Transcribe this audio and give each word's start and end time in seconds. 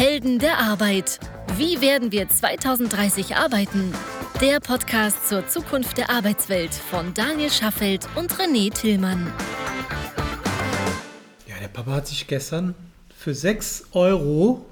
Helden 0.00 0.38
der 0.38 0.56
Arbeit. 0.56 1.20
Wie 1.58 1.82
werden 1.82 2.10
wir 2.10 2.26
2030 2.26 3.36
arbeiten? 3.36 3.92
Der 4.40 4.58
Podcast 4.58 5.28
zur 5.28 5.46
Zukunft 5.46 5.98
der 5.98 6.08
Arbeitswelt 6.08 6.72
von 6.72 7.12
Daniel 7.12 7.50
Schaffelt 7.50 8.08
und 8.16 8.32
René 8.32 8.72
Tillmann. 8.72 9.30
Ja, 11.46 11.56
der 11.60 11.68
Papa 11.68 11.90
hat 11.90 12.06
sich 12.06 12.26
gestern 12.26 12.74
für 13.14 13.34
6 13.34 13.88
Euro 13.92 14.64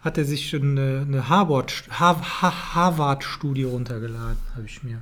hat 0.00 0.18
er 0.18 0.24
sich 0.24 0.50
schon 0.50 0.76
eine, 0.76 1.06
eine 1.06 1.28
Harvard-Studie 1.28 1.92
Harvard 2.74 3.24
runtergeladen, 3.72 4.38
habe 4.56 4.66
ich 4.66 4.82
mir. 4.82 5.00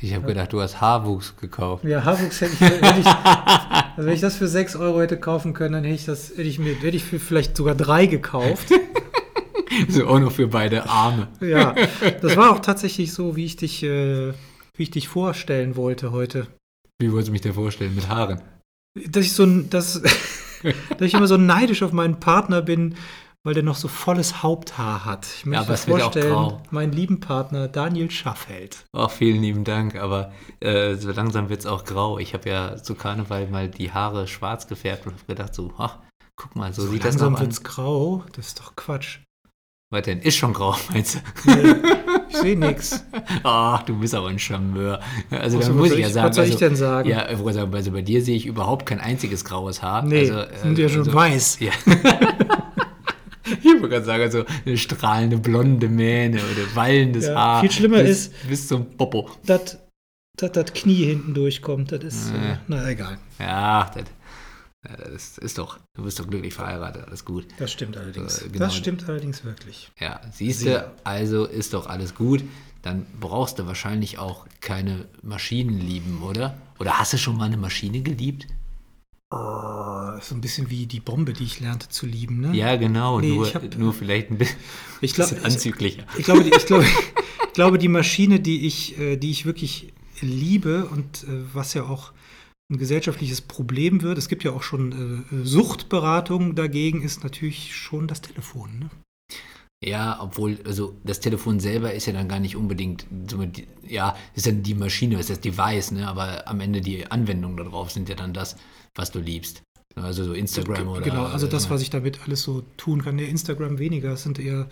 Ich 0.00 0.14
habe 0.14 0.26
gedacht, 0.26 0.52
du 0.52 0.60
hast 0.60 0.80
Haarwuchs 0.80 1.36
gekauft. 1.36 1.84
Ja, 1.84 2.04
Haarwuchs 2.04 2.40
hätte 2.40 2.52
ich, 2.52 2.60
hätte 2.60 3.00
ich 3.00 3.06
also 3.06 4.06
wenn 4.06 4.14
ich 4.14 4.20
das 4.20 4.36
für 4.36 4.46
6 4.46 4.76
Euro 4.76 5.00
hätte 5.00 5.18
kaufen 5.18 5.54
können, 5.54 5.72
dann 5.72 5.82
hätte 5.82 5.96
ich 5.96 6.04
das, 6.04 6.30
hätte 6.30 6.42
ich 6.42 6.60
mir, 6.60 6.74
hätte 6.74 6.96
ich 6.96 7.02
für 7.02 7.18
vielleicht 7.18 7.56
sogar 7.56 7.74
drei 7.74 8.06
gekauft. 8.06 8.68
so 9.88 10.06
auch 10.06 10.20
noch 10.20 10.30
für 10.30 10.46
beide 10.46 10.88
Arme. 10.88 11.26
ja, 11.40 11.74
das 12.22 12.36
war 12.36 12.52
auch 12.52 12.60
tatsächlich 12.60 13.12
so, 13.12 13.34
wie 13.34 13.44
ich 13.44 13.56
dich, 13.56 13.82
äh, 13.82 14.32
wie 14.74 14.82
ich 14.84 14.90
dich 14.92 15.08
vorstellen 15.08 15.74
wollte 15.74 16.12
heute. 16.12 16.46
Wie 17.00 17.10
wolltest 17.10 17.28
du 17.28 17.32
mich 17.32 17.40
denn 17.40 17.54
vorstellen? 17.54 17.96
Mit 17.96 18.08
Haaren? 18.08 18.40
Dass 19.08 19.24
ich 19.24 19.32
so 19.32 19.42
ein, 19.42 19.68
dass, 19.68 20.00
dass 20.62 21.00
ich 21.00 21.14
immer 21.14 21.26
so 21.26 21.36
neidisch 21.36 21.82
auf 21.82 21.92
meinen 21.92 22.20
Partner 22.20 22.62
bin, 22.62 22.94
weil 23.48 23.54
der 23.54 23.62
noch 23.62 23.76
so 23.76 23.88
volles 23.88 24.42
Haupthaar 24.42 25.06
hat. 25.06 25.24
Ich 25.24 25.46
möchte 25.46 25.60
aber 25.60 25.68
mir 25.68 25.74
es 25.74 25.86
wird 25.86 25.96
auch 25.96 26.12
vorstellen, 26.12 26.34
grau. 26.34 26.62
meinen 26.70 26.92
lieben 26.92 27.18
Partner 27.18 27.66
Daniel 27.66 28.10
Schaffeld. 28.10 28.84
Ach, 28.92 29.10
vielen 29.10 29.40
lieben 29.40 29.64
Dank, 29.64 29.96
aber 29.96 30.32
äh, 30.60 30.96
so 30.96 31.10
langsam 31.12 31.48
wird 31.48 31.60
es 31.60 31.66
auch 31.66 31.84
grau. 31.84 32.18
Ich 32.18 32.34
habe 32.34 32.46
ja 32.46 32.76
zu 32.76 32.94
Karneval 32.94 33.46
mal 33.46 33.70
die 33.70 33.90
Haare 33.90 34.26
schwarz 34.26 34.66
gefärbt 34.66 35.06
und 35.06 35.14
habe 35.14 35.24
gedacht 35.28 35.54
so, 35.54 35.72
ach, 35.78 35.96
guck 36.36 36.56
mal, 36.56 36.74
so, 36.74 36.86
sieht 36.88 37.02
das 37.02 37.14
langsam 37.14 37.32
noch 37.32 37.40
an. 37.40 37.46
wird's 37.46 37.62
grau. 37.62 38.22
Das 38.36 38.48
ist 38.48 38.60
doch 38.60 38.76
Quatsch. 38.76 39.20
Was 39.90 40.02
denn? 40.02 40.20
Ist 40.20 40.36
schon 40.36 40.52
grau, 40.52 40.76
meinst 40.92 41.14
du? 41.14 41.50
Nee, 41.50 41.74
ich 42.28 42.36
sehe 42.36 42.58
nix. 42.58 43.02
Ach, 43.44 43.82
du 43.86 43.98
bist 43.98 44.14
aber 44.14 44.28
ein 44.28 44.38
Charmeur. 44.38 45.00
Also 45.30 45.58
da 45.58 45.70
muss 45.70 45.92
ich 45.92 46.00
ja 46.00 46.10
sagen. 46.10 46.28
was 46.28 46.36
soll 46.36 46.44
ich 46.44 46.52
also, 46.52 46.66
denn 46.66 46.76
sagen? 46.76 47.08
Ja, 47.08 47.30
ich 47.30 47.38
wollte 47.38 47.60
sagen, 47.60 47.74
also 47.74 47.92
bei 47.92 48.02
dir 48.02 48.20
sehe 48.20 48.36
ich 48.36 48.44
überhaupt 48.44 48.84
kein 48.84 49.00
einziges 49.00 49.46
graues 49.46 49.80
Haar. 49.80 50.02
Nee, 50.02 50.18
also, 50.18 50.34
äh, 50.34 50.58
sind 50.58 50.76
ja 50.76 50.90
schon 50.90 50.98
also, 50.98 51.14
weiß. 51.14 51.60
Ja. 51.60 51.72
ich 53.60 53.64
wollte 53.64 53.88
gerade 53.88 54.04
sagen, 54.04 54.22
also 54.22 54.44
eine 54.66 54.76
strahlende 54.78 55.38
blonde 55.38 55.88
Mähne 55.88 56.38
oder 56.38 56.74
wallendes 56.76 57.26
Ja, 57.26 57.34
Haar. 57.34 57.60
viel 57.60 57.70
schlimmer 57.70 58.02
bis, 58.02 58.26
ist- 58.28 58.48
Bis 58.48 58.68
zum 58.68 58.86
Popo. 58.96 59.30
dass 59.46 59.78
das 60.36 60.72
Knie 60.72 61.04
hinten 61.06 61.34
durchkommt, 61.34 61.92
das 61.92 62.04
ist, 62.04 62.30
äh, 62.32 62.52
Äh. 62.52 62.56
na 62.68 62.88
egal. 62.88 63.18
Ja, 63.40 63.90
das, 63.94 64.04
ja, 64.88 64.96
das 65.12 65.38
ist 65.38 65.58
doch, 65.58 65.78
du 65.94 66.04
bist 66.04 66.20
doch 66.20 66.28
glücklich 66.28 66.54
verheiratet, 66.54 67.04
alles 67.08 67.24
gut. 67.24 67.46
Das 67.58 67.72
stimmt 67.72 67.96
allerdings. 67.96 68.42
Äh, 68.42 68.48
genau. 68.48 68.58
Das 68.60 68.76
stimmt 68.76 69.08
allerdings 69.08 69.44
wirklich. 69.44 69.90
Ja, 69.98 70.20
siehst 70.32 70.64
du, 70.64 70.88
also 71.04 71.44
ist 71.44 71.74
doch 71.74 71.86
alles 71.88 72.14
gut. 72.14 72.42
Dann 72.82 73.04
brauchst 73.18 73.58
du 73.58 73.66
wahrscheinlich 73.66 74.18
auch 74.18 74.46
keine 74.60 75.06
Maschinen 75.22 75.80
lieben, 75.80 76.22
oder? 76.22 76.56
Oder 76.78 77.00
hast 77.00 77.12
du 77.12 77.18
schon 77.18 77.36
mal 77.36 77.46
eine 77.46 77.56
Maschine 77.56 78.00
geliebt? 78.02 78.46
Oh, 79.30 80.18
so 80.22 80.34
ein 80.34 80.40
bisschen 80.40 80.70
wie 80.70 80.86
die 80.86 81.00
Bombe, 81.00 81.34
die 81.34 81.44
ich 81.44 81.60
lernte 81.60 81.88
zu 81.90 82.06
lieben, 82.06 82.40
ne? 82.40 82.56
Ja, 82.56 82.76
genau, 82.76 83.20
Nee, 83.20 83.28
nur, 83.34 83.46
ich 83.46 83.54
hab- 83.54 83.76
nur 83.76 83.92
vielleicht 83.92 84.30
ein 84.30 84.38
bi- 84.38 84.46
ich 85.02 85.12
glaube, 85.12 85.30
bisschen 85.34 85.46
ich, 85.46 85.54
anzüglicher. 85.54 86.04
ich, 86.16 86.24
glaube, 86.24 86.44
die, 86.44 86.50
ich, 86.50 86.64
glaube, 86.64 86.84
ich 86.84 87.52
glaube, 87.52 87.76
die 87.78 87.88
Maschine, 87.88 88.40
die 88.40 88.66
ich, 88.66 88.98
äh, 88.98 89.16
die 89.16 89.30
ich 89.30 89.44
wirklich 89.44 89.92
liebe 90.22 90.86
und 90.86 91.24
äh, 91.24 91.42
was 91.52 91.74
ja 91.74 91.84
auch 91.84 92.12
ein 92.72 92.78
gesellschaftliches 92.78 93.42
Problem 93.42 94.00
wird, 94.00 94.16
es 94.16 94.28
gibt 94.28 94.44
ja 94.44 94.52
auch 94.52 94.62
schon 94.62 95.24
äh, 95.30 95.44
Suchtberatung 95.44 96.54
dagegen, 96.54 97.02
ist 97.02 97.22
natürlich 97.22 97.76
schon 97.76 98.06
das 98.08 98.22
Telefon. 98.22 98.78
Ne? 98.78 98.90
Ja, 99.84 100.18
obwohl, 100.22 100.58
also 100.64 100.96
das 101.04 101.20
Telefon 101.20 101.60
selber 101.60 101.92
ist 101.92 102.06
ja 102.06 102.14
dann 102.14 102.28
gar 102.28 102.40
nicht 102.40 102.56
unbedingt, 102.56 103.06
ja, 103.86 104.16
ist 104.34 104.46
dann 104.46 104.62
die 104.62 104.74
Maschine, 104.74 105.20
ist 105.20 105.28
das 105.30 105.40
Device, 105.40 105.92
ne? 105.92 106.08
aber 106.08 106.48
am 106.48 106.60
Ende 106.60 106.80
die 106.80 107.10
Anwendungen 107.10 107.58
darauf 107.58 107.90
sind 107.90 108.08
ja 108.08 108.14
dann 108.16 108.32
das, 108.32 108.56
was 108.98 109.10
du 109.12 109.20
liebst. 109.20 109.62
Also 109.94 110.24
so 110.24 110.32
Instagram 110.34 110.88
oder. 110.88 111.00
Genau, 111.00 111.24
also 111.24 111.46
das, 111.46 111.66
äh, 111.66 111.70
was 111.70 111.82
ich 111.82 111.90
damit 111.90 112.20
alles 112.24 112.42
so 112.42 112.62
tun 112.76 113.02
kann. 113.02 113.16
Der 113.16 113.28
Instagram 113.28 113.78
weniger, 113.78 114.12
es 114.12 114.22
sind 114.24 114.38
eher, 114.38 114.68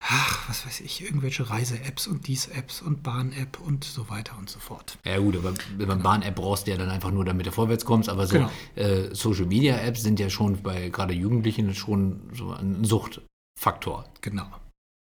ach, 0.00 0.48
was 0.48 0.66
weiß 0.66 0.80
ich, 0.80 1.02
irgendwelche 1.04 1.48
Reise-Apps 1.48 2.06
und 2.06 2.26
dies-Apps 2.28 2.82
und 2.82 3.02
Bahn-App 3.02 3.58
und 3.60 3.84
so 3.84 4.08
weiter 4.10 4.36
und 4.38 4.50
so 4.50 4.60
fort. 4.60 4.98
Ja 5.04 5.18
gut, 5.18 5.36
aber 5.36 5.54
beim 5.78 6.02
Bahn-App 6.02 6.36
brauchst 6.36 6.66
du 6.66 6.72
ja 6.72 6.76
dann 6.76 6.90
einfach 6.90 7.10
nur, 7.10 7.24
damit 7.24 7.46
du 7.46 7.52
vorwärts 7.52 7.84
kommst. 7.84 8.08
Aber 8.08 8.26
so 8.26 8.34
Genau. 8.34 8.50
äh, 8.76 9.14
Social-Media-Apps 9.14 10.02
sind 10.02 10.20
ja 10.20 10.28
schon 10.30 10.62
bei 10.62 10.90
gerade 10.90 11.14
Jugendlichen 11.14 11.74
schon 11.74 12.28
so 12.32 12.50
ein 12.52 12.84
Suchtfaktor. 12.84 14.04
Genau. 14.20 14.46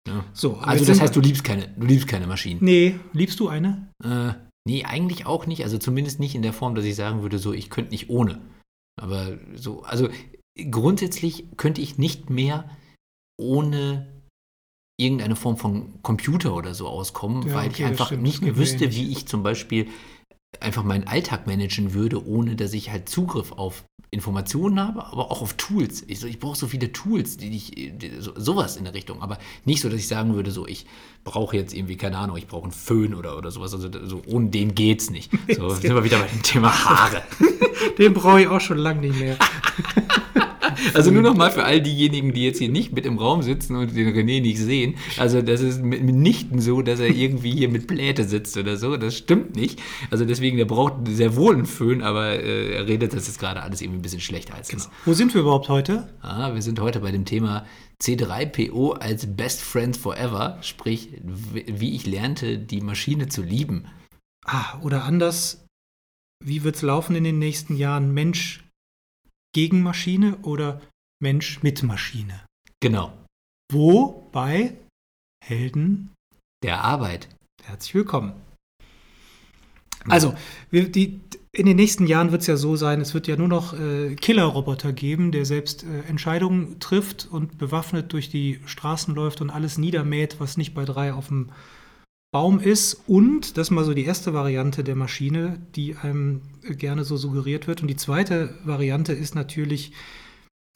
Ne? 0.08 0.24
So, 0.32 0.56
Also 0.58 0.84
das 0.86 1.00
heißt, 1.00 1.14
du 1.14 1.20
liebst 1.20 1.44
keine, 1.44 1.68
du 1.68 1.86
liebst 1.86 2.08
keine 2.08 2.26
Maschinen. 2.26 2.60
Nee, 2.62 2.98
liebst 3.12 3.38
du 3.40 3.48
eine? 3.48 3.88
Äh, 4.02 4.32
nee, 4.66 4.84
eigentlich 4.84 5.26
auch 5.26 5.46
nicht. 5.46 5.62
Also 5.62 5.78
zumindest 5.78 6.20
nicht 6.20 6.34
in 6.34 6.42
der 6.42 6.52
Form, 6.52 6.74
dass 6.74 6.84
ich 6.84 6.96
sagen 6.96 7.22
würde, 7.22 7.38
so, 7.38 7.52
ich 7.52 7.70
könnte 7.70 7.90
nicht 7.90 8.10
ohne. 8.10 8.40
Aber 9.00 9.38
so, 9.54 9.82
also 9.82 10.08
grundsätzlich 10.70 11.56
könnte 11.56 11.80
ich 11.80 11.98
nicht 11.98 12.30
mehr 12.30 12.68
ohne 13.38 14.22
irgendeine 14.98 15.36
Form 15.36 15.56
von 15.56 16.02
Computer 16.02 16.54
oder 16.54 16.74
so 16.74 16.86
auskommen, 16.86 17.48
Ja, 17.48 17.54
weil 17.54 17.68
okay, 17.68 17.82
ich 17.82 17.88
einfach 17.88 18.10
nicht 18.10 18.42
mehr 18.42 18.56
wüsste, 18.56 18.92
wie 18.94 19.10
ich 19.10 19.26
zum 19.26 19.42
Beispiel 19.42 19.88
einfach 20.58 20.82
meinen 20.82 21.06
Alltag 21.06 21.46
managen 21.46 21.94
würde, 21.94 22.26
ohne 22.26 22.56
dass 22.56 22.72
ich 22.72 22.90
halt 22.90 23.08
Zugriff 23.08 23.52
auf 23.52 23.84
Informationen 24.12 24.80
habe, 24.80 25.04
aber 25.06 25.30
auch 25.30 25.40
auf 25.40 25.54
Tools. 25.54 26.02
Ich, 26.08 26.18
so, 26.18 26.26
ich 26.26 26.40
brauche 26.40 26.56
so 26.56 26.66
viele 26.66 26.90
Tools, 26.92 27.36
die 27.36 27.56
ich, 27.56 27.70
die, 27.70 28.10
so, 28.18 28.32
sowas 28.34 28.76
in 28.76 28.82
der 28.82 28.92
Richtung, 28.92 29.22
aber 29.22 29.38
nicht 29.64 29.80
so, 29.80 29.88
dass 29.88 30.00
ich 30.00 30.08
sagen 30.08 30.34
würde, 30.34 30.50
so, 30.50 30.66
ich 30.66 30.86
brauche 31.22 31.56
jetzt 31.56 31.72
irgendwie, 31.72 31.96
keine 31.96 32.18
Ahnung, 32.18 32.36
ich 32.36 32.48
brauche 32.48 32.64
einen 32.64 32.72
Föhn 32.72 33.14
oder, 33.14 33.38
oder 33.38 33.52
sowas, 33.52 33.72
also 33.72 33.88
so, 34.06 34.22
ohne 34.26 34.50
den 34.50 34.74
geht's 34.74 35.10
nicht. 35.10 35.30
So, 35.54 35.68
sind 35.74 35.94
wir 35.94 36.02
wieder 36.02 36.18
bei 36.18 36.26
dem 36.26 36.42
Thema 36.42 36.72
Haare. 36.84 37.22
Den 37.98 38.12
brauche 38.12 38.40
ich 38.40 38.48
auch 38.48 38.60
schon 38.60 38.78
lange 38.78 39.02
nicht 39.02 39.18
mehr. 39.18 39.36
Also 40.94 41.10
nur 41.10 41.22
noch 41.22 41.36
mal 41.36 41.50
für 41.50 41.64
all 41.64 41.80
diejenigen, 41.80 42.32
die 42.32 42.44
jetzt 42.44 42.58
hier 42.58 42.68
nicht 42.68 42.92
mit 42.92 43.06
im 43.06 43.18
Raum 43.18 43.42
sitzen 43.42 43.76
und 43.76 43.94
den 43.94 44.08
René 44.14 44.40
nicht 44.40 44.58
sehen. 44.58 44.94
Also 45.18 45.42
das 45.42 45.60
ist 45.60 45.82
mit- 45.82 46.02
mitnichten 46.02 46.60
so, 46.60 46.82
dass 46.82 47.00
er 47.00 47.08
irgendwie 47.08 47.52
hier 47.52 47.68
mit 47.68 47.86
Pläte 47.86 48.24
sitzt 48.24 48.56
oder 48.56 48.76
so. 48.76 48.96
Das 48.96 49.16
stimmt 49.16 49.56
nicht. 49.56 49.80
Also 50.10 50.24
deswegen, 50.24 50.56
der 50.56 50.64
braucht 50.64 50.94
sehr 51.08 51.36
wohl 51.36 51.54
einen 51.54 51.66
Föhn, 51.66 52.02
aber 52.02 52.42
äh, 52.42 52.72
er 52.74 52.86
redet 52.86 53.12
das 53.14 53.26
jetzt 53.26 53.38
gerade 53.38 53.62
alles 53.62 53.80
irgendwie 53.80 53.98
ein 54.00 54.02
bisschen 54.02 54.20
schlechter 54.20 54.54
als 54.54 54.72
es. 54.72 54.88
Wo 55.04 55.12
sind 55.12 55.32
wir 55.34 55.42
überhaupt 55.42 55.68
heute? 55.68 56.08
Ah, 56.22 56.54
wir 56.54 56.62
sind 56.62 56.80
heute 56.80 57.00
bei 57.00 57.10
dem 57.12 57.24
Thema 57.24 57.66
C3PO 58.02 58.92
als 58.92 59.26
Best 59.36 59.60
Friends 59.60 59.98
Forever, 59.98 60.58
sprich, 60.62 61.10
wie 61.22 61.94
ich 61.94 62.06
lernte, 62.06 62.58
die 62.58 62.80
Maschine 62.80 63.28
zu 63.28 63.42
lieben. 63.42 63.84
Ah, 64.46 64.78
oder 64.82 65.04
anders, 65.04 65.64
wie 66.44 66.64
wird 66.64 66.76
es 66.76 66.82
laufen 66.82 67.14
in 67.14 67.24
den 67.24 67.38
nächsten 67.38 67.76
Jahren? 67.76 68.12
Mensch 68.14 68.64
gegen 69.52 69.82
Maschine 69.82 70.38
oder 70.42 70.80
Mensch 71.22 71.62
mit 71.62 71.82
Maschine? 71.82 72.44
Genau, 72.80 73.12
Wo? 73.72 74.28
Bei 74.32 74.76
Helden. 75.44 76.10
der 76.62 76.84
Arbeit. 76.84 77.28
Herzlich 77.64 77.94
willkommen. 77.94 78.32
Also, 80.08 80.34
wir, 80.70 80.90
die, 80.90 81.20
in 81.52 81.66
den 81.66 81.76
nächsten 81.76 82.06
Jahren 82.06 82.32
wird 82.32 82.42
es 82.42 82.46
ja 82.46 82.56
so 82.56 82.76
sein, 82.76 83.00
es 83.00 83.12
wird 83.12 83.26
ja 83.26 83.36
nur 83.36 83.48
noch 83.48 83.78
äh, 83.78 84.14
Killerroboter 84.14 84.92
geben, 84.92 85.30
der 85.30 85.44
selbst 85.44 85.84
äh, 85.84 86.08
Entscheidungen 86.08 86.78
trifft 86.80 87.28
und 87.30 87.58
bewaffnet 87.58 88.12
durch 88.12 88.30
die 88.30 88.60
Straßen 88.66 89.14
läuft 89.14 89.40
und 89.40 89.50
alles 89.50 89.76
niedermäht, 89.76 90.36
was 90.38 90.56
nicht 90.56 90.74
bei 90.74 90.84
drei 90.84 91.12
auf 91.12 91.28
dem 91.28 91.50
Baum 92.32 92.60
ist. 92.60 92.94
Und 93.06 93.56
das 93.56 93.68
ist 93.68 93.70
mal 93.70 93.84
so 93.84 93.94
die 93.94 94.04
erste 94.04 94.34
Variante 94.34 94.84
der 94.84 94.96
Maschine, 94.96 95.60
die 95.74 95.96
einem 95.96 96.42
gerne 96.62 97.04
so 97.04 97.16
suggeriert 97.16 97.66
wird. 97.66 97.82
Und 97.82 97.88
die 97.88 97.96
zweite 97.96 98.58
Variante 98.64 99.12
ist 99.12 99.34
natürlich 99.34 99.92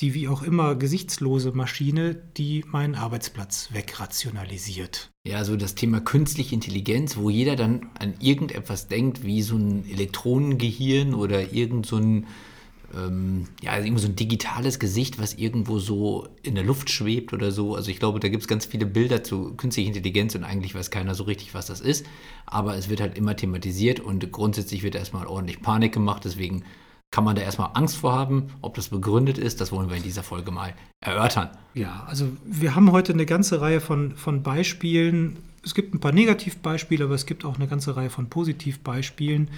die 0.01 0.15
wie 0.15 0.27
auch 0.27 0.43
immer 0.43 0.75
gesichtslose 0.75 1.53
Maschine, 1.53 2.15
die 2.37 2.65
meinen 2.67 2.97
Arbeitsplatz 2.97 3.69
wegrationalisiert. 3.73 5.13
Ja, 5.27 5.45
so 5.45 5.57
das 5.57 5.77
Thema 5.77 6.01
künstliche 6.01 6.55
Intelligenz, 6.55 7.17
wo 7.17 7.31
jeder 7.31 7.55
dann 7.55 7.91
an 7.99 8.15
irgendetwas 8.19 8.89
denkt, 8.89 9.25
wie 9.25 9.43
so 9.43 9.57
ein 9.57 9.89
Elektronengehirn 9.89 11.15
oder 11.15 11.53
irgend 11.53 11.87
so 11.87 11.97
ein, 11.97 12.27
ähm, 12.97 13.47
ja, 13.63 13.73
also 13.73 13.87
irgendwie 13.87 14.03
so 14.03 14.09
ein 14.09 14.17
digitales 14.17 14.79
Gesicht, 14.79 15.19
was 15.19 15.35
irgendwo 15.35 15.79
so 15.79 16.29
in 16.43 16.55
der 16.55 16.65
Luft 16.65 16.91
schwebt 16.91 17.33
oder 17.33 17.51
so. 17.51 17.75
Also 17.75 17.91
ich 17.91 17.99
glaube, 17.99 18.21
da 18.21 18.29
gibt 18.29 18.43
es 18.43 18.49
ganz 18.49 18.67
viele 18.67 18.87
Bilder 18.87 19.23
zu 19.23 19.55
künstlicher 19.55 19.89
Intelligenz 19.89 20.35
und 20.35 20.45
eigentlich 20.45 20.75
weiß 20.75 20.91
keiner 20.91 21.15
so 21.15 21.25
richtig, 21.25 21.55
was 21.55 21.67
das 21.67 21.81
ist. 21.81 22.07
Aber 22.47 22.77
es 22.77 22.89
wird 22.89 23.01
halt 23.01 23.17
immer 23.17 23.37
thematisiert 23.37 24.01
und 24.01 24.31
grundsätzlich 24.33 24.83
wird 24.83 24.95
erstmal 24.95 25.27
ordentlich 25.27 25.63
Panik 25.63 25.93
gemacht. 25.93 26.25
Deswegen 26.25 26.65
kann 27.11 27.25
man 27.25 27.37
da 27.37 27.43
erstmal 27.43 27.71
Angst 27.75 27.97
vor 27.97 28.13
haben. 28.13 28.49
Ob 28.61 28.75
das 28.75 28.89
begründet 28.89 29.39
ist, 29.39 29.61
das 29.61 29.73
wollen 29.73 29.89
wir 29.89 29.97
in 29.97 30.03
dieser 30.03 30.23
Folge 30.23 30.51
mal 30.51 30.75
erörtern. 31.01 31.51
Ja, 31.75 32.05
also 32.07 32.29
wir 32.45 32.75
haben 32.75 32.91
heute 32.93 33.13
eine 33.13 33.27
ganze 33.27 33.61
Reihe 33.61 33.81
von, 33.81 34.17
von 34.17 34.43
Beispielen. 34.43 35.37
Es 35.63 35.75
gibt 35.75 35.95
ein 35.95 36.01
paar 36.01 36.13
Negativbeispiele, 36.13 37.05
aber 37.05 37.15
es 37.15 37.27
gibt 37.27 37.45
auch 37.45 37.57
eine 37.57 37.69
ganze 37.69 37.97
Reihe 37.97 38.11
von 38.11 38.29
Positivbeispielen, 38.29 39.49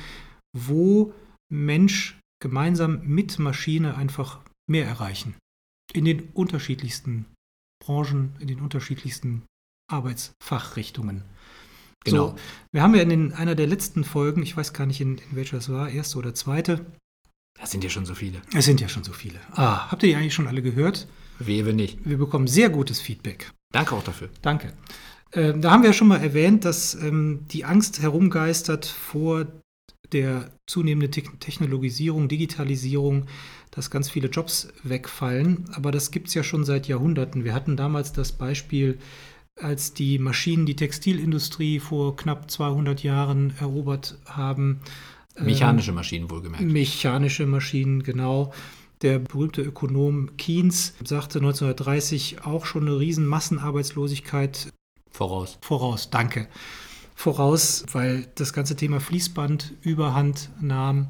wo 0.53 1.13
Mensch 1.49 2.19
gemeinsam 2.41 3.01
mit 3.07 3.39
Maschine 3.39 3.97
einfach 3.97 4.41
mehr 4.69 4.87
erreichen. 4.87 5.35
in 5.93 6.05
den 6.05 6.31
unterschiedlichsten 6.35 7.27
Branchen, 7.83 8.35
in 8.41 8.49
den 8.49 8.61
unterschiedlichsten 8.61 9.43
Arbeitsfachrichtungen. 9.91 11.23
Genau. 12.05 12.31
So, 12.31 12.37
wir 12.73 12.83
haben 12.83 12.95
ja 12.95 13.03
in 13.03 13.09
den, 13.09 13.33
einer 13.33 13.55
der 13.55 13.67
letzten 13.67 14.05
Folgen, 14.05 14.43
ich 14.43 14.57
weiß 14.57 14.73
gar 14.73 14.87
nicht, 14.87 15.01
in, 15.01 15.19
in 15.19 15.37
welcher 15.37 15.59
es 15.59 15.69
war, 15.69 15.89
erste 15.89 16.19
oder 16.19 16.35
zweite. 16.35 16.85
Das 17.59 17.71
sind 17.71 17.85
ja 17.85 17.91
schon 17.91 18.05
so 18.05 18.15
viele. 18.15 18.43
Es 18.55 18.65
sind 18.65 18.81
ja 18.81 18.89
schon 18.89 19.05
so 19.05 19.13
viele. 19.13 19.39
Ah, 19.53 19.91
habt 19.91 20.03
ihr 20.03 20.11
die 20.11 20.17
eigentlich 20.17 20.35
schon 20.35 20.49
alle 20.49 20.63
gehört? 20.63 21.09
Wehe 21.39 21.65
nicht. 21.73 21.99
Wir 22.05 22.19
bekommen 22.19 22.47
sehr 22.47 22.69
gutes 22.69 23.01
Feedback. 23.01 23.51
Danke 23.73 23.95
auch 23.95 24.05
dafür. 24.05 24.29
Danke. 24.43 24.73
Ähm, 25.33 25.61
da 25.61 25.71
haben 25.71 25.83
wir 25.83 25.91
ja 25.91 25.95
schon 25.95 26.09
mal 26.09 26.23
erwähnt, 26.23 26.65
dass 26.65 26.95
ähm, 26.95 27.47
die 27.51 27.65
Angst 27.65 28.01
herumgeistert 28.01 28.87
vor 28.87 29.47
der 30.13 30.51
zunehmenden 30.67 31.11
Te 31.11 31.23
Technologisierung, 31.41 32.29
Digitalisierung, 32.29 33.27
dass 33.71 33.91
ganz 33.91 34.09
viele 34.09 34.29
Jobs 34.29 34.69
wegfallen. 34.83 35.65
Aber 35.73 35.93
das 35.93 36.11
gibt 36.11 36.29
es 36.29 36.35
ja 36.35 36.43
schon 36.43 36.65
seit 36.65 36.89
Jahrhunderten. 36.89 37.45
Wir 37.45 37.55
hatten 37.55 37.77
damals 37.77 38.13
das 38.13 38.33
Beispiel, 38.33 38.99
als 39.61 39.95
die 39.95 40.19
Maschinen 40.19 40.67
die 40.67 40.77
Textilindustrie 40.77 41.81
vor 41.81 42.17
knapp 42.17 42.51
200 42.51 43.03
Jahren 43.03 43.55
erobert 43.59 44.19
haben. 44.27 44.81
Mechanische 45.39 45.93
Maschinen 45.93 46.31
wohlgemerkt. 46.31 46.65
Mechanische 46.65 47.47
Maschinen, 47.47 48.03
genau. 48.03 48.53
Der 49.03 49.19
berühmte 49.19 49.63
Ökonom 49.63 50.37
Keynes 50.39 50.95
sagte 51.05 51.39
1930 51.39 52.45
auch 52.45 52.65
schon 52.65 52.89
eine 52.89 52.99
riesen 52.99 53.27
Massenarbeitslosigkeit 53.27 54.73
voraus. 55.11 55.59
Voraus, 55.61 56.11
danke. 56.11 56.49
Voraus, 57.17 57.85
weil 57.93 58.31
das 58.35 58.53
ganze 58.53 58.77
Thema 58.77 59.01
Fließband 59.01 59.75
überhand 59.81 60.51
nahm. 60.61 61.09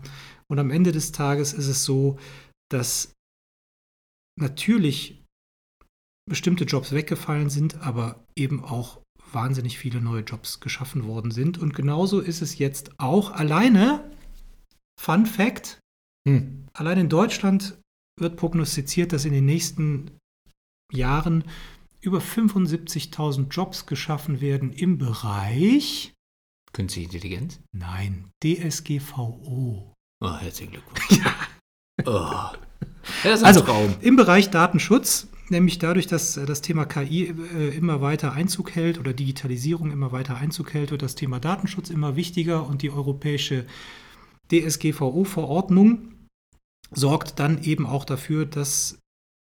Und 0.49 0.58
am 0.58 0.70
Ende 0.70 0.93
des 0.93 1.12
Tages 1.12 1.53
ist 1.53 1.67
es 1.67 1.85
so, 1.85 2.19
dass 2.70 3.12
natürlich 4.38 5.25
bestimmte 6.29 6.64
Jobs 6.64 6.93
weggefallen 6.93 7.50
sind, 7.50 7.81
aber 7.81 8.25
eben 8.37 8.64
auch 8.64 9.00
wahnsinnig 9.32 9.79
viele 9.79 10.00
neue 10.00 10.23
Jobs 10.23 10.61
geschaffen 10.61 11.06
worden 11.06 11.31
sind. 11.32 11.58
Und 11.58 11.75
genauso 11.75 12.20
ist 12.20 12.41
es 12.41 12.59
jetzt 12.59 12.99
auch 12.99 13.32
alleine, 13.32 14.11
Fun 15.00 15.26
Fact, 15.26 15.81
hm. 16.26 16.67
allein 16.73 16.99
in 16.99 17.09
Deutschland 17.09 17.79
wird 18.19 18.37
prognostiziert, 18.37 19.12
dass 19.12 19.25
in 19.25 19.32
den 19.32 19.44
nächsten 19.44 20.11
Jahren 20.93 21.44
über 22.06 22.19
75.000 22.19 23.49
Jobs 23.50 23.87
geschaffen 23.87 24.41
werden 24.41 24.73
im 24.73 24.97
Bereich 24.97 26.14
Künstliche 26.76 27.06
Intelligenz? 27.06 27.61
Nein, 27.73 28.31
DSGVO. 28.44 29.94
Oh, 30.20 30.37
herzlichen 30.38 30.73
Glückwunsch. 30.73 31.25
ja. 31.25 31.35
Oh. 32.05 32.56
Ja, 33.25 33.31
also 33.43 33.62
Traum. 33.62 33.94
im 34.03 34.17
Bereich 34.17 34.50
Datenschutz, 34.50 35.29
nämlich 35.49 35.79
dadurch, 35.79 36.06
dass 36.06 36.35
das 36.35 36.61
Thema 36.61 36.85
KI 36.85 37.29
äh, 37.55 37.75
immer 37.75 38.03
weiter 38.03 38.35
Einzug 38.35 38.75
hält 38.75 38.99
oder 38.99 39.14
Digitalisierung 39.14 39.91
immer 39.91 40.12
weiter 40.12 40.37
Einzug 40.37 40.75
hält, 40.75 40.91
wird 40.91 41.00
das 41.00 41.14
Thema 41.14 41.41
Datenschutz 41.41 41.88
immer 41.88 42.14
wichtiger 42.14 42.67
und 42.67 42.82
die 42.82 42.91
europäische 42.91 43.64
DSGVO-Verordnung 44.52 46.12
sorgt 46.91 47.38
dann 47.38 47.62
eben 47.62 47.87
auch 47.87 48.05
dafür, 48.05 48.44
dass 48.44 48.99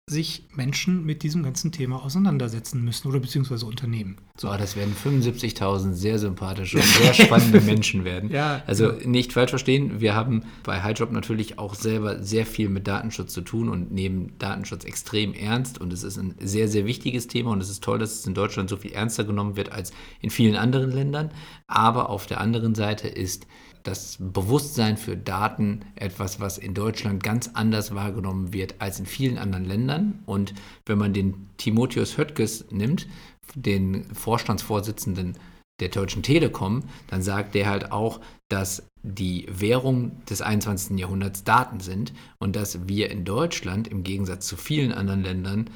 sich 0.09 0.43
Menschen 0.53 1.05
mit 1.05 1.23
diesem 1.23 1.43
ganzen 1.43 1.71
Thema 1.71 2.03
auseinandersetzen 2.03 2.83
müssen 2.83 3.07
oder 3.07 3.21
beziehungsweise 3.21 3.65
Unternehmen. 3.65 4.17
So, 4.37 4.49
das 4.49 4.75
werden 4.75 4.93
75.000 5.01 5.93
sehr 5.93 6.19
sympathische 6.19 6.77
und 6.77 6.85
sehr 6.85 7.13
spannende 7.13 7.61
Menschen 7.65 8.03
werden. 8.03 8.29
Ja, 8.29 8.63
also 8.67 8.91
nicht 9.05 9.31
falsch 9.31 9.51
verstehen, 9.51 10.01
wir 10.01 10.13
haben 10.13 10.43
bei 10.63 10.83
HighJob 10.83 11.13
natürlich 11.13 11.57
auch 11.57 11.73
selber 11.73 12.21
sehr 12.21 12.45
viel 12.45 12.67
mit 12.67 12.85
Datenschutz 12.85 13.31
zu 13.31 13.41
tun 13.41 13.69
und 13.69 13.93
nehmen 13.93 14.33
Datenschutz 14.39 14.83
extrem 14.83 15.33
ernst 15.33 15.79
und 15.79 15.93
es 15.93 16.03
ist 16.03 16.17
ein 16.17 16.35
sehr, 16.41 16.67
sehr 16.67 16.85
wichtiges 16.85 17.27
Thema 17.27 17.51
und 17.51 17.61
es 17.61 17.69
ist 17.69 17.81
toll, 17.81 17.97
dass 17.97 18.11
es 18.11 18.27
in 18.27 18.33
Deutschland 18.33 18.69
so 18.69 18.75
viel 18.75 18.91
ernster 18.91 19.23
genommen 19.23 19.55
wird 19.55 19.71
als 19.71 19.93
in 20.19 20.29
vielen 20.29 20.57
anderen 20.57 20.91
Ländern. 20.91 21.31
Aber 21.67 22.09
auf 22.09 22.25
der 22.25 22.41
anderen 22.41 22.75
Seite 22.75 23.07
ist 23.07 23.47
das 23.83 24.17
Bewusstsein 24.19 24.97
für 24.97 25.17
Daten 25.17 25.81
etwas, 25.95 26.39
was 26.39 26.57
in 26.57 26.73
Deutschland 26.73 27.21
ganz 27.21 27.51
anders 27.53 27.93
wahrgenommen 27.93 28.53
wird 28.53 28.75
als 28.79 28.99
in 28.99 29.05
vielen 29.05 29.37
anderen 29.37 29.65
Ländern. 29.65 30.23
Und 30.25 30.53
wenn 30.85 30.97
man 30.97 31.13
den 31.13 31.49
Timotheus 31.57 32.17
Höttges 32.17 32.65
nimmt, 32.71 33.07
den 33.55 34.05
Vorstandsvorsitzenden 34.13 35.37
der 35.79 35.89
Deutschen 35.89 36.23
Telekom, 36.23 36.83
dann 37.07 37.21
sagt 37.21 37.55
der 37.55 37.67
halt 37.67 37.91
auch, 37.91 38.21
dass 38.49 38.87
die 39.01 39.47
Währung 39.49 40.23
des 40.25 40.41
21. 40.41 40.97
Jahrhunderts 40.97 41.43
Daten 41.43 41.79
sind 41.81 42.13
und 42.39 42.55
dass 42.55 42.87
wir 42.87 43.11
in 43.11 43.25
Deutschland 43.25 43.87
im 43.87 44.03
Gegensatz 44.03 44.47
zu 44.47 44.55
vielen 44.55 44.93
anderen 44.93 45.23
Ländern 45.23 45.69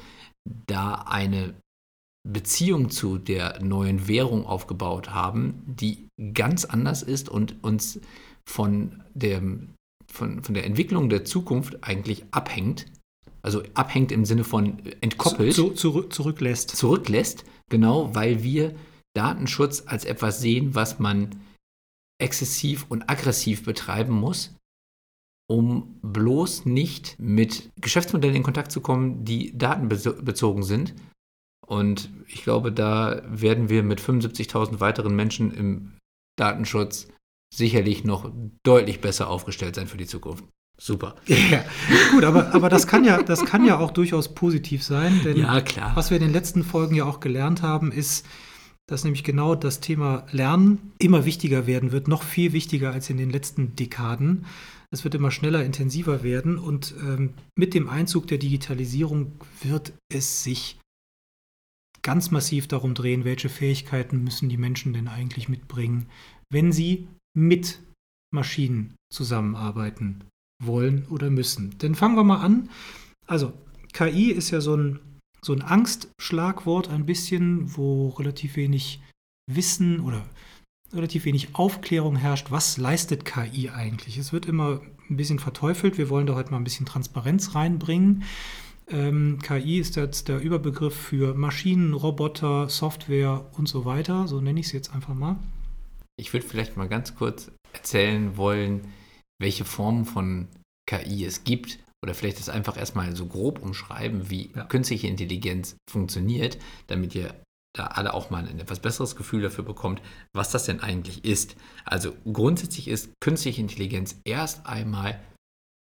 da 0.66 0.94
eine 1.06 1.54
Beziehung 2.26 2.90
zu 2.90 3.18
der 3.18 3.62
neuen 3.62 4.08
Währung 4.08 4.44
aufgebaut 4.44 5.10
haben, 5.10 5.62
die 5.66 6.08
ganz 6.34 6.64
anders 6.64 7.02
ist 7.02 7.28
und 7.28 7.62
uns 7.62 8.00
von, 8.48 9.02
dem, 9.14 9.74
von, 10.10 10.42
von 10.42 10.54
der 10.54 10.66
Entwicklung 10.66 11.08
der 11.08 11.24
Zukunft 11.24 11.78
eigentlich 11.82 12.24
abhängt. 12.30 12.86
Also 13.42 13.62
abhängt 13.74 14.12
im 14.12 14.24
Sinne 14.24 14.44
von 14.44 14.78
entkoppelt. 15.00 15.54
Zu, 15.54 15.70
zu, 15.70 16.02
zurücklässt. 16.02 16.70
Zurücklässt, 16.70 17.44
genau, 17.70 18.14
weil 18.14 18.42
wir 18.42 18.74
Datenschutz 19.16 19.84
als 19.86 20.04
etwas 20.04 20.40
sehen, 20.40 20.74
was 20.74 20.98
man 20.98 21.40
exzessiv 22.20 22.86
und 22.88 23.08
aggressiv 23.08 23.64
betreiben 23.64 24.12
muss, 24.12 24.54
um 25.48 25.98
bloß 26.02 26.66
nicht 26.66 27.16
mit 27.18 27.70
Geschäftsmodellen 27.80 28.36
in 28.36 28.42
Kontakt 28.42 28.72
zu 28.72 28.80
kommen, 28.80 29.24
die 29.24 29.56
datenbezogen 29.56 30.62
sind, 30.62 30.94
und 31.68 32.08
ich 32.26 32.42
glaube, 32.44 32.72
da 32.72 33.20
werden 33.28 33.68
wir 33.68 33.82
mit 33.82 34.00
75.000 34.00 34.80
weiteren 34.80 35.14
Menschen 35.14 35.52
im 35.52 35.98
Datenschutz 36.36 37.08
sicherlich 37.54 38.04
noch 38.04 38.32
deutlich 38.62 39.02
besser 39.02 39.28
aufgestellt 39.28 39.74
sein 39.74 39.86
für 39.86 39.98
die 39.98 40.06
Zukunft. 40.06 40.44
Super. 40.80 41.16
Ja, 41.26 41.64
gut, 42.10 42.24
aber, 42.24 42.54
aber 42.54 42.70
das, 42.70 42.86
kann 42.86 43.04
ja, 43.04 43.22
das 43.22 43.44
kann 43.44 43.66
ja 43.66 43.78
auch 43.78 43.90
durchaus 43.90 44.34
positiv 44.34 44.82
sein, 44.82 45.20
denn 45.24 45.36
ja, 45.36 45.60
klar. 45.60 45.92
was 45.94 46.10
wir 46.10 46.16
in 46.16 46.22
den 46.22 46.32
letzten 46.32 46.64
Folgen 46.64 46.94
ja 46.94 47.04
auch 47.04 47.20
gelernt 47.20 47.60
haben, 47.60 47.92
ist, 47.92 48.24
dass 48.86 49.04
nämlich 49.04 49.24
genau 49.24 49.54
das 49.54 49.80
Thema 49.80 50.24
Lernen 50.30 50.92
immer 50.98 51.26
wichtiger 51.26 51.66
werden 51.66 51.92
wird, 51.92 52.08
noch 52.08 52.22
viel 52.22 52.54
wichtiger 52.54 52.92
als 52.92 53.10
in 53.10 53.18
den 53.18 53.28
letzten 53.28 53.76
Dekaden. 53.76 54.46
Es 54.90 55.04
wird 55.04 55.14
immer 55.14 55.30
schneller, 55.30 55.64
intensiver 55.64 56.22
werden 56.22 56.56
und 56.56 56.94
ähm, 57.02 57.34
mit 57.58 57.74
dem 57.74 57.90
Einzug 57.90 58.26
der 58.28 58.38
Digitalisierung 58.38 59.32
wird 59.62 59.92
es 60.10 60.42
sich 60.42 60.78
ganz 62.08 62.30
massiv 62.30 62.68
darum 62.68 62.94
drehen, 62.94 63.26
welche 63.26 63.50
Fähigkeiten 63.50 64.24
müssen 64.24 64.48
die 64.48 64.56
Menschen 64.56 64.94
denn 64.94 65.08
eigentlich 65.08 65.50
mitbringen, 65.50 66.06
wenn 66.50 66.72
sie 66.72 67.06
mit 67.36 67.82
Maschinen 68.34 68.94
zusammenarbeiten 69.12 70.24
wollen 70.64 71.04
oder 71.10 71.28
müssen. 71.28 71.76
Denn 71.80 71.94
fangen 71.94 72.16
wir 72.16 72.24
mal 72.24 72.40
an. 72.40 72.70
Also 73.26 73.52
KI 73.92 74.30
ist 74.30 74.50
ja 74.50 74.62
so 74.62 74.74
ein, 74.74 75.00
so 75.42 75.52
ein 75.52 75.60
Angstschlagwort 75.60 76.88
ein 76.88 77.04
bisschen, 77.04 77.76
wo 77.76 78.08
relativ 78.08 78.56
wenig 78.56 79.02
Wissen 79.46 80.00
oder 80.00 80.24
relativ 80.94 81.26
wenig 81.26 81.56
Aufklärung 81.56 82.16
herrscht. 82.16 82.50
Was 82.50 82.78
leistet 82.78 83.26
KI 83.26 83.68
eigentlich? 83.68 84.16
Es 84.16 84.32
wird 84.32 84.46
immer 84.46 84.80
ein 85.10 85.18
bisschen 85.18 85.40
verteufelt. 85.40 85.98
Wir 85.98 86.08
wollen 86.08 86.26
da 86.26 86.36
heute 86.36 86.52
mal 86.52 86.56
ein 86.56 86.64
bisschen 86.64 86.86
Transparenz 86.86 87.54
reinbringen. 87.54 88.24
Ähm, 88.90 89.38
KI 89.42 89.78
ist 89.78 89.96
jetzt 89.96 90.28
der 90.28 90.40
Überbegriff 90.40 90.94
für 90.94 91.34
Maschinen, 91.34 91.92
Roboter, 91.92 92.68
Software 92.68 93.46
und 93.56 93.68
so 93.68 93.84
weiter. 93.84 94.26
So 94.26 94.40
nenne 94.40 94.60
ich 94.60 94.66
es 94.66 94.72
jetzt 94.72 94.94
einfach 94.94 95.14
mal. 95.14 95.36
Ich 96.16 96.32
würde 96.32 96.46
vielleicht 96.46 96.76
mal 96.76 96.88
ganz 96.88 97.14
kurz 97.14 97.50
erzählen 97.72 98.36
wollen, 98.36 98.92
welche 99.40 99.64
Formen 99.64 100.04
von 100.04 100.48
KI 100.88 101.24
es 101.24 101.44
gibt. 101.44 101.78
Oder 102.02 102.14
vielleicht 102.14 102.38
das 102.38 102.48
einfach 102.48 102.76
erstmal 102.76 103.14
so 103.16 103.26
grob 103.26 103.60
umschreiben, 103.60 104.30
wie 104.30 104.52
ja. 104.54 104.64
künstliche 104.64 105.08
Intelligenz 105.08 105.76
funktioniert, 105.90 106.56
damit 106.86 107.14
ihr 107.14 107.34
da 107.76 107.88
alle 107.88 108.14
auch 108.14 108.30
mal 108.30 108.46
ein 108.46 108.60
etwas 108.60 108.80
besseres 108.80 109.16
Gefühl 109.16 109.42
dafür 109.42 109.64
bekommt, 109.64 110.00
was 110.32 110.50
das 110.50 110.64
denn 110.64 110.80
eigentlich 110.80 111.24
ist. 111.24 111.56
Also 111.84 112.14
grundsätzlich 112.24 112.88
ist 112.88 113.12
künstliche 113.20 113.60
Intelligenz 113.60 114.16
erst 114.24 114.66
einmal 114.66 115.20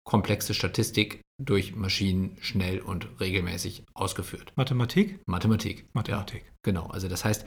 komplexe 0.04 0.54
Statistik 0.54 1.20
durch 1.44 1.74
Maschinen 1.74 2.36
schnell 2.40 2.80
und 2.80 3.08
regelmäßig 3.20 3.84
ausgeführt. 3.94 4.52
Mathematik? 4.56 5.20
Mathematik. 5.26 5.88
Mathematik. 5.92 6.42
Ja, 6.44 6.52
genau. 6.62 6.86
Also 6.86 7.08
das 7.08 7.24
heißt, 7.24 7.44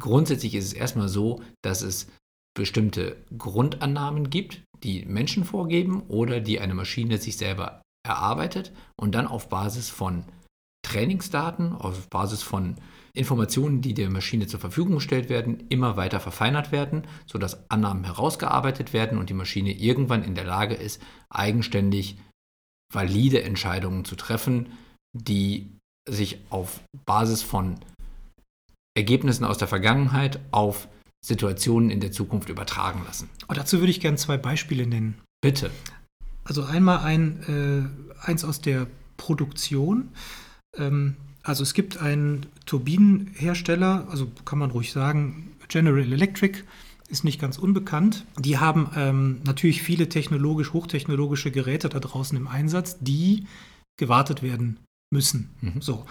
grundsätzlich 0.00 0.54
ist 0.54 0.66
es 0.66 0.72
erstmal 0.72 1.08
so, 1.08 1.42
dass 1.62 1.82
es 1.82 2.08
bestimmte 2.54 3.24
Grundannahmen 3.36 4.30
gibt, 4.30 4.62
die 4.82 5.04
Menschen 5.06 5.44
vorgeben 5.44 6.02
oder 6.08 6.40
die 6.40 6.60
eine 6.60 6.74
Maschine 6.74 7.18
sich 7.18 7.36
selber 7.36 7.82
erarbeitet 8.06 8.72
und 8.96 9.14
dann 9.14 9.26
auf 9.26 9.48
Basis 9.48 9.88
von 9.88 10.24
Trainingsdaten, 10.84 11.72
auf 11.72 12.08
Basis 12.10 12.42
von 12.42 12.76
Informationen, 13.14 13.80
die 13.82 13.94
der 13.94 14.10
Maschine 14.10 14.46
zur 14.46 14.60
Verfügung 14.60 14.96
gestellt 14.96 15.28
werden, 15.28 15.66
immer 15.68 15.96
weiter 15.96 16.18
verfeinert 16.18 16.72
werden, 16.72 17.06
sodass 17.26 17.70
Annahmen 17.70 18.04
herausgearbeitet 18.04 18.92
werden 18.92 19.18
und 19.18 19.30
die 19.30 19.34
Maschine 19.34 19.72
irgendwann 19.72 20.24
in 20.24 20.34
der 20.34 20.44
Lage 20.44 20.74
ist, 20.74 21.00
eigenständig 21.30 22.18
valide 22.92 23.42
Entscheidungen 23.42 24.04
zu 24.04 24.16
treffen, 24.16 24.72
die 25.12 25.70
sich 26.08 26.38
auf 26.50 26.80
Basis 27.06 27.42
von 27.42 27.78
Ergebnissen 28.94 29.44
aus 29.44 29.58
der 29.58 29.68
Vergangenheit 29.68 30.40
auf 30.50 30.88
Situationen 31.24 31.90
in 31.90 32.00
der 32.00 32.12
Zukunft 32.12 32.48
übertragen 32.48 33.02
lassen. 33.06 33.30
Und 33.46 33.56
dazu 33.56 33.78
würde 33.78 33.90
ich 33.90 34.00
gerne 34.00 34.16
zwei 34.16 34.36
Beispiele 34.36 34.86
nennen. 34.86 35.18
Bitte. 35.40 35.70
Also 36.44 36.64
einmal 36.64 36.98
ein, 36.98 37.92
äh, 38.24 38.26
eins 38.26 38.44
aus 38.44 38.60
der 38.60 38.86
Produktion. 39.16 40.08
Ähm, 40.76 41.16
also 41.42 41.62
es 41.62 41.74
gibt 41.74 41.98
einen 41.98 42.46
Turbinenhersteller, 42.66 44.06
also 44.10 44.30
kann 44.44 44.58
man 44.58 44.70
ruhig 44.70 44.92
sagen, 44.92 45.56
General 45.68 46.00
Electric 46.00 46.64
ist 47.12 47.24
nicht 47.24 47.40
ganz 47.40 47.58
unbekannt. 47.58 48.24
Die 48.38 48.58
haben 48.58 48.90
ähm, 48.96 49.40
natürlich 49.44 49.82
viele 49.82 50.08
technologisch, 50.08 50.72
hochtechnologische 50.72 51.50
Geräte 51.50 51.90
da 51.90 52.00
draußen 52.00 52.36
im 52.36 52.48
Einsatz, 52.48 52.98
die 53.00 53.46
gewartet 54.00 54.42
werden 54.42 54.80
müssen. 55.12 55.50
Mhm. 55.60 55.80
So. 55.82 56.06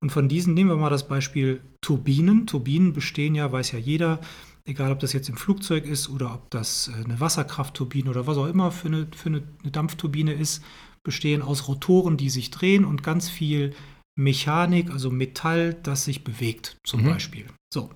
Und 0.00 0.10
von 0.10 0.28
diesen 0.28 0.54
nehmen 0.54 0.70
wir 0.70 0.76
mal 0.76 0.90
das 0.90 1.06
Beispiel 1.06 1.60
Turbinen. 1.80 2.46
Turbinen 2.46 2.92
bestehen 2.92 3.36
ja, 3.36 3.52
weiß 3.52 3.70
ja 3.72 3.78
jeder, 3.78 4.20
egal 4.64 4.90
ob 4.90 4.98
das 4.98 5.12
jetzt 5.12 5.28
im 5.28 5.36
Flugzeug 5.36 5.86
ist 5.86 6.08
oder 6.10 6.34
ob 6.34 6.50
das 6.50 6.88
äh, 6.88 7.04
eine 7.04 7.20
Wasserkraftturbine 7.20 8.10
oder 8.10 8.26
was 8.26 8.36
auch 8.36 8.46
immer 8.46 8.72
für 8.72 8.88
eine, 8.88 9.06
für 9.14 9.28
eine, 9.28 9.42
eine 9.62 9.70
Dampfturbine 9.70 10.32
ist, 10.32 10.64
bestehen 11.04 11.42
aus 11.42 11.68
Rotoren, 11.68 12.16
die 12.16 12.28
sich 12.28 12.50
drehen 12.50 12.84
und 12.84 13.04
ganz 13.04 13.28
viel 13.28 13.72
Mechanik, 14.18 14.90
also 14.90 15.10
Metall, 15.10 15.74
das 15.74 16.04
sich 16.04 16.24
bewegt, 16.24 16.76
zum 16.84 17.02
mhm. 17.02 17.06
Beispiel. 17.06 17.46
So. 17.72 17.90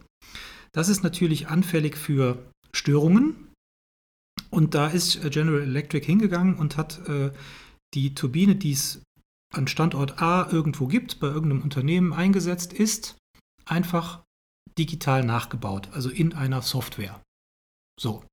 Das 0.74 0.88
ist 0.88 1.02
natürlich 1.02 1.48
anfällig 1.48 1.96
für 1.96 2.50
Störungen. 2.72 3.52
Und 4.50 4.74
da 4.74 4.88
ist 4.88 5.24
äh, 5.24 5.30
General 5.30 5.62
Electric 5.62 6.04
hingegangen 6.04 6.56
und 6.56 6.76
hat 6.76 7.08
äh, 7.08 7.32
die 7.94 8.14
Turbine, 8.14 8.56
die 8.56 8.72
es 8.72 9.02
an 9.54 9.68
Standort 9.68 10.20
A 10.20 10.50
irgendwo 10.50 10.86
gibt, 10.88 11.20
bei 11.20 11.28
irgendeinem 11.28 11.62
Unternehmen 11.62 12.12
eingesetzt 12.12 12.72
ist, 12.72 13.16
einfach 13.64 14.24
digital 14.76 15.24
nachgebaut, 15.24 15.88
also 15.92 16.10
in 16.10 16.32
einer 16.34 16.62
Software. 16.62 17.22
So. 18.00 18.24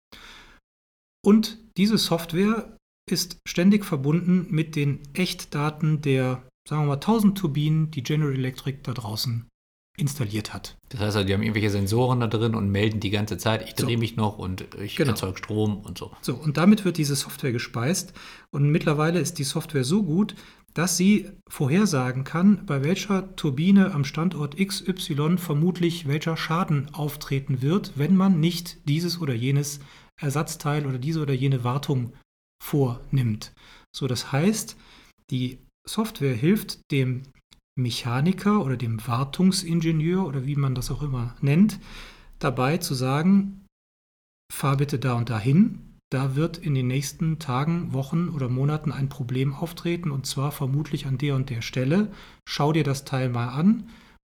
Und 1.23 1.59
diese 1.77 1.99
Software 1.99 2.75
ist 3.09 3.37
ständig 3.47 3.85
verbunden 3.85 4.47
mit 4.49 4.75
den 4.75 5.01
Echtdaten 5.13 6.01
der, 6.01 6.47
sagen 6.67 6.83
wir 6.83 6.87
mal, 6.87 6.93
1000 6.95 7.37
Turbinen, 7.37 7.91
die 7.91 8.01
General 8.01 8.33
Electric 8.33 8.79
da 8.81 8.93
draußen 8.93 9.47
installiert 10.01 10.53
hat. 10.53 10.75
Das 10.89 10.99
heißt, 10.99 11.15
also, 11.15 11.27
die 11.27 11.33
haben 11.33 11.43
irgendwelche 11.43 11.69
Sensoren 11.69 12.19
da 12.19 12.27
drin 12.27 12.55
und 12.55 12.69
melden 12.69 12.99
die 12.99 13.11
ganze 13.11 13.37
Zeit, 13.37 13.63
ich 13.67 13.75
drehe 13.75 13.95
so. 13.95 13.99
mich 13.99 14.15
noch 14.17 14.39
und 14.39 14.65
ich 14.81 14.95
genau. 14.95 15.11
erzeuge 15.11 15.37
Strom 15.37 15.77
und 15.77 15.97
so. 15.97 16.11
So, 16.21 16.35
und 16.35 16.57
damit 16.57 16.83
wird 16.83 16.97
diese 16.97 17.15
Software 17.15 17.51
gespeist. 17.51 18.13
Und 18.49 18.69
mittlerweile 18.69 19.19
ist 19.19 19.37
die 19.37 19.43
Software 19.43 19.83
so 19.83 20.03
gut, 20.03 20.35
dass 20.73 20.97
sie 20.97 21.29
vorhersagen 21.47 22.23
kann, 22.23 22.65
bei 22.65 22.83
welcher 22.83 23.35
Turbine 23.35 23.93
am 23.93 24.03
Standort 24.03 24.57
XY 24.57 25.37
vermutlich 25.37 26.07
welcher 26.07 26.35
Schaden 26.35 26.93
auftreten 26.93 27.61
wird, 27.61 27.93
wenn 27.95 28.15
man 28.15 28.39
nicht 28.39 28.87
dieses 28.89 29.21
oder 29.21 29.33
jenes 29.33 29.79
Ersatzteil 30.19 30.85
oder 30.85 30.97
diese 30.97 31.21
oder 31.21 31.33
jene 31.33 31.63
Wartung 31.63 32.13
vornimmt. 32.63 33.53
So, 33.95 34.07
das 34.07 34.31
heißt, 34.31 34.77
die 35.29 35.59
Software 35.85 36.35
hilft 36.35 36.79
dem 36.91 37.23
Mechaniker 37.75 38.63
oder 38.63 38.77
dem 38.77 39.05
Wartungsingenieur 39.07 40.25
oder 40.25 40.45
wie 40.45 40.55
man 40.55 40.75
das 40.75 40.91
auch 40.91 41.01
immer 41.01 41.35
nennt, 41.41 41.79
dabei 42.39 42.77
zu 42.77 42.93
sagen, 42.93 43.65
fahr 44.51 44.77
bitte 44.77 44.99
da 44.99 45.13
und 45.13 45.29
dahin. 45.29 45.97
Da 46.11 46.35
wird 46.35 46.57
in 46.57 46.75
den 46.75 46.87
nächsten 46.87 47.39
Tagen, 47.39 47.93
Wochen 47.93 48.29
oder 48.29 48.49
Monaten 48.49 48.91
ein 48.91 49.07
Problem 49.07 49.53
auftreten 49.53 50.11
und 50.11 50.25
zwar 50.25 50.51
vermutlich 50.51 51.05
an 51.05 51.17
der 51.17 51.35
und 51.35 51.49
der 51.49 51.61
Stelle. 51.61 52.11
Schau 52.45 52.73
dir 52.73 52.83
das 52.83 53.05
Teil 53.05 53.29
mal 53.29 53.47
an 53.47 53.89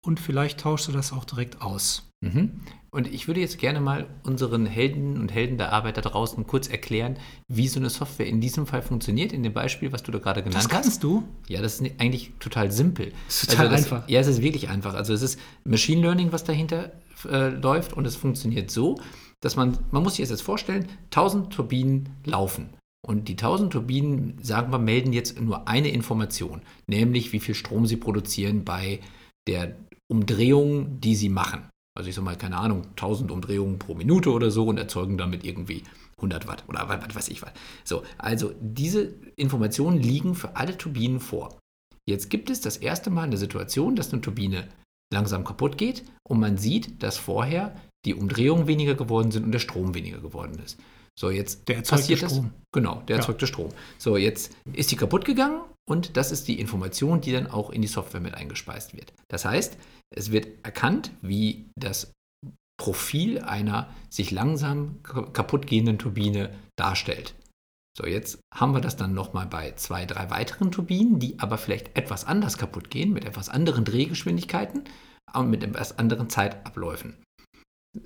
und 0.06 0.20
vielleicht 0.20 0.60
tauschst 0.60 0.88
du 0.88 0.92
das 0.92 1.12
auch 1.12 1.26
direkt 1.26 1.62
aus. 1.62 2.10
Mhm. 2.22 2.62
Und 2.92 3.14
ich 3.14 3.28
würde 3.28 3.42
jetzt 3.42 3.58
gerne 3.58 3.82
mal 3.82 4.08
unseren 4.24 4.66
Helden 4.66 5.20
und 5.20 5.34
Helden 5.34 5.58
der 5.58 5.74
Arbeit 5.74 5.98
da 5.98 6.02
draußen 6.02 6.48
kurz 6.48 6.70
erklären, 6.70 7.18
wie 7.50 7.68
so 7.68 7.80
eine 7.80 7.90
Software 7.90 8.26
in 8.26 8.40
diesem 8.40 8.66
Fall 8.68 8.82
funktioniert, 8.82 9.34
in 9.34 9.44
dem 9.44 9.54
Beispiel, 9.54 9.92
was 9.92 10.02
du 10.02 10.14
da 10.14 10.20
gerade 10.20 10.42
genannt 10.42 10.56
hast. 10.56 10.72
Das 10.72 10.72
kannst 10.72 11.04
du? 11.04 11.24
Ja, 11.48 11.62
das 11.62 11.82
ist 11.82 12.00
eigentlich 12.00 12.32
total 12.40 12.72
simpel. 12.72 13.12
Das 13.28 13.44
ist 13.44 13.50
total 13.52 13.68
also 13.68 13.76
das, 13.76 13.92
einfach. 13.92 14.10
Ja, 14.10 14.22
es 14.22 14.28
ist 14.28 14.42
wirklich 14.42 14.70
einfach. 14.70 14.94
Also 14.94 15.14
es 15.14 15.22
ist 15.22 15.40
Machine 15.66 16.02
Learning, 16.02 16.32
was 16.32 16.46
dahinter 16.46 16.94
äh, 17.30 17.50
läuft 17.50 17.94
und 17.94 18.08
es 18.08 18.16
funktioniert 18.16 18.72
so, 18.72 18.98
dass 19.42 19.58
man, 19.58 19.78
man 19.92 20.02
muss 20.02 20.16
sich 20.16 20.28
jetzt 20.28 20.42
vorstellen, 20.42 20.88
1000 21.06 21.52
Turbinen 21.52 22.10
laufen. 22.24 22.70
Und 23.06 23.28
die 23.28 23.34
1000 23.34 23.74
Turbinen, 23.74 24.40
sagen 24.42 24.72
wir, 24.72 24.80
melden 24.80 25.14
jetzt 25.14 25.40
nur 25.40 25.68
eine 25.68 25.90
Information, 25.90 26.62
nämlich 26.88 27.34
wie 27.34 27.40
viel 27.40 27.54
Strom 27.54 27.86
sie 27.86 27.98
produzieren 27.98 28.64
bei 28.64 29.00
der 29.48 29.76
Umdrehung, 30.08 31.00
die 31.00 31.16
sie 31.16 31.30
machen 31.30 31.70
also 31.98 32.10
ich 32.10 32.16
sag 32.16 32.26
mal, 32.26 32.36
keine 32.36 32.58
Ahnung, 32.58 32.84
1000 32.90 33.32
Umdrehungen 33.32 33.80
pro 33.80 33.96
Minute 33.96 34.32
oder 34.32 34.52
so 34.52 34.66
und 34.66 34.78
erzeugen 34.78 35.18
damit 35.18 35.46
irgendwie 35.46 35.84
100 36.18 36.46
Watt 36.48 36.66
oder 36.68 36.88
was 36.88 37.16
weiß 37.16 37.30
ich 37.30 37.42
was. 37.42 37.52
So, 37.86 38.04
also 38.18 38.54
diese 38.60 39.14
Informationen 39.38 39.98
liegen 39.98 40.36
für 40.36 40.58
alle 40.58 40.78
Turbinen 40.78 41.22
vor. 41.22 41.58
Jetzt 42.08 42.30
gibt 42.30 42.50
es 42.50 42.62
das 42.62 42.78
erste 42.78 43.10
Mal 43.10 43.24
eine 43.24 43.38
Situation, 43.38 43.96
dass 43.96 44.12
eine 44.12 44.22
Turbine 44.22 44.68
langsam 45.12 45.46
kaputt 45.46 45.78
geht 45.78 46.04
und 46.28 46.40
man 46.40 46.58
sieht, 46.58 47.02
dass 47.02 47.18
vorher 47.18 47.74
die 48.06 48.14
Umdrehungen 48.14 48.68
weniger 48.68 48.96
geworden 48.96 49.32
sind 49.32 49.46
und 49.46 49.52
der 49.52 49.60
Strom 49.60 49.96
weniger 49.96 50.20
geworden 50.20 50.60
ist. 50.64 50.78
So, 51.18 51.30
jetzt 51.30 51.68
der 51.70 51.82
passiert 51.82 52.20
Strom. 52.20 52.52
Das. 52.52 52.62
Genau, 52.74 53.02
der 53.08 53.18
erzeugte 53.18 53.46
ja. 53.46 53.48
Strom. 53.48 53.70
So, 53.98 54.18
jetzt 54.18 54.54
ist 54.74 54.92
die 54.92 54.98
kaputt 54.98 55.24
gegangen 55.24 55.62
und 55.90 56.18
das 56.18 56.32
ist 56.32 56.50
die 56.50 56.60
Information, 56.60 57.22
die 57.22 57.32
dann 57.32 57.48
auch 57.48 57.70
in 57.70 57.82
die 57.82 57.88
Software 57.88 58.20
mit 58.20 58.34
eingespeist 58.34 58.94
wird. 58.94 59.14
Das 59.30 59.46
heißt, 59.46 59.78
es 60.14 60.32
wird 60.32 60.48
erkannt, 60.64 61.12
wie 61.22 61.70
das 61.76 62.12
Profil 62.78 63.40
einer 63.40 63.90
sich 64.10 64.32
langsam 64.32 65.02
kaputt 65.04 65.68
gehenden 65.68 65.98
Turbine 65.98 66.54
darstellt. 66.76 67.34
So, 67.98 68.06
jetzt 68.06 68.40
haben 68.54 68.74
wir 68.74 68.82
das 68.82 68.98
dann 68.98 69.14
nochmal 69.14 69.48
bei 69.48 69.72
zwei, 69.76 70.06
drei 70.06 70.30
weiteren 70.30 70.72
Turbinen, 70.72 71.20
die 71.20 71.40
aber 71.40 71.58
vielleicht 71.58 71.98
etwas 71.98 72.26
anders 72.26 72.58
kaputt 72.58 72.90
gehen, 72.90 73.14
mit 73.14 73.24
etwas 73.24 73.48
anderen 73.48 73.86
Drehgeschwindigkeiten 73.86 74.84
und 75.34 75.50
mit 75.50 75.64
etwas 75.64 75.98
anderen 75.98 76.30
Zeitabläufen. 76.30 77.16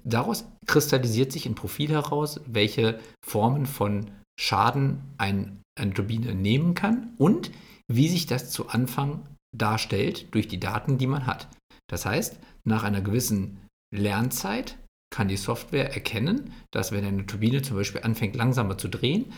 Daraus 0.04 0.46
kristallisiert 0.68 1.32
sich 1.32 1.48
ein 1.48 1.56
Profil 1.56 1.90
heraus, 1.90 2.40
welche 2.46 3.00
Formen 3.26 3.66
von 3.66 4.12
Schaden 4.40 5.02
ein, 5.18 5.62
eine 5.76 5.94
Turbine 5.94 6.36
nehmen 6.36 6.76
kann 6.76 7.16
und 7.18 7.50
wie 7.92 8.08
sich 8.08 8.28
das 8.28 8.52
zu 8.52 8.70
Anfang 8.70 9.26
darstellt 9.58 10.34
durch 10.36 10.48
die 10.48 10.60
Daten, 10.60 11.00
die 11.00 11.08
man 11.08 11.26
hat. 11.26 11.48
Das 11.90 12.06
heißt, 12.06 12.40
nach 12.64 12.84
einer 12.84 13.02
gewissen 13.02 13.60
Lernzeit 13.94 14.78
kann 15.12 15.28
die 15.28 15.38
Software 15.38 15.94
erkennen, 15.94 16.54
dass 16.72 16.92
wenn 16.92 17.04
eine 17.04 17.26
Turbine 17.26 17.62
zum 17.62 17.76
Beispiel 17.76 18.02
anfängt 18.04 18.36
langsamer 18.36 18.78
zu 18.78 18.88
drehen, 18.88 19.34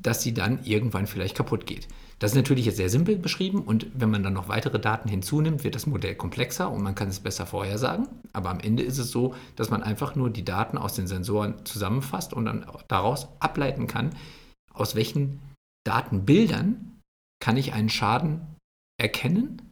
dass 0.00 0.22
sie 0.22 0.34
dann 0.34 0.64
irgendwann 0.64 1.06
vielleicht 1.06 1.36
kaputt 1.36 1.66
geht. 1.66 1.88
Das 2.18 2.32
ist 2.32 2.36
natürlich 2.36 2.66
jetzt 2.66 2.76
sehr 2.76 2.90
simpel 2.90 3.16
beschrieben 3.16 3.62
und 3.62 3.86
wenn 3.94 4.10
man 4.10 4.22
dann 4.22 4.32
noch 4.32 4.48
weitere 4.48 4.80
Daten 4.80 5.08
hinzunimmt, 5.08 5.64
wird 5.64 5.74
das 5.74 5.86
Modell 5.86 6.14
komplexer 6.14 6.70
und 6.70 6.82
man 6.82 6.94
kann 6.94 7.08
es 7.08 7.20
besser 7.20 7.46
vorhersagen. 7.46 8.08
Aber 8.32 8.50
am 8.50 8.60
Ende 8.60 8.82
ist 8.82 8.98
es 8.98 9.10
so, 9.10 9.34
dass 9.56 9.70
man 9.70 9.82
einfach 9.82 10.16
nur 10.16 10.30
die 10.30 10.44
Daten 10.44 10.78
aus 10.78 10.94
den 10.94 11.06
Sensoren 11.06 11.64
zusammenfasst 11.64 12.32
und 12.32 12.44
dann 12.46 12.66
daraus 12.88 13.28
ableiten 13.40 13.86
kann, 13.86 14.10
aus 14.72 14.94
welchen 14.94 15.40
Datenbildern 15.84 17.00
kann 17.40 17.56
ich 17.56 17.72
einen 17.72 17.88
Schaden 17.88 18.56
erkennen. 18.98 19.70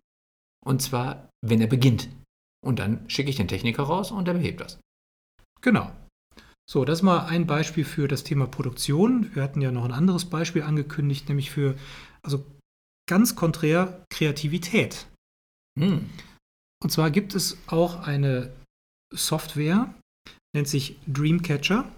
Und 0.64 0.82
zwar, 0.82 1.30
wenn 1.42 1.61
er 1.61 1.66
beginnt. 1.66 2.08
Und 2.64 2.78
dann 2.78 3.08
schicke 3.11 3.30
ich 3.30 3.37
den 3.37 3.49
Techniker 3.49 3.82
raus 3.82 4.11
und 4.11 4.28
er 4.28 4.34
behebt 4.34 4.61
das. 4.61 4.78
Genau. 5.61 5.90
So, 6.68 6.84
das 6.84 7.00
ist 7.00 7.02
mal 7.02 7.26
ein 7.26 7.46
Beispiel 7.46 7.84
für 7.84 8.08
das 8.08 8.25
Thema 8.25 8.46
Produktion. 8.46 9.34
Wir 9.34 9.42
hatten 9.42 9.61
ja 9.61 9.72
noch 9.72 9.84
ein 9.84 9.92
anderes 9.92 10.25
Beispiel 10.25 10.62
angekündigt, 10.62 11.28
nämlich 11.28 11.50
für, 11.50 11.76
also 12.22 12.44
ganz 13.08 13.34
konträr, 13.34 14.04
Kreativität. 14.11 15.06
Hm. 15.78 16.08
Und 16.82 16.90
zwar 16.90 17.11
gibt 17.11 17.34
es 17.34 17.58
auch 17.66 18.06
eine 18.06 18.52
Software, 19.12 19.92
nennt 20.54 20.68
sich 20.68 20.99
Dreamcatcher. 21.06 21.90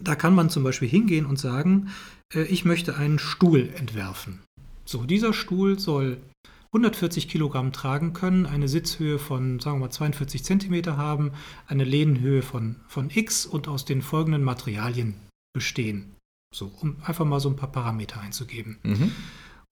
Da 0.00 0.14
kann 0.14 0.34
man 0.34 0.50
zum 0.50 0.62
Beispiel 0.62 0.88
hingehen 0.88 1.26
und 1.26 1.38
sagen, 1.38 1.90
äh, 2.34 2.42
ich 2.42 2.64
möchte 2.64 2.96
einen 2.96 3.18
Stuhl 3.18 3.70
entwerfen. 3.74 4.42
So, 4.84 5.04
dieser 5.04 5.32
Stuhl 5.32 5.78
soll 5.78 6.18
140 6.66 7.28
Kilogramm 7.28 7.72
tragen 7.72 8.12
können, 8.12 8.46
eine 8.46 8.68
Sitzhöhe 8.68 9.18
von, 9.18 9.60
sagen 9.60 9.76
wir 9.76 9.86
mal, 9.86 9.90
42 9.90 10.44
Zentimeter 10.44 10.96
haben, 10.96 11.32
eine 11.66 11.84
Lehnenhöhe 11.84 12.42
von, 12.42 12.76
von 12.88 13.10
x 13.10 13.46
und 13.46 13.68
aus 13.68 13.84
den 13.84 14.02
folgenden 14.02 14.42
Materialien 14.42 15.14
bestehen. 15.54 16.14
So, 16.54 16.72
um 16.80 16.96
einfach 17.02 17.24
mal 17.24 17.40
so 17.40 17.48
ein 17.48 17.56
paar 17.56 17.72
Parameter 17.72 18.20
einzugeben. 18.20 18.78
Mhm. 18.82 19.12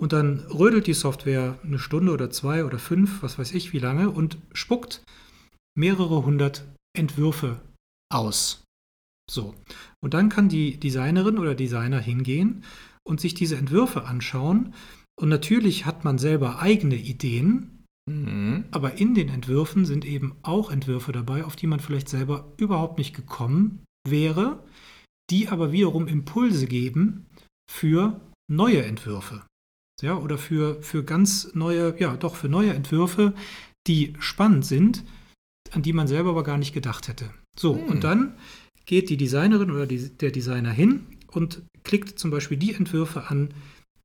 Und 0.01 0.13
dann 0.13 0.41
rödelt 0.51 0.87
die 0.87 0.95
Software 0.95 1.59
eine 1.63 1.79
Stunde 1.79 2.13
oder 2.13 2.31
zwei 2.31 2.65
oder 2.65 2.79
fünf, 2.79 3.23
was 3.23 3.39
weiß 3.39 3.53
ich 3.53 3.73
wie 3.73 3.79
lange, 3.79 4.11
und 4.11 4.39
spuckt 4.53 5.05
mehrere 5.77 6.25
hundert 6.25 6.65
Entwürfe 6.97 7.61
aus. 8.13 8.65
So. 9.31 9.55
Und 10.03 10.15
dann 10.15 10.29
kann 10.29 10.49
die 10.49 10.79
Designerin 10.79 11.39
oder 11.39 11.55
Designer 11.55 12.01
hingehen 12.01 12.65
und 13.05 13.21
sich 13.21 13.35
diese 13.35 13.57
Entwürfe 13.57 14.05
anschauen 14.05 14.75
Und 15.21 15.29
natürlich 15.29 15.87
hat 15.87 16.05
man 16.05 16.19
selber 16.19 16.61
eigene 16.61 16.97
Ideen, 16.97 17.71
Mhm. 18.07 18.65
aber 18.71 18.99
in 18.99 19.15
den 19.15 19.31
Entwürfen 19.31 19.87
sind 19.87 20.05
eben 20.05 20.37
auch 20.43 20.71
Entwürfe 20.71 21.13
dabei, 21.13 21.45
auf 21.45 21.57
die 21.57 21.67
man 21.67 21.81
vielleicht 21.81 22.09
selber 22.09 22.53
überhaupt 22.59 22.99
nicht 22.99 23.15
gekommen 23.15 23.83
wäre, 24.07 24.63
die 25.31 25.49
aber 25.49 25.73
wiederum 25.73 26.07
Impulse 26.07 26.67
geben 26.67 27.25
für 27.71 28.21
neue 28.51 28.85
Entwürfe. 28.85 29.43
Ja, 30.03 30.19
oder 30.19 30.37
für, 30.37 30.83
für 30.83 31.03
ganz 31.03 31.55
neue, 31.55 31.99
ja, 31.99 32.17
doch 32.17 32.35
für 32.35 32.49
neue 32.51 32.75
Entwürfe, 32.75 33.33
die 33.87 34.13
spannend 34.19 34.67
sind, 34.67 35.03
an 35.71 35.81
die 35.83 35.93
man 35.95 36.09
selber 36.09 36.31
aber 36.31 36.43
gar 36.43 36.59
nicht 36.59 36.75
gedacht 36.75 37.09
hätte. 37.09 37.33
So, 37.59 37.75
Hm. 37.77 37.85
und 37.85 38.05
dann 38.05 38.35
geht 38.85 39.09
die 39.09 39.17
Designerin 39.17 39.71
oder 39.71 39.87
die, 39.87 40.11
der 40.11 40.31
Designer 40.31 40.73
hin 40.73 41.07
und 41.29 41.63
klickt 41.85 42.19
zum 42.19 42.31
Beispiel 42.31 42.59
die 42.59 42.75
Entwürfe 42.75 43.29
an, 43.31 43.55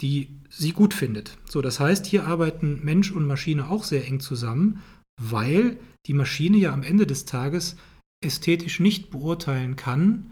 die 0.02 0.30
sie 0.50 0.72
gut 0.72 0.94
findet. 0.94 1.38
So, 1.46 1.62
das 1.62 1.80
heißt, 1.80 2.06
hier 2.06 2.26
arbeiten 2.26 2.80
Mensch 2.84 3.12
und 3.12 3.28
Maschine 3.28 3.70
auch 3.70 3.84
sehr 3.84 4.06
eng 4.06 4.20
zusammen, 4.20 4.82
weil 5.22 5.78
die 6.06 6.14
Maschine 6.14 6.58
ja 6.58 6.74
am 6.74 6.84
Ende 6.84 7.06
des 7.06 7.26
Tages 7.26 7.76
ästhetisch 8.24 8.80
nicht 8.80 9.10
beurteilen 9.10 9.76
kann, 9.76 10.32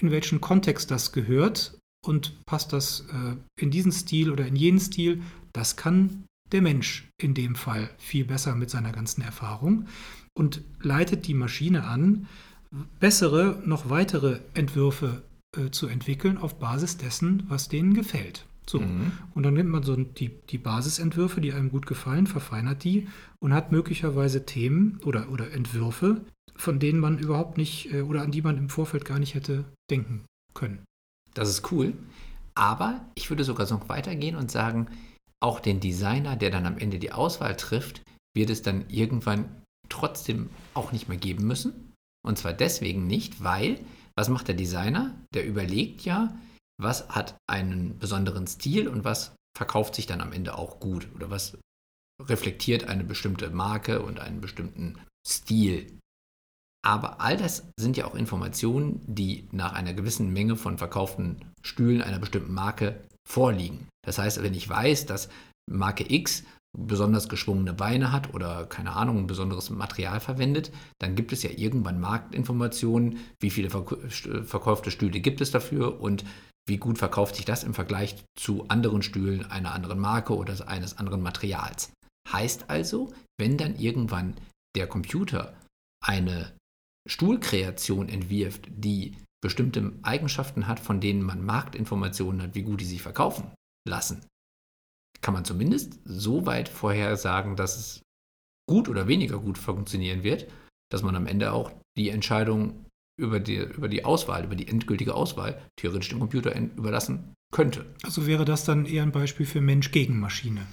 in 0.00 0.10
welchen 0.10 0.40
Kontext 0.40 0.90
das 0.90 1.12
gehört 1.12 1.78
und 2.04 2.44
passt 2.46 2.72
das 2.72 3.00
äh, 3.12 3.36
in 3.60 3.70
diesen 3.70 3.92
Stil 3.92 4.30
oder 4.30 4.46
in 4.46 4.56
jenen 4.56 4.80
Stil. 4.80 5.22
Das 5.52 5.76
kann 5.76 6.24
der 6.52 6.62
Mensch 6.62 7.08
in 7.20 7.34
dem 7.34 7.54
Fall 7.54 7.90
viel 7.98 8.24
besser 8.24 8.54
mit 8.54 8.70
seiner 8.70 8.92
ganzen 8.92 9.22
Erfahrung 9.22 9.86
und 10.36 10.62
leitet 10.80 11.26
die 11.26 11.34
Maschine 11.34 11.84
an, 11.84 12.26
bessere, 12.98 13.62
noch 13.64 13.88
weitere 13.88 14.40
Entwürfe 14.54 15.22
äh, 15.56 15.70
zu 15.70 15.86
entwickeln 15.86 16.38
auf 16.38 16.58
Basis 16.58 16.96
dessen, 16.96 17.44
was 17.48 17.68
denen 17.68 17.94
gefällt. 17.94 18.46
So. 18.68 18.80
Mhm. 18.80 19.12
Und 19.34 19.42
dann 19.42 19.54
nimmt 19.54 19.70
man 19.70 19.82
so 19.82 19.96
die, 19.96 20.30
die 20.50 20.58
Basisentwürfe, 20.58 21.40
die 21.40 21.52
einem 21.52 21.70
gut 21.70 21.86
gefallen, 21.86 22.26
verfeinert 22.26 22.84
die 22.84 23.08
und 23.40 23.52
hat 23.52 23.72
möglicherweise 23.72 24.46
Themen 24.46 25.00
oder, 25.04 25.30
oder 25.30 25.52
Entwürfe, 25.52 26.22
von 26.56 26.78
denen 26.78 27.00
man 27.00 27.18
überhaupt 27.18 27.58
nicht 27.58 27.92
äh, 27.92 28.02
oder 28.02 28.22
an 28.22 28.30
die 28.30 28.42
man 28.42 28.56
im 28.56 28.68
Vorfeld 28.68 29.04
gar 29.04 29.18
nicht 29.18 29.34
hätte 29.34 29.64
denken 29.90 30.24
können. 30.54 30.84
Das 31.34 31.48
ist 31.48 31.70
cool. 31.72 31.92
Aber 32.54 33.04
ich 33.16 33.30
würde 33.30 33.44
sogar 33.44 33.68
noch 33.70 33.88
weitergehen 33.88 34.36
und 34.36 34.50
sagen, 34.50 34.86
auch 35.42 35.60
den 35.60 35.80
Designer, 35.80 36.36
der 36.36 36.50
dann 36.50 36.66
am 36.66 36.78
Ende 36.78 36.98
die 36.98 37.12
Auswahl 37.12 37.56
trifft, 37.56 38.02
wird 38.34 38.50
es 38.50 38.62
dann 38.62 38.88
irgendwann 38.88 39.44
trotzdem 39.88 40.48
auch 40.72 40.92
nicht 40.92 41.08
mehr 41.08 41.18
geben 41.18 41.46
müssen. 41.46 41.92
Und 42.24 42.38
zwar 42.38 42.52
deswegen 42.52 43.06
nicht, 43.06 43.42
weil, 43.42 43.78
was 44.16 44.28
macht 44.28 44.48
der 44.48 44.54
Designer? 44.54 45.14
Der 45.34 45.46
überlegt 45.46 46.02
ja, 46.02 46.34
was 46.80 47.08
hat 47.08 47.36
einen 47.48 47.98
besonderen 47.98 48.46
Stil 48.46 48.88
und 48.88 49.04
was 49.04 49.34
verkauft 49.56 49.94
sich 49.94 50.06
dann 50.06 50.20
am 50.20 50.32
Ende 50.32 50.58
auch 50.58 50.80
gut 50.80 51.08
oder 51.14 51.30
was 51.30 51.56
reflektiert 52.22 52.88
eine 52.88 53.04
bestimmte 53.04 53.50
Marke 53.50 54.02
und 54.02 54.20
einen 54.20 54.40
bestimmten 54.40 54.98
Stil. 55.26 55.98
Aber 56.84 57.20
all 57.20 57.36
das 57.36 57.68
sind 57.78 57.96
ja 57.96 58.04
auch 58.04 58.14
Informationen, 58.14 59.00
die 59.06 59.48
nach 59.52 59.72
einer 59.72 59.94
gewissen 59.94 60.32
Menge 60.32 60.56
von 60.56 60.76
verkauften 60.76 61.40
Stühlen 61.62 62.02
einer 62.02 62.18
bestimmten 62.18 62.52
Marke 62.52 63.02
vorliegen. 63.26 63.88
Das 64.04 64.18
heißt, 64.18 64.42
wenn 64.42 64.54
ich 64.54 64.68
weiß, 64.68 65.06
dass 65.06 65.30
Marke 65.70 66.04
X 66.12 66.44
besonders 66.76 67.28
geschwungene 67.28 67.72
Beine 67.72 68.12
hat 68.12 68.34
oder 68.34 68.66
keine 68.66 68.94
Ahnung, 68.94 69.18
ein 69.18 69.26
besonderes 69.26 69.70
Material 69.70 70.20
verwendet, 70.20 70.72
dann 71.00 71.14
gibt 71.14 71.32
es 71.32 71.42
ja 71.42 71.50
irgendwann 71.50 72.00
Marktinformationen, 72.00 73.18
wie 73.40 73.50
viele 73.50 73.68
verk- 73.68 74.44
verkaufte 74.44 74.90
Stühle 74.90 75.20
gibt 75.20 75.40
es 75.40 75.52
dafür 75.52 76.00
und 76.00 76.24
wie 76.66 76.78
gut 76.78 76.98
verkauft 76.98 77.36
sich 77.36 77.44
das 77.44 77.64
im 77.64 77.74
Vergleich 77.74 78.24
zu 78.38 78.68
anderen 78.68 79.02
Stühlen 79.02 79.44
einer 79.50 79.74
anderen 79.74 79.98
Marke 79.98 80.34
oder 80.36 80.66
eines 80.68 80.98
anderen 80.98 81.20
Materials. 81.20 81.92
Heißt 82.30 82.70
also, 82.70 83.12
wenn 83.38 83.58
dann 83.58 83.76
irgendwann 83.76 84.34
der 84.74 84.86
Computer 84.86 85.54
eine 86.02 86.56
Stuhlkreation 87.06 88.08
entwirft, 88.08 88.66
die 88.70 89.16
bestimmte 89.42 89.92
Eigenschaften 90.02 90.66
hat, 90.66 90.80
von 90.80 91.00
denen 91.00 91.22
man 91.22 91.44
Marktinformationen 91.44 92.40
hat, 92.40 92.54
wie 92.54 92.62
gut 92.62 92.80
die 92.80 92.86
sich 92.86 93.02
verkaufen 93.02 93.52
lassen, 93.86 94.24
kann 95.20 95.34
man 95.34 95.44
zumindest 95.44 96.00
so 96.04 96.46
weit 96.46 96.68
vorhersagen, 96.68 97.56
dass 97.56 97.76
es 97.76 98.02
gut 98.66 98.88
oder 98.88 99.06
weniger 99.06 99.38
gut 99.38 99.58
funktionieren 99.58 100.22
wird, 100.22 100.50
dass 100.90 101.02
man 101.02 101.14
am 101.16 101.26
Ende 101.26 101.52
auch 101.52 101.72
die 101.96 102.08
Entscheidung 102.08 102.83
über 103.16 103.40
die, 103.40 103.56
über 103.56 103.88
die 103.88 104.04
Auswahl, 104.04 104.44
über 104.44 104.56
die 104.56 104.68
endgültige 104.68 105.14
Auswahl 105.14 105.60
theoretisch 105.76 106.08
dem 106.08 106.20
Computer 106.20 106.54
en- 106.54 106.74
überlassen 106.76 107.34
könnte. 107.52 107.86
Also 108.02 108.26
wäre 108.26 108.44
das 108.44 108.64
dann 108.64 108.86
eher 108.86 109.02
ein 109.02 109.12
Beispiel 109.12 109.46
für 109.46 109.60
Mensch 109.60 109.92
gegen 109.92 110.18
Maschine. 110.18 110.66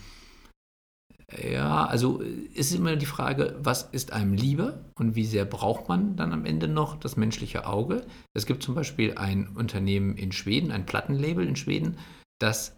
Ja, 1.50 1.86
also 1.86 2.22
äh, 2.22 2.50
es 2.56 2.72
ist 2.72 2.76
immer 2.76 2.96
die 2.96 3.06
Frage, 3.06 3.58
was 3.62 3.84
ist 3.84 4.12
einem 4.12 4.34
lieber 4.34 4.84
und 4.96 5.16
wie 5.16 5.26
sehr 5.26 5.46
braucht 5.46 5.88
man 5.88 6.16
dann 6.16 6.34
am 6.34 6.46
Ende 6.46 6.68
noch 6.68 6.98
das 7.00 7.16
menschliche 7.16 7.68
Auge? 7.68 8.06
Es 8.34 8.46
gibt 8.46 8.64
zum 8.64 8.76
Beispiel 8.76 9.18
ein 9.18 9.48
Unternehmen 9.56 10.18
in 10.18 10.32
Schweden, 10.32 10.72
ein 10.72 10.86
Plattenlabel 10.86 11.48
in 11.48 11.56
Schweden, 11.56 11.98
das 12.40 12.76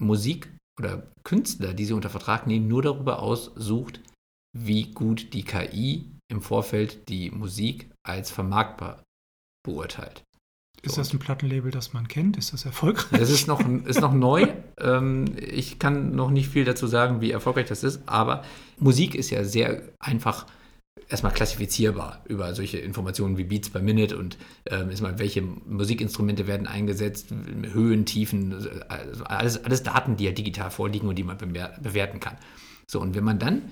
Musik 0.00 0.48
oder 0.80 1.06
Künstler, 1.22 1.74
die 1.74 1.84
sie 1.84 1.92
unter 1.92 2.10
Vertrag 2.10 2.46
nehmen, 2.46 2.66
nur 2.66 2.82
darüber 2.82 3.22
aussucht, 3.22 4.00
wie 4.56 4.90
gut 4.90 5.32
die 5.32 5.44
KI 5.44 6.10
im 6.28 6.42
Vorfeld 6.42 7.08
die 7.08 7.30
Musik 7.30 7.91
als 8.06 8.30
vermarktbar 8.30 9.02
beurteilt. 9.64 10.24
Ist 10.84 10.98
das 10.98 11.12
ein 11.12 11.20
Plattenlabel, 11.20 11.70
das 11.70 11.92
man 11.92 12.08
kennt? 12.08 12.36
Ist 12.36 12.52
das 12.52 12.64
erfolgreich? 12.64 13.20
Das 13.20 13.30
ist 13.30 13.46
noch, 13.46 13.60
ist 13.84 14.00
noch 14.00 14.12
neu. 14.12 14.48
Ähm, 14.80 15.26
ich 15.38 15.78
kann 15.78 16.16
noch 16.16 16.30
nicht 16.30 16.48
viel 16.48 16.64
dazu 16.64 16.88
sagen, 16.88 17.20
wie 17.20 17.30
erfolgreich 17.30 17.68
das 17.68 17.84
ist, 17.84 18.02
aber 18.06 18.44
Musik 18.78 19.14
ist 19.14 19.30
ja 19.30 19.44
sehr 19.44 19.82
einfach 20.00 20.46
erstmal 21.08 21.32
klassifizierbar 21.32 22.22
über 22.26 22.54
solche 22.54 22.78
Informationen 22.78 23.38
wie 23.38 23.44
Beats 23.44 23.70
per 23.70 23.80
Minute 23.80 24.18
und 24.18 24.38
ähm, 24.66 24.90
ist 24.90 25.02
mal, 25.02 25.18
welche 25.18 25.42
Musikinstrumente 25.42 26.46
werden 26.46 26.66
eingesetzt, 26.66 27.32
Höhen, 27.72 28.04
Tiefen, 28.04 28.52
also 28.88 29.24
alles, 29.24 29.64
alles 29.64 29.82
Daten, 29.84 30.16
die 30.16 30.24
ja 30.24 30.32
digital 30.32 30.70
vorliegen 30.70 31.08
und 31.08 31.16
die 31.16 31.24
man 31.24 31.38
bewerten 31.38 32.18
kann. 32.18 32.36
So, 32.90 33.00
und 33.00 33.14
wenn 33.14 33.24
man 33.24 33.38
dann 33.38 33.62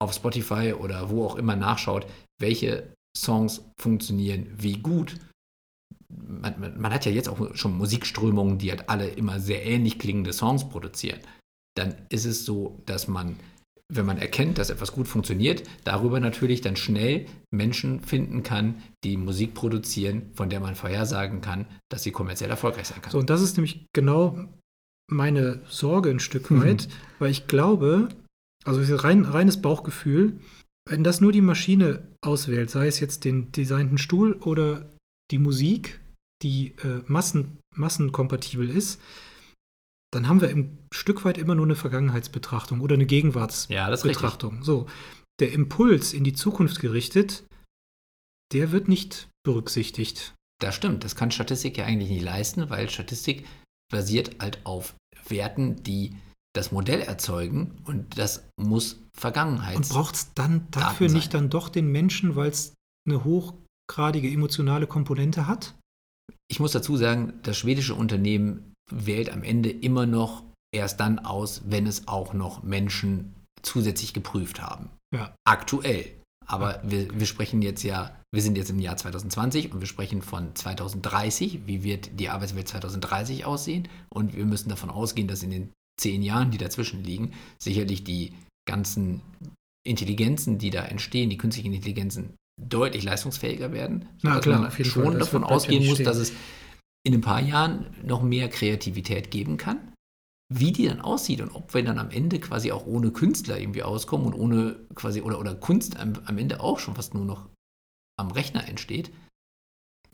auf 0.00 0.12
Spotify 0.12 0.74
oder 0.78 1.10
wo 1.10 1.24
auch 1.24 1.36
immer 1.36 1.56
nachschaut, 1.56 2.06
welche 2.40 2.92
Songs 3.16 3.62
funktionieren 3.80 4.46
wie 4.56 4.78
gut, 4.78 5.16
man, 6.08 6.58
man, 6.60 6.80
man 6.80 6.92
hat 6.92 7.06
ja 7.06 7.12
jetzt 7.12 7.28
auch 7.28 7.54
schon 7.54 7.76
Musikströmungen, 7.76 8.58
die 8.58 8.70
halt 8.70 8.88
alle 8.88 9.08
immer 9.08 9.40
sehr 9.40 9.64
ähnlich 9.64 9.98
klingende 9.98 10.32
Songs 10.32 10.68
produzieren. 10.68 11.20
Dann 11.76 11.94
ist 12.08 12.24
es 12.24 12.44
so, 12.44 12.80
dass 12.86 13.08
man, 13.08 13.36
wenn 13.92 14.06
man 14.06 14.18
erkennt, 14.18 14.58
dass 14.58 14.70
etwas 14.70 14.92
gut 14.92 15.08
funktioniert, 15.08 15.64
darüber 15.84 16.20
natürlich 16.20 16.60
dann 16.60 16.76
schnell 16.76 17.26
Menschen 17.50 18.00
finden 18.00 18.42
kann, 18.42 18.82
die 19.02 19.16
Musik 19.16 19.54
produzieren, 19.54 20.30
von 20.34 20.50
der 20.50 20.60
man 20.60 20.76
vorhersagen 20.76 21.40
kann, 21.40 21.66
dass 21.90 22.02
sie 22.04 22.12
kommerziell 22.12 22.50
erfolgreich 22.50 22.86
sein 22.86 23.02
kann. 23.02 23.10
So, 23.12 23.18
und 23.18 23.30
das 23.30 23.42
ist 23.42 23.56
nämlich 23.56 23.86
genau 23.92 24.38
meine 25.10 25.62
Sorge 25.68 26.10
ein 26.10 26.20
Stück 26.20 26.50
Mhm. 26.50 26.62
weit, 26.62 26.88
weil 27.18 27.30
ich 27.30 27.46
glaube, 27.46 28.08
also 28.64 28.96
rein, 28.96 29.24
reines 29.24 29.60
Bauchgefühl, 29.60 30.38
wenn 30.88 31.04
das 31.04 31.20
nur 31.20 31.32
die 31.32 31.40
Maschine 31.40 32.08
auswählt, 32.20 32.70
sei 32.70 32.86
es 32.86 33.00
jetzt 33.00 33.24
den 33.24 33.52
designten 33.52 33.98
Stuhl 33.98 34.34
oder 34.34 34.94
die 35.30 35.38
Musik, 35.38 36.00
die 36.42 36.74
äh, 36.82 37.02
Massen, 37.06 37.58
massenkompatibel 37.74 38.68
ist, 38.68 39.00
dann 40.12 40.28
haben 40.28 40.40
wir 40.40 40.50
im 40.50 40.78
Stück 40.92 41.24
weit 41.24 41.38
immer 41.38 41.54
nur 41.54 41.66
eine 41.66 41.74
Vergangenheitsbetrachtung 41.74 42.80
oder 42.80 42.94
eine 42.94 43.06
Gegenwartsbetrachtung. 43.06 44.56
ja. 44.58 44.62
So, 44.62 44.86
der 45.40 45.52
Impuls 45.52 46.12
in 46.12 46.22
die 46.22 46.34
Zukunft 46.34 46.80
gerichtet, 46.80 47.44
der 48.52 48.70
wird 48.70 48.86
nicht 48.86 49.28
berücksichtigt. 49.42 50.34
Das 50.60 50.74
stimmt, 50.74 51.02
das 51.02 51.16
kann 51.16 51.32
Statistik 51.32 51.76
ja 51.78 51.86
eigentlich 51.86 52.10
nicht 52.10 52.22
leisten, 52.22 52.70
weil 52.70 52.88
Statistik 52.88 53.46
basiert 53.90 54.40
halt 54.40 54.64
auf 54.64 54.94
Werten, 55.28 55.82
die 55.82 56.16
das 56.54 56.72
Modell 56.72 57.00
erzeugen 57.00 57.82
und 57.84 58.18
das 58.18 58.48
muss 58.56 59.00
Vergangenheit 59.16 59.76
Und 59.76 59.88
braucht 59.88 60.14
es 60.14 60.34
dann 60.34 60.66
dafür 60.70 61.10
nicht 61.10 61.32
sein. 61.32 61.42
dann 61.42 61.50
doch 61.50 61.68
den 61.68 61.88
Menschen, 61.88 62.36
weil 62.36 62.50
es 62.50 62.74
eine 63.06 63.24
hochgradige 63.24 64.30
emotionale 64.30 64.86
Komponente 64.86 65.46
hat? 65.46 65.74
Ich 66.48 66.60
muss 66.60 66.72
dazu 66.72 66.96
sagen, 66.96 67.34
das 67.42 67.56
schwedische 67.58 67.94
Unternehmen 67.94 68.72
wählt 68.90 69.30
am 69.30 69.42
Ende 69.42 69.70
immer 69.70 70.06
noch 70.06 70.42
erst 70.72 71.00
dann 71.00 71.18
aus, 71.18 71.62
wenn 71.66 71.86
es 71.86 72.06
auch 72.08 72.34
noch 72.34 72.62
Menschen 72.62 73.34
zusätzlich 73.62 74.12
geprüft 74.12 74.62
haben. 74.62 74.90
Ja. 75.14 75.34
Aktuell. 75.44 76.06
Aber 76.46 76.80
wir, 76.84 77.08
wir 77.18 77.26
sprechen 77.26 77.62
jetzt 77.62 77.82
ja, 77.82 78.14
wir 78.32 78.42
sind 78.42 78.58
jetzt 78.58 78.68
im 78.70 78.78
Jahr 78.78 78.96
2020 78.96 79.72
und 79.72 79.80
wir 79.80 79.86
sprechen 79.86 80.20
von 80.20 80.54
2030. 80.54 81.66
Wie 81.66 81.82
wird 81.82 82.20
die 82.20 82.28
Arbeitswelt 82.28 82.68
2030 82.68 83.46
aussehen? 83.46 83.88
Und 84.10 84.36
wir 84.36 84.44
müssen 84.44 84.68
davon 84.68 84.90
ausgehen, 84.90 85.28
dass 85.28 85.42
in 85.42 85.50
den 85.50 85.72
zehn 86.00 86.22
Jahren, 86.22 86.50
die 86.50 86.58
dazwischen 86.58 87.04
liegen, 87.04 87.32
sicherlich 87.58 88.04
die 88.04 88.34
ganzen 88.66 89.22
Intelligenzen, 89.86 90.58
die 90.58 90.70
da 90.70 90.84
entstehen, 90.84 91.30
die 91.30 91.36
künstlichen 91.36 91.72
Intelligenzen, 91.72 92.34
deutlich 92.60 93.04
leistungsfähiger 93.04 93.72
werden. 93.72 94.08
Na 94.22 94.40
klar, 94.40 94.60
man 94.60 94.84
schon 94.84 95.04
Fall. 95.04 95.18
Davon 95.18 95.44
ausgehen 95.44 95.84
muss, 95.86 95.94
stehen. 95.96 96.06
dass 96.06 96.16
es 96.16 96.32
in 97.06 97.14
ein 97.14 97.20
paar 97.20 97.42
Jahren 97.42 97.94
noch 98.02 98.22
mehr 98.22 98.48
Kreativität 98.48 99.30
geben 99.30 99.56
kann. 99.56 99.92
wie 100.52 100.72
die 100.72 100.86
dann 100.86 101.00
aussieht 101.00 101.40
und 101.40 101.54
ob 101.54 101.74
wir 101.74 101.82
dann 101.82 101.98
am 101.98 102.10
Ende 102.10 102.38
quasi 102.38 102.70
auch 102.70 102.86
ohne 102.86 103.10
Künstler 103.10 103.58
irgendwie 103.58 103.82
auskommen 103.82 104.26
und 104.26 104.34
ohne 104.34 104.86
quasi, 104.94 105.22
oder, 105.22 105.40
oder 105.40 105.54
Kunst 105.54 105.98
am, 105.98 106.14
am 106.26 106.38
Ende 106.38 106.60
auch 106.60 106.78
schon 106.78 106.94
fast 106.94 107.14
nur 107.14 107.24
noch 107.24 107.48
am 108.16 108.30
Rechner 108.30 108.68
entsteht, 108.68 109.10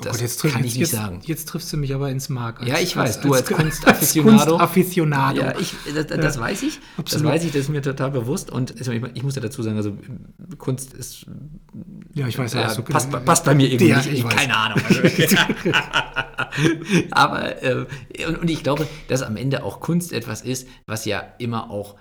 Oh 0.00 0.04
das 0.04 0.12
Gott, 0.14 0.20
jetzt 0.22 0.40
triff- 0.40 0.52
kann 0.52 0.64
ich 0.64 0.74
nicht 0.74 0.80
jetzt, 0.80 0.92
sagen. 0.92 1.20
Jetzt 1.24 1.48
triffst 1.48 1.72
du 1.72 1.76
mich 1.76 1.94
aber 1.94 2.10
ins 2.10 2.28
Mark. 2.28 2.66
Ja, 2.66 2.78
ich 2.78 2.96
weiß, 2.96 3.20
du 3.20 3.32
als 3.34 3.46
als 3.48 3.56
Kunstafficionado. 3.56 4.50
Kunstafficionado. 4.58 5.40
Ja, 5.40 5.58
ich, 5.58 5.74
das, 5.94 6.06
das 6.06 6.34
Ja, 6.36 6.40
weiß 6.40 6.62
ich. 6.62 6.78
Das 6.78 6.98
absolut. 6.98 7.26
weiß 7.32 7.44
ich, 7.44 7.52
das 7.52 7.62
ist 7.62 7.68
mir 7.68 7.82
total 7.82 8.10
bewusst. 8.10 8.50
Und 8.50 8.74
ich, 8.80 9.22
muss 9.22 9.34
ja 9.36 9.42
dazu 9.42 9.62
sagen, 9.62 9.76
also 9.76 9.96
Kunst 10.58 10.94
ist. 10.94 11.26
Ja, 12.14 12.26
ich 12.26 12.38
weiß, 12.38 12.54
ja, 12.54 12.64
hast 12.64 12.78
du- 12.78 12.82
passt, 12.82 13.10
passt 13.24 13.44
bei 13.44 13.54
mir 13.54 13.66
irgendwie 13.68 13.88
Ja, 13.88 13.98
nicht. 13.98 14.12
ich 14.12 14.24
Ich, 14.24 14.28
keine 14.28 14.56
Ahnung. 14.56 14.80
Also, 14.88 15.02
Aber 17.10 17.62
äh, 17.62 17.86
und 18.40 18.50
ich 18.50 18.62
glaube, 18.62 18.86
dass 19.08 19.22
am 19.22 19.36
Ende 19.36 19.62
auch 19.64 19.80
Kunst 19.80 20.12
etwas 20.12 20.42
ist, 20.42 20.66
was 20.86 21.04
ja 21.04 21.20
immer 21.38 21.70
auch 21.70 21.96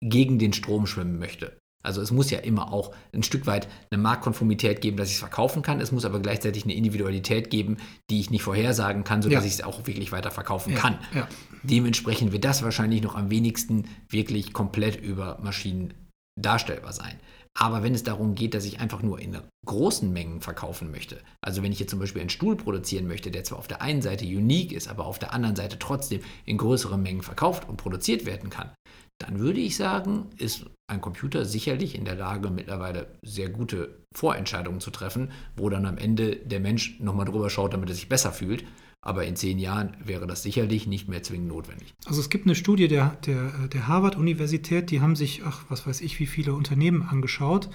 gegen 0.00 0.38
den 0.38 0.52
Strom 0.52 0.86
schwimmen 0.86 1.18
möchte. 1.18 1.58
Also 1.88 2.02
es 2.02 2.10
muss 2.10 2.30
ja 2.30 2.38
immer 2.40 2.70
auch 2.70 2.92
ein 3.14 3.22
Stück 3.22 3.46
weit 3.46 3.66
eine 3.90 4.00
Marktkonformität 4.02 4.82
geben, 4.82 4.98
dass 4.98 5.08
ich 5.08 5.14
es 5.14 5.20
verkaufen 5.20 5.62
kann. 5.62 5.80
Es 5.80 5.90
muss 5.90 6.04
aber 6.04 6.20
gleichzeitig 6.20 6.64
eine 6.64 6.74
Individualität 6.74 7.48
geben, 7.48 7.78
die 8.10 8.20
ich 8.20 8.30
nicht 8.30 8.42
vorhersagen 8.42 9.04
kann, 9.04 9.22
sodass 9.22 9.40
Ja. 9.44 9.46
ich 9.46 9.54
es 9.54 9.62
auch 9.64 9.86
wirklich 9.86 10.12
weiter 10.12 10.30
verkaufen 10.30 10.74
Ja, 10.74 10.78
kann. 10.78 10.98
ja. 11.14 11.26
Dementsprechend 11.62 12.30
wird 12.32 12.44
das 12.44 12.62
wahrscheinlich 12.62 13.02
noch 13.02 13.14
am 13.16 13.30
wenigsten 13.30 13.86
wirklich 14.10 14.52
komplett 14.52 14.96
über 15.00 15.38
Maschinen 15.42 15.94
darstellbar 16.38 16.92
sein. 16.92 17.18
Aber 17.58 17.82
wenn 17.82 17.94
es 17.94 18.04
darum 18.04 18.34
geht, 18.34 18.52
dass 18.52 18.66
ich 18.66 18.78
einfach 18.80 19.02
nur 19.02 19.18
in 19.18 19.36
großen 19.66 20.12
Mengen 20.12 20.42
verkaufen 20.42 20.90
möchte, 20.90 21.18
also 21.42 21.62
wenn 21.62 21.72
ich 21.72 21.80
jetzt 21.80 21.90
zum 21.90 21.98
Beispiel 21.98 22.20
einen 22.20 22.30
Stuhl 22.30 22.54
produzieren 22.56 23.08
möchte, 23.08 23.30
der 23.30 23.44
zwar 23.44 23.58
auf 23.58 23.66
der 23.66 23.80
einen 23.82 24.02
Seite 24.02 24.26
unique 24.26 24.72
ist, 24.72 24.88
aber 24.88 25.06
auf 25.06 25.18
der 25.18 25.32
anderen 25.32 25.56
Seite 25.56 25.78
trotzdem 25.78 26.20
in 26.44 26.58
größeren 26.58 27.02
Mengen 27.02 27.22
verkauft 27.22 27.66
und 27.68 27.78
produziert 27.78 28.26
werden 28.26 28.50
kann, 28.50 28.70
dann 29.18 29.40
würde 29.40 29.60
ich 29.60 29.76
sagen, 29.76 30.26
ist 30.36 30.66
ein 30.86 31.00
Computer 31.00 31.44
sicherlich 31.44 31.94
in 31.94 32.04
der 32.04 32.14
Lage, 32.14 32.50
mittlerweile 32.50 33.18
sehr 33.22 33.50
gute 33.50 34.04
Vorentscheidungen 34.14 34.80
zu 34.80 34.90
treffen, 34.90 35.32
wo 35.56 35.68
dann 35.68 35.86
am 35.86 35.98
Ende 35.98 36.36
der 36.36 36.60
Mensch 36.60 36.98
nochmal 37.00 37.26
drüber 37.26 37.50
schaut, 37.50 37.74
damit 37.74 37.88
er 37.88 37.94
sich 37.94 38.08
besser 38.08 38.32
fühlt. 38.32 38.64
Aber 39.00 39.24
in 39.24 39.36
zehn 39.36 39.58
Jahren 39.58 39.96
wäre 40.04 40.26
das 40.26 40.42
sicherlich 40.42 40.86
nicht 40.86 41.08
mehr 41.08 41.22
zwingend 41.22 41.48
notwendig. 41.48 41.94
Also 42.06 42.20
es 42.20 42.30
gibt 42.30 42.46
eine 42.46 42.54
Studie 42.54 42.88
der, 42.88 43.16
der, 43.26 43.68
der 43.68 43.86
Harvard-Universität, 43.86 44.90
die 44.90 45.00
haben 45.00 45.14
sich, 45.14 45.42
ach, 45.44 45.64
was 45.68 45.86
weiß 45.86 46.00
ich, 46.00 46.18
wie 46.18 46.26
viele 46.26 46.54
Unternehmen 46.54 47.02
angeschaut 47.02 47.68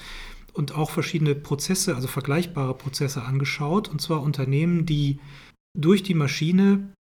und 0.54 0.76
auch 0.76 0.92
verschiedene 0.92 1.36
Prozesse, 1.36 1.96
also 1.96 2.08
vergleichbare 2.08 2.76
Prozesse 2.76 3.24
angeschaut. 3.24 3.90
Und 3.90 4.02
zwar 4.02 4.22
Unternehmen, 4.22 4.86
die 4.86 5.20
durch 5.78 6.04
die 6.04 6.14
Maschine 6.14 6.94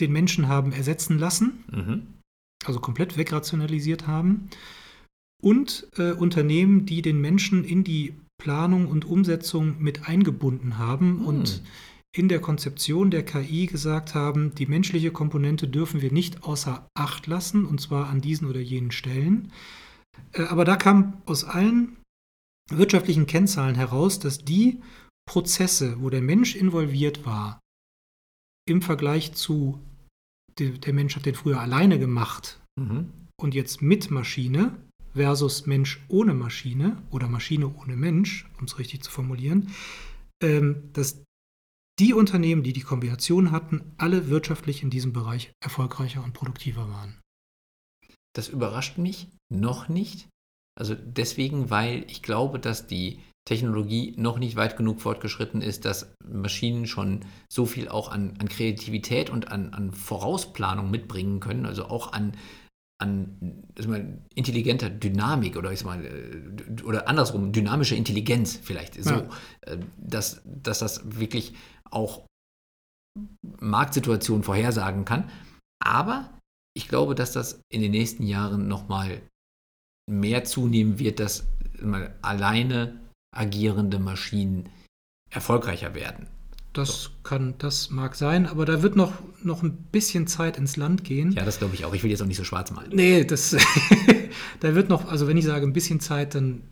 den 0.00 0.12
Menschen 0.12 0.48
haben 0.48 0.72
ersetzen 0.72 1.18
lassen, 1.18 1.64
Mhm. 1.70 2.19
Also 2.64 2.80
komplett 2.80 3.16
wegrationalisiert 3.16 4.06
haben. 4.06 4.50
Und 5.42 5.88
äh, 5.96 6.12
Unternehmen, 6.12 6.84
die 6.84 7.02
den 7.02 7.20
Menschen 7.20 7.64
in 7.64 7.84
die 7.84 8.14
Planung 8.38 8.88
und 8.88 9.04
Umsetzung 9.04 9.80
mit 9.80 10.08
eingebunden 10.08 10.78
haben 10.78 11.20
Hm. 11.20 11.26
und 11.26 11.62
in 12.12 12.28
der 12.28 12.40
Konzeption 12.40 13.10
der 13.10 13.24
KI 13.24 13.66
gesagt 13.66 14.14
haben, 14.14 14.54
die 14.56 14.66
menschliche 14.66 15.12
Komponente 15.12 15.68
dürfen 15.68 16.02
wir 16.02 16.12
nicht 16.12 16.42
außer 16.42 16.88
Acht 16.94 17.26
lassen, 17.28 17.64
und 17.64 17.80
zwar 17.80 18.08
an 18.08 18.20
diesen 18.20 18.48
oder 18.48 18.60
jenen 18.60 18.90
Stellen. 18.90 19.52
Äh, 20.32 20.42
Aber 20.42 20.64
da 20.64 20.76
kam 20.76 21.22
aus 21.26 21.44
allen 21.44 21.96
wirtschaftlichen 22.70 23.26
Kennzahlen 23.26 23.76
heraus, 23.76 24.18
dass 24.18 24.44
die 24.44 24.80
Prozesse, 25.26 26.00
wo 26.00 26.10
der 26.10 26.22
Mensch 26.22 26.56
involviert 26.56 27.24
war, 27.24 27.60
im 28.68 28.82
Vergleich 28.82 29.32
zu, 29.32 29.80
der 30.58 30.70
der 30.70 30.92
Mensch 30.92 31.16
hat 31.16 31.26
den 31.26 31.34
früher 31.34 31.60
alleine 31.60 31.98
gemacht 31.98 32.60
Mhm. 32.78 33.10
und 33.40 33.54
jetzt 33.54 33.82
mit 33.82 34.10
Maschine 34.10 34.76
versus 35.12 35.66
Mensch 35.66 36.00
ohne 36.08 36.34
Maschine 36.34 37.02
oder 37.10 37.28
Maschine 37.28 37.68
ohne 37.68 37.96
Mensch, 37.96 38.48
um 38.58 38.64
es 38.64 38.78
richtig 38.78 39.02
zu 39.02 39.10
formulieren, 39.10 39.70
ähm, 40.42 40.90
dass 40.92 41.22
die 41.98 42.14
Unternehmen, 42.14 42.62
die 42.62 42.72
die 42.72 42.80
Kombination 42.80 43.50
hatten, 43.50 43.82
alle 43.98 44.28
wirtschaftlich 44.28 44.82
in 44.82 44.88
diesem 44.90 45.12
Bereich 45.12 45.52
erfolgreicher 45.62 46.24
und 46.24 46.32
produktiver 46.32 46.88
waren. 46.88 47.20
Das 48.34 48.48
überrascht 48.48 48.96
mich 48.96 49.28
noch 49.52 49.88
nicht. 49.88 50.28
Also 50.78 50.94
deswegen, 50.94 51.68
weil 51.68 52.04
ich 52.08 52.22
glaube, 52.22 52.58
dass 52.58 52.86
die 52.86 53.20
Technologie 53.46 54.14
noch 54.16 54.38
nicht 54.38 54.56
weit 54.56 54.76
genug 54.76 55.00
fortgeschritten 55.00 55.62
ist, 55.62 55.84
dass 55.84 56.14
Maschinen 56.24 56.86
schon 56.86 57.24
so 57.48 57.66
viel 57.66 57.88
auch 57.88 58.10
an, 58.10 58.34
an 58.38 58.48
Kreativität 58.48 59.30
und 59.30 59.50
an, 59.50 59.72
an 59.72 59.92
Vorausplanung 59.92 60.90
mitbringen 60.90 61.40
können, 61.40 61.66
also 61.66 61.86
auch 61.86 62.12
an, 62.12 62.36
an 63.00 63.64
mal, 63.86 64.18
intelligenter 64.34 64.90
Dynamik 64.90 65.56
oder 65.56 65.72
ich 65.72 65.80
sag 65.80 65.86
mal, 65.86 66.04
äh, 66.04 66.82
oder 66.82 67.08
andersrum, 67.08 67.52
dynamische 67.52 67.96
Intelligenz 67.96 68.56
vielleicht 68.62 69.02
so, 69.02 69.10
Ja. 69.10 69.28
äh, 69.62 69.78
dass, 69.96 70.42
dass 70.44 70.78
das 70.80 71.18
wirklich 71.18 71.54
auch 71.90 72.26
Marktsituationen 73.60 74.44
vorhersagen 74.44 75.04
kann. 75.04 75.30
Aber 75.82 76.38
ich 76.76 76.88
glaube, 76.88 77.14
dass 77.14 77.32
das 77.32 77.60
in 77.72 77.80
den 77.80 77.90
nächsten 77.90 78.26
Jahren 78.26 78.68
nochmal 78.68 79.22
mehr 80.08 80.44
zunehmen 80.44 80.98
wird, 80.98 81.20
dass 81.20 81.46
mal 81.80 82.14
alleine 82.22 83.00
agierende 83.32 83.98
Maschinen 83.98 84.68
erfolgreicher 85.30 85.94
werden. 85.94 86.26
Das 86.72 87.10
kann, 87.24 87.54
das 87.58 87.90
mag 87.90 88.14
sein, 88.14 88.46
aber 88.46 88.64
da 88.64 88.82
wird 88.82 88.94
noch, 88.94 89.12
noch 89.42 89.62
ein 89.64 89.76
bisschen 89.76 90.28
Zeit 90.28 90.56
ins 90.56 90.76
Land 90.76 91.02
gehen. 91.02 91.32
Ja, 91.32 91.44
das 91.44 91.58
glaube 91.58 91.74
ich 91.74 91.84
auch. 91.84 91.94
Ich 91.94 92.04
will 92.04 92.10
jetzt 92.10 92.22
auch 92.22 92.26
nicht 92.26 92.36
so 92.36 92.44
schwarz 92.44 92.70
malen. 92.70 92.92
Nee, 92.94 93.24
das, 93.24 93.56
da 94.60 94.74
wird 94.74 94.88
noch, 94.88 95.08
also 95.08 95.26
wenn 95.26 95.36
ich 95.36 95.44
sage 95.44 95.66
ein 95.66 95.72
bisschen 95.72 95.98
Zeit, 95.98 96.36
dann 96.36 96.62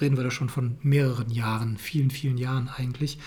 reden 0.00 0.16
wir 0.16 0.24
da 0.24 0.32
schon 0.32 0.48
von 0.48 0.76
mehreren 0.82 1.30
Jahren, 1.30 1.76
vielen, 1.78 2.10
vielen 2.10 2.36
Jahren 2.36 2.68
eigentlich. 2.68 3.18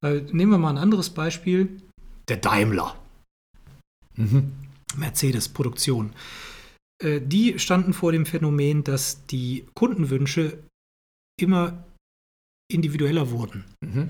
Weil, 0.00 0.22
nehmen 0.32 0.52
wir 0.52 0.58
mal 0.58 0.70
ein 0.70 0.78
anderes 0.78 1.10
Beispiel. 1.10 1.82
Der 2.28 2.36
Daimler. 2.36 2.96
Mhm. 4.16 4.52
Mercedes-Produktion. 4.96 6.12
Äh, 7.02 7.20
Die 7.20 7.58
standen 7.58 7.92
vor 7.92 8.12
dem 8.12 8.26
Phänomen, 8.26 8.84
dass 8.84 9.26
die 9.26 9.66
Kundenwünsche 9.74 10.58
immer 11.40 11.84
individueller 12.72 13.30
wurden. 13.30 13.64
Mhm. 13.84 14.08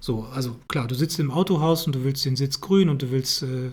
So, 0.00 0.24
also 0.24 0.56
klar, 0.68 0.86
du 0.86 0.94
sitzt 0.94 1.18
im 1.18 1.30
Autohaus 1.30 1.86
und 1.86 1.94
du 1.94 2.04
willst 2.04 2.24
den 2.24 2.36
Sitz 2.36 2.60
grün 2.60 2.88
und 2.88 3.02
du 3.02 3.10
willst 3.10 3.42
äh, 3.42 3.70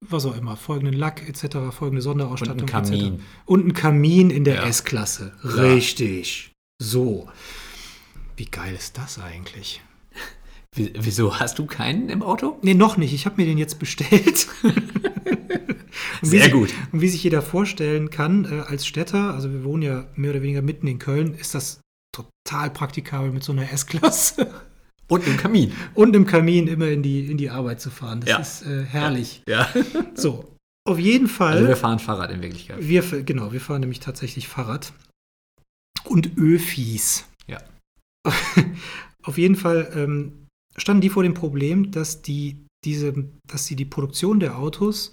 was 0.00 0.26
auch 0.26 0.36
immer, 0.36 0.56
folgenden 0.56 0.94
Lack 0.98 1.28
etc., 1.28 1.56
folgende 1.70 1.98
Und 1.98 2.02
Sonderausstattung 2.02 2.62
ein 2.62 2.66
Kamin. 2.66 3.14
etc. 3.14 3.22
Und 3.46 3.66
ein 3.66 3.72
Kamin 3.74 4.30
in 4.30 4.42
der 4.44 4.56
Ja. 4.56 4.66
S-Klasse. 4.66 5.32
Ja. 5.44 5.50
Richtig. 5.50 6.50
So. 6.82 7.28
Wie 8.36 8.46
geil 8.46 8.74
ist 8.74 8.98
das 8.98 9.18
eigentlich? 9.20 9.80
Wie- 10.74 10.92
Wieso 10.98 11.38
hast 11.38 11.58
du 11.60 11.66
keinen 11.66 12.08
im 12.08 12.22
Auto? 12.22 12.58
Nee, 12.62 12.74
noch 12.74 12.96
nicht. 12.96 13.12
Ich 13.14 13.24
habe 13.26 13.36
mir 13.40 13.46
den 13.46 13.56
jetzt 13.58 13.78
bestellt. 13.78 14.48
Und 16.22 16.28
Sehr 16.28 16.44
sich- 16.44 16.52
gut. 16.52 16.70
Und 16.92 17.00
wie 17.00 17.08
sich 17.08 17.22
jeder 17.22 17.42
vorstellen 17.42 18.10
kann, 18.10 18.44
äh, 18.44 18.60
als 18.66 18.86
Städter, 18.86 19.34
also 19.34 19.52
wir 19.52 19.64
wohnen 19.64 19.82
ja 19.82 20.06
mehr 20.16 20.30
oder 20.32 20.42
weniger 20.42 20.62
mitten 20.62 20.86
in 20.86 20.98
Köln, 20.98 21.34
ist 21.34 21.54
das 21.54 21.80
total 22.48 22.70
praktikabel 22.70 23.30
mit 23.32 23.44
so 23.44 23.52
einer 23.52 23.70
S-Klasse 23.70 24.50
Und 25.08 25.26
ein 25.26 25.36
Kamin. 25.36 25.72
und 25.94 26.14
im 26.16 26.26
Kamin 26.26 26.66
immer 26.66 26.88
in 26.88 27.02
die, 27.02 27.30
in 27.30 27.36
die 27.38 27.50
Arbeit 27.50 27.80
zu 27.80 27.90
fahren. 27.90 28.20
Das 28.20 28.28
Ja. 28.30 28.38
ist 28.38 28.62
äh, 28.66 28.84
herrlich. 28.84 29.42
Ja. 29.46 29.68
So, 30.14 30.56
auf 30.86 30.98
jeden 30.98 31.28
Fall. 31.28 31.54
Also 31.54 31.68
wir 31.68 31.76
fahren 31.76 31.98
Fahrrad 31.98 32.30
in 32.30 32.42
Wirklichkeit. 32.42 32.76
Wir, 32.80 33.02
genau, 33.22 33.52
wir 33.52 33.60
fahren 33.60 33.80
nämlich 33.80 34.00
tatsächlich 34.00 34.48
Fahrrad. 34.48 34.92
Und 36.04 36.36
Öfis. 36.38 37.24
Ja. 37.46 37.58
Auf 39.22 39.36
jeden 39.36 39.56
Fall 39.56 39.90
ähm, 39.94 40.46
standen 40.76 41.02
die 41.02 41.10
vor 41.10 41.22
dem 41.22 41.34
Problem, 41.34 41.90
dass 41.90 42.22
die, 42.22 42.64
diese, 42.84 43.12
dass 43.46 43.66
sie 43.66 43.76
die 43.76 43.84
Produktion 43.84 44.40
der 44.40 44.56
Autos 44.58 45.12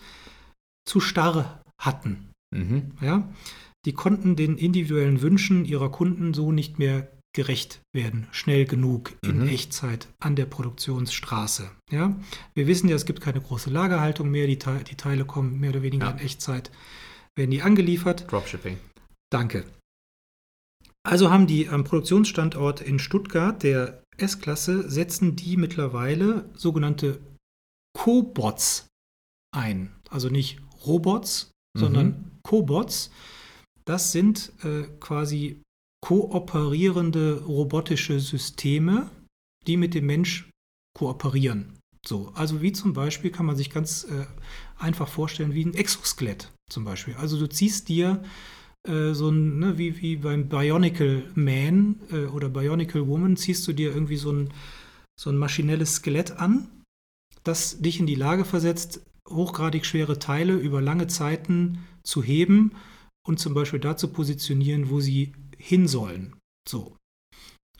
zu 0.87 0.99
starr 1.01 1.61
hatten. 1.81 2.29
Mhm. 2.55 2.91
Ja? 3.01 3.27
Die 3.85 3.93
konnten 3.93 4.35
den 4.35 4.57
individuellen 4.57 5.21
Wünschen 5.21 5.65
ihrer 5.65 5.91
Kunden 5.91 6.33
so 6.33 6.51
nicht 6.51 6.79
mehr 6.79 7.11
gerecht 7.35 7.81
werden, 7.93 8.27
schnell 8.31 8.65
genug 8.65 9.13
in 9.21 9.41
Mhm. 9.41 9.47
Echtzeit 9.49 10.07
an 10.19 10.35
der 10.35 10.45
Produktionsstraße. 10.45 11.69
Ja? 11.91 12.15
Wir 12.55 12.65
wissen 12.67 12.87
ja, 12.89 12.95
es 12.95 13.05
gibt 13.05 13.21
keine 13.21 13.41
große 13.41 13.69
Lagerhaltung 13.69 14.31
mehr, 14.31 14.47
die, 14.47 14.57
Te 14.57 14.83
die 14.89 14.95
Teile 14.95 15.25
kommen 15.25 15.59
mehr 15.59 15.69
oder 15.71 15.81
weniger 15.83 16.05
Ja. 16.07 16.11
in 16.13 16.19
Echtzeit, 16.19 16.71
werden 17.35 17.51
die 17.51 17.61
angeliefert. 17.61 18.25
Dropshipping. 18.31 18.77
Danke. 19.29 19.65
Also 21.03 21.29
haben 21.29 21.45
die 21.45 21.67
am 21.69 21.83
Produktionsstandort 21.83 22.81
in 22.81 22.97
Stuttgart 22.99 23.61
der 23.61 24.01
S-Klasse, 24.17 24.89
setzen 24.89 25.35
die 25.35 25.57
mittlerweile 25.57 26.49
sogenannte 26.55 27.19
Cobots 27.93 28.87
ein. 29.55 29.93
Also 30.09 30.29
nicht 30.29 30.59
Robots, 30.85 31.51
Mhm. 31.75 31.79
sondern 31.79 32.31
Cobots. 32.43 33.11
Das 33.85 34.11
sind 34.13 34.53
äh, 34.63 34.83
quasi 34.99 35.61
kooperierende 36.05 37.41
robotische 37.47 38.19
Systeme, 38.19 39.09
die 39.65 39.75
mit 39.75 39.95
dem 39.95 40.05
Mensch 40.05 40.51
kooperieren. 40.95 41.79
So, 42.05 42.31
also 42.35 42.61
wie 42.61 42.73
zum 42.73 42.93
Beispiel 42.93 43.31
kann 43.31 43.47
man 43.47 43.55
sich 43.55 43.71
ganz 43.71 44.03
äh, 44.03 44.27
einfach 44.77 45.07
vorstellen, 45.07 45.55
wie 45.55 45.65
ein 45.65 45.73
Exoskelett 45.73 46.51
zum 46.69 46.85
Beispiel. 46.85 47.15
Also 47.15 47.39
du 47.39 47.49
ziehst 47.49 47.89
dir 47.89 48.23
äh, 48.87 49.13
so 49.13 49.31
ein, 49.31 49.57
ne, 49.57 49.79
wie, 49.79 49.99
wie 49.99 50.17
beim 50.17 50.47
Bionicle 50.47 51.23
Man 51.33 51.95
äh, 52.11 52.25
oder 52.25 52.49
Bionicle 52.49 53.07
Woman, 53.07 53.35
ziehst 53.35 53.67
du 53.67 53.73
dir 53.73 53.91
irgendwie 53.91 54.17
so 54.17 54.31
ein, 54.31 54.53
so 55.19 55.31
ein 55.31 55.37
maschinelles 55.37 55.95
Skelett 55.95 56.33
an, 56.33 56.67
das 57.43 57.79
dich 57.79 57.99
in 57.99 58.05
die 58.05 58.13
Lage 58.13 58.45
versetzt, 58.45 59.01
hochgradig 59.27 59.87
schwere 59.87 60.19
Teile 60.19 60.53
über 60.53 60.81
lange 60.81 61.07
Zeiten 61.07 61.79
zu 62.03 62.21
heben 62.21 62.73
und 63.25 63.39
zum 63.39 63.55
Beispiel 63.55 63.79
da 63.79 63.97
zu 63.97 64.09
positionieren, 64.09 64.91
wo 64.91 64.99
sie 64.99 65.33
hin 65.65 65.87
sollen. 65.87 66.35
So. 66.69 66.95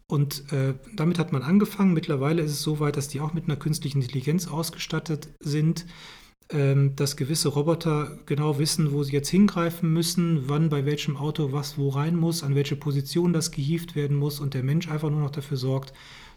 Und 0.08 0.52
äh, 0.52 0.76
damit 0.96 1.20
hat 1.20 1.32
man 1.32 1.44
angefangen. 1.44 1.94
Mittlerweile 1.94 2.42
ist 2.42 2.52
es 2.52 2.62
so 2.62 2.80
weit, 2.80 2.98
dass 2.98 3.08
die 3.08 3.22
auch 3.22 3.34
mit 3.34 3.46
einer 3.46 3.58
künstlichen 3.58 4.02
Intelligenz 4.02 4.48
ausgestattet 4.48 5.30
sind, 5.40 5.86
ähm, 6.50 6.96
dass 6.96 7.16
gewisse 7.16 7.50
Roboter 7.50 8.20
genau 8.26 8.60
wissen, 8.60 8.92
wo 8.92 9.04
sie 9.04 9.14
jetzt 9.14 9.30
hingreifen 9.30 9.92
müssen, 9.92 10.48
wann 10.48 10.70
bei 10.70 10.86
welchem 10.86 11.18
Auto 11.18 11.52
was 11.52 11.78
wo 11.78 11.90
rein 11.90 12.16
muss, 12.16 12.44
an 12.44 12.54
welche 12.56 12.76
Position 12.76 13.34
das 13.34 13.52
gehievt 13.52 13.96
werden 13.96 14.18
muss 14.18 14.40
und 14.40 14.54
der 14.54 14.64
Mensch 14.64 14.88
einfach 14.88 15.10
nur 15.10 15.22
noch 15.22 15.32
dafür 15.32 15.58
sorgt, 15.58 15.94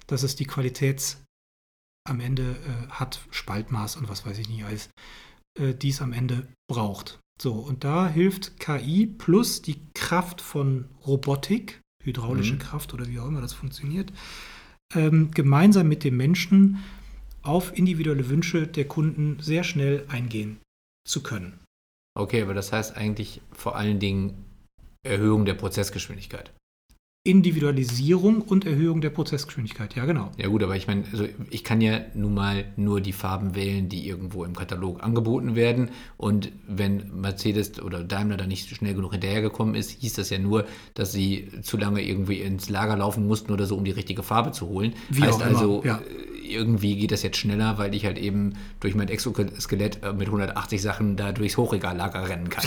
dass 0.07 0.23
es 0.23 0.35
die 0.35 0.47
Qualität 0.47 1.19
am 2.09 2.21
Ende 2.21 2.43
äh, 2.43 2.89
hat, 2.89 3.21
Spaltmaß 3.31 3.97
und 3.97 4.09
was 4.09 4.25
weiß 4.25 4.39
ich 4.39 4.49
nicht 4.49 4.65
alles, 4.65 4.89
äh, 5.59 5.75
die 5.75 5.91
es 5.91 6.01
am 6.01 6.15
Ende 6.15 6.49
braucht. 6.71 7.21
So, 7.41 7.53
und 7.53 7.85
da 7.85 8.09
hilft 8.09 8.59
KI 8.59 9.07
plus 9.07 9.63
die 9.63 9.77
Kraft 9.95 10.41
von 10.41 10.87
Robotik, 11.07 11.81
hydraulische 12.03 12.55
mhm. 12.55 12.59
Kraft 12.59 12.95
oder 12.95 13.07
wie 13.07 13.21
auch 13.21 13.29
immer 13.29 13.41
das 13.41 13.53
funktioniert, 13.53 14.13
ähm, 14.95 15.31
gemeinsam 15.31 15.89
mit 15.89 16.03
dem 16.03 16.17
Menschen 16.17 16.83
auf 17.43 17.77
individuelle 17.77 18.29
Wünsche 18.29 18.67
der 18.67 18.87
Kunden 18.87 19.39
sehr 19.41 19.63
schnell 19.63 20.05
eingehen 20.09 20.59
zu 21.07 21.23
können. 21.23 21.61
Okay, 22.19 22.43
aber 22.43 22.55
das 22.55 22.73
heißt 22.73 22.97
eigentlich 22.97 23.41
vor 23.53 23.77
allen 23.77 24.01
Dingen 24.01 24.45
Erhöhung 25.07 25.45
der 25.45 25.55
Prozessgeschwindigkeit. 25.55 26.53
Individualisierung 27.25 28.41
und 28.41 28.65
Erhöhung 28.65 29.01
der 29.01 29.11
Prozessgeschwindigkeit, 29.11 29.95
ja 29.95 30.07
genau. 30.07 30.31
Ja 30.39 30.49
gut, 30.49 30.63
aber 30.63 30.77
ich 30.77 30.87
meine, 30.87 31.05
also 31.13 31.27
ich 31.51 31.63
kann 31.63 31.81
ja 31.81 32.01
nun 32.15 32.33
mal 32.33 32.65
nur 32.77 33.01
die 33.01 33.13
Farben 33.13 33.55
wählen, 33.55 33.89
die 33.89 34.09
irgendwo 34.09 34.45
im 34.45 34.57
Katalog 34.57 35.03
angeboten 35.03 35.55
werden. 35.55 35.91
Und 36.17 36.51
wenn 36.67 37.21
Mercedes 37.21 37.83
oder 37.83 38.03
Daimler 38.03 38.39
da 38.39 38.47
nicht 38.47 38.71
schnell 38.71 38.95
genug 38.95 39.13
hinterhergekommen 39.13 39.75
ist, 39.75 39.91
hieß 39.91 40.15
das 40.15 40.31
ja 40.31 40.39
nur, 40.39 40.65
dass 40.95 41.13
sie 41.13 41.49
zu 41.63 41.77
lange 41.77 42.03
irgendwie 42.03 42.41
ins 42.41 42.71
Lager 42.71 42.97
laufen 42.97 43.27
mussten 43.27 43.53
oder 43.53 43.67
so, 43.67 43.77
um 43.77 43.85
die 43.85 43.91
richtige 43.91 44.23
Farbe 44.23 44.53
zu 44.53 44.69
holen. 44.69 44.95
Wie 45.11 45.23
heißt 45.23 45.43
also, 45.43 45.83
ja 45.85 46.01
irgendwie 46.51 46.97
geht 46.97 47.13
das 47.13 47.23
jetzt 47.23 47.37
schneller, 47.37 47.79
weil 47.79 47.95
ich 47.95 48.05
halt 48.05 48.19
eben 48.19 48.55
durch 48.81 48.95
mein 48.95 49.09
Exoskelett 49.09 50.03
äh, 50.03 50.13
mit 50.13 50.27
180 50.27 50.81
Sachen 50.81 51.17
da 51.17 51.33
durchs 51.33 51.57
Hochregallager 51.57 52.29
rennen 52.29 52.49
kann. 52.49 52.65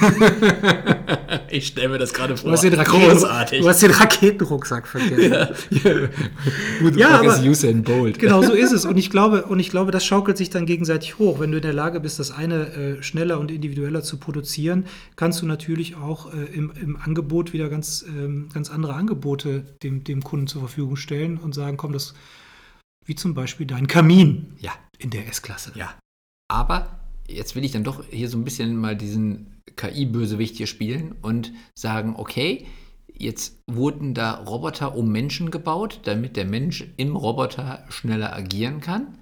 ich 1.50 1.68
stelle 1.68 1.90
mir 1.90 1.98
das 1.98 2.12
gerade 2.12 2.36
vor. 2.36 2.50
Du 2.50 2.52
hast 2.52 2.64
den, 2.64 2.74
Raketen, 2.74 3.60
du 3.60 3.68
hast 3.68 3.82
den 3.82 3.90
Raketenrucksack 3.90 4.86
vergessen. 4.86 5.32
Ja, 5.32 5.50
ja. 6.80 6.90
ja 6.96 7.08
aber, 7.20 7.42
Usain 7.42 7.82
Bolt. 7.82 8.18
Genau, 8.18 8.42
so 8.42 8.52
ist 8.52 8.72
es. 8.72 8.84
Und 8.84 8.96
ich 8.96 9.10
glaube, 9.10 9.44
und 9.44 9.60
ich 9.60 9.70
glaube, 9.70 9.90
das 9.90 10.04
schaukelt 10.04 10.36
sich 10.36 10.50
dann 10.50 10.66
gegenseitig 10.66 11.18
hoch. 11.18 11.40
Wenn 11.40 11.50
du 11.50 11.58
in 11.58 11.62
der 11.62 11.72
Lage 11.72 12.00
bist, 12.00 12.18
das 12.18 12.30
eine 12.30 12.72
äh, 12.72 13.02
schneller 13.02 13.38
und 13.38 13.50
individueller 13.50 14.02
zu 14.02 14.18
produzieren, 14.18 14.86
kannst 15.16 15.42
du 15.42 15.46
natürlich 15.46 15.96
auch 15.96 16.32
äh, 16.32 16.44
im, 16.54 16.72
im, 16.80 16.96
Angebot 16.96 17.52
wieder 17.52 17.68
ganz, 17.68 18.04
ähm, 18.08 18.48
ganz 18.52 18.70
andere 18.70 18.94
Angebote 18.94 19.64
dem, 19.82 20.04
dem 20.04 20.22
Kunden 20.22 20.46
zur 20.46 20.62
Verfügung 20.62 20.96
stellen 20.96 21.38
und 21.38 21.54
sagen, 21.54 21.76
komm, 21.76 21.92
das 21.92 22.14
wie 23.08 23.14
zum 23.14 23.34
Beispiel 23.34 23.66
dein 23.66 23.86
Kamin 23.86 24.54
ja. 24.60 24.72
in 24.98 25.10
der 25.10 25.26
S-Klasse. 25.28 25.72
Ja. 25.74 25.98
Aber 26.50 27.00
jetzt 27.26 27.56
will 27.56 27.64
ich 27.64 27.72
dann 27.72 27.84
doch 27.84 28.04
hier 28.10 28.28
so 28.28 28.36
ein 28.36 28.44
bisschen 28.44 28.76
mal 28.76 28.96
diesen 28.96 29.62
KI-Bösewicht 29.76 30.56
hier 30.56 30.66
spielen 30.66 31.12
und 31.22 31.52
sagen, 31.74 32.14
okay, 32.16 32.66
jetzt 33.12 33.62
wurden 33.66 34.12
da 34.12 34.34
Roboter 34.34 34.94
um 34.94 35.10
Menschen 35.10 35.50
gebaut, 35.50 36.00
damit 36.04 36.36
der 36.36 36.44
Mensch 36.44 36.86
im 36.98 37.16
Roboter 37.16 37.84
schneller 37.88 38.36
agieren 38.36 38.80
kann. 38.80 39.18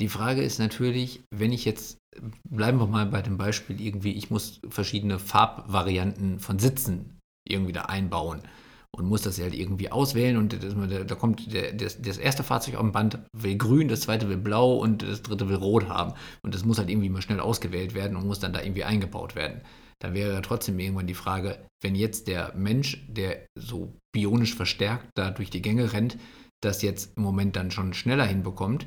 Die 0.00 0.08
Frage 0.08 0.42
ist 0.42 0.58
natürlich, 0.58 1.20
wenn 1.30 1.52
ich 1.52 1.64
jetzt, 1.64 1.98
bleiben 2.48 2.78
wir 2.78 2.86
mal 2.86 3.06
bei 3.06 3.22
dem 3.22 3.36
Beispiel 3.36 3.80
irgendwie, 3.80 4.12
ich 4.12 4.30
muss 4.30 4.60
verschiedene 4.68 5.18
Farbvarianten 5.18 6.38
von 6.38 6.58
Sitzen 6.60 7.18
irgendwie 7.46 7.72
da 7.72 7.82
einbauen 7.82 8.42
und 9.00 9.08
muss 9.08 9.22
das 9.22 9.40
halt 9.40 9.54
irgendwie 9.54 9.90
auswählen 9.90 10.36
und 10.36 10.62
das, 10.62 10.74
da 11.06 11.14
kommt 11.14 11.52
der, 11.52 11.72
das, 11.72 12.00
das, 12.00 12.18
erste 12.18 12.42
Fahrzeug 12.42 12.76
auf 12.76 12.82
dem 12.82 12.92
Band 12.92 13.18
will 13.32 13.56
grün, 13.56 13.88
das 13.88 14.02
zweite 14.02 14.28
will 14.28 14.36
blau 14.36 14.76
und 14.76 15.02
das 15.02 15.22
dritte 15.22 15.48
will 15.48 15.56
rot 15.56 15.88
haben 15.88 16.14
und 16.42 16.54
das 16.54 16.64
muss 16.64 16.78
halt 16.78 16.90
irgendwie 16.90 17.08
mal 17.08 17.22
schnell 17.22 17.40
ausgewählt 17.40 17.94
werden 17.94 18.16
und 18.16 18.26
muss 18.26 18.40
dann 18.40 18.52
da 18.52 18.62
irgendwie 18.62 18.84
eingebaut 18.84 19.34
werden. 19.34 19.62
Da 20.00 20.14
wäre 20.14 20.32
ja 20.32 20.40
trotzdem 20.40 20.78
irgendwann 20.78 21.06
die 21.06 21.14
Frage, 21.14 21.58
wenn 21.82 21.94
jetzt 21.94 22.28
der 22.28 22.54
Mensch, 22.54 23.04
der 23.08 23.46
so 23.58 23.94
bionisch 24.12 24.54
verstärkt 24.54 25.08
da 25.14 25.30
durch 25.30 25.50
die 25.50 25.62
Gänge 25.62 25.92
rennt, 25.92 26.18
das 26.62 26.82
jetzt 26.82 27.16
im 27.16 27.22
Moment 27.22 27.56
dann 27.56 27.70
schon 27.70 27.94
schneller 27.94 28.24
hinbekommt, 28.24 28.86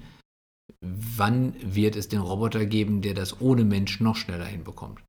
wann 0.82 1.56
wird 1.62 1.96
es 1.96 2.08
den 2.08 2.20
Roboter 2.20 2.66
geben, 2.66 3.02
der 3.02 3.14
das 3.14 3.42
ohne 3.42 3.64
Mensch 3.64 4.00
noch 4.00 4.16
schneller 4.16 4.46
hinbekommt? 4.46 5.04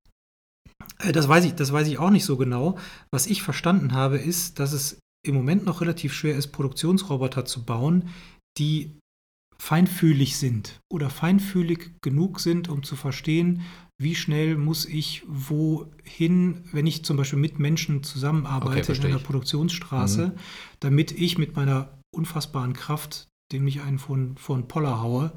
Äh, 0.99 1.13
das 1.13 1.29
weiß, 1.29 1.45
ich, 1.45 1.55
das 1.55 1.73
weiß 1.73 1.89
ich 1.89 1.99
auch 1.99 2.11
nicht 2.11 2.25
so 2.25 2.37
genau. 2.37 2.79
Was 3.11 3.27
ich 3.27 3.43
verstanden 3.43 3.93
habe, 3.93 4.19
ist, 4.19 4.59
dass 4.59 4.73
es 4.73 4.99
im 5.25 5.35
Moment 5.35 5.65
noch 5.65 5.81
relativ 5.81 6.13
schwer 6.13 6.37
ist, 6.37 6.49
Produktionsroboter 6.49 7.45
zu 7.45 7.65
bauen, 7.65 8.11
die 8.59 8.99
feinfühlig 9.59 10.37
sind 10.37 10.81
oder 10.93 11.11
feinfühlig 11.11 11.93
genug 12.03 12.41
sind, 12.41 12.69
um 12.69 12.83
zu 12.83 12.97
verstehen, 12.97 13.63
wie 13.99 14.15
schnell 14.15 14.57
muss 14.57 14.85
ich 14.87 15.23
wohin, 15.27 16.65
wenn 16.73 16.87
ich 16.87 17.05
zum 17.05 17.17
Beispiel 17.17 17.39
mit 17.39 17.59
Menschen 17.59 18.03
zusammenarbeite 18.03 18.93
okay, 18.93 19.01
in 19.01 19.07
einer 19.07 19.23
Produktionsstraße, 19.23 20.29
mhm. 20.29 20.39
damit 20.81 21.13
ich 21.13 21.39
mit 21.39 21.55
meiner 21.57 21.97
unfassbaren 22.15 22.73
Kraft, 22.73 23.29
dem 23.53 23.67
ich 23.67 23.81
einen 23.81 23.99
von, 23.99 24.37
von 24.37 24.67
Poller 24.67 25.01
haue, 25.01 25.33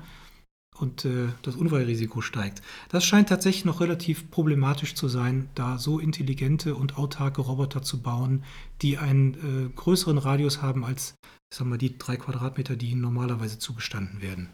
und 0.80 1.06
äh, 1.06 1.28
das 1.42 1.56
Unfallrisiko 1.56 2.22
steigt. 2.22 2.62
Das 2.90 3.06
scheint 3.06 3.30
tatsächlich 3.30 3.66
noch 3.66 3.82
relativ 3.82 4.30
problematisch 4.32 4.96
zu 4.96 5.08
sein, 5.08 5.50
da 5.56 5.78
so 5.78 6.00
intelligente 6.00 6.76
und 6.76 6.98
autarke 6.98 7.42
Roboter 7.42 7.82
zu 7.82 8.02
bauen, 8.02 8.44
die 8.82 8.98
einen 8.98 9.34
äh, 9.34 9.70
größeren 9.76 10.18
Radius 10.18 10.62
haben 10.62 10.86
als 10.86 11.16
sagen 11.54 11.72
wir, 11.72 11.78
die 11.78 11.98
drei 11.98 12.18
Quadratmeter, 12.18 12.76
die 12.76 12.92
ihnen 12.92 13.02
normalerweise 13.02 13.60
zugestanden 13.60 14.22
werden. 14.22 14.50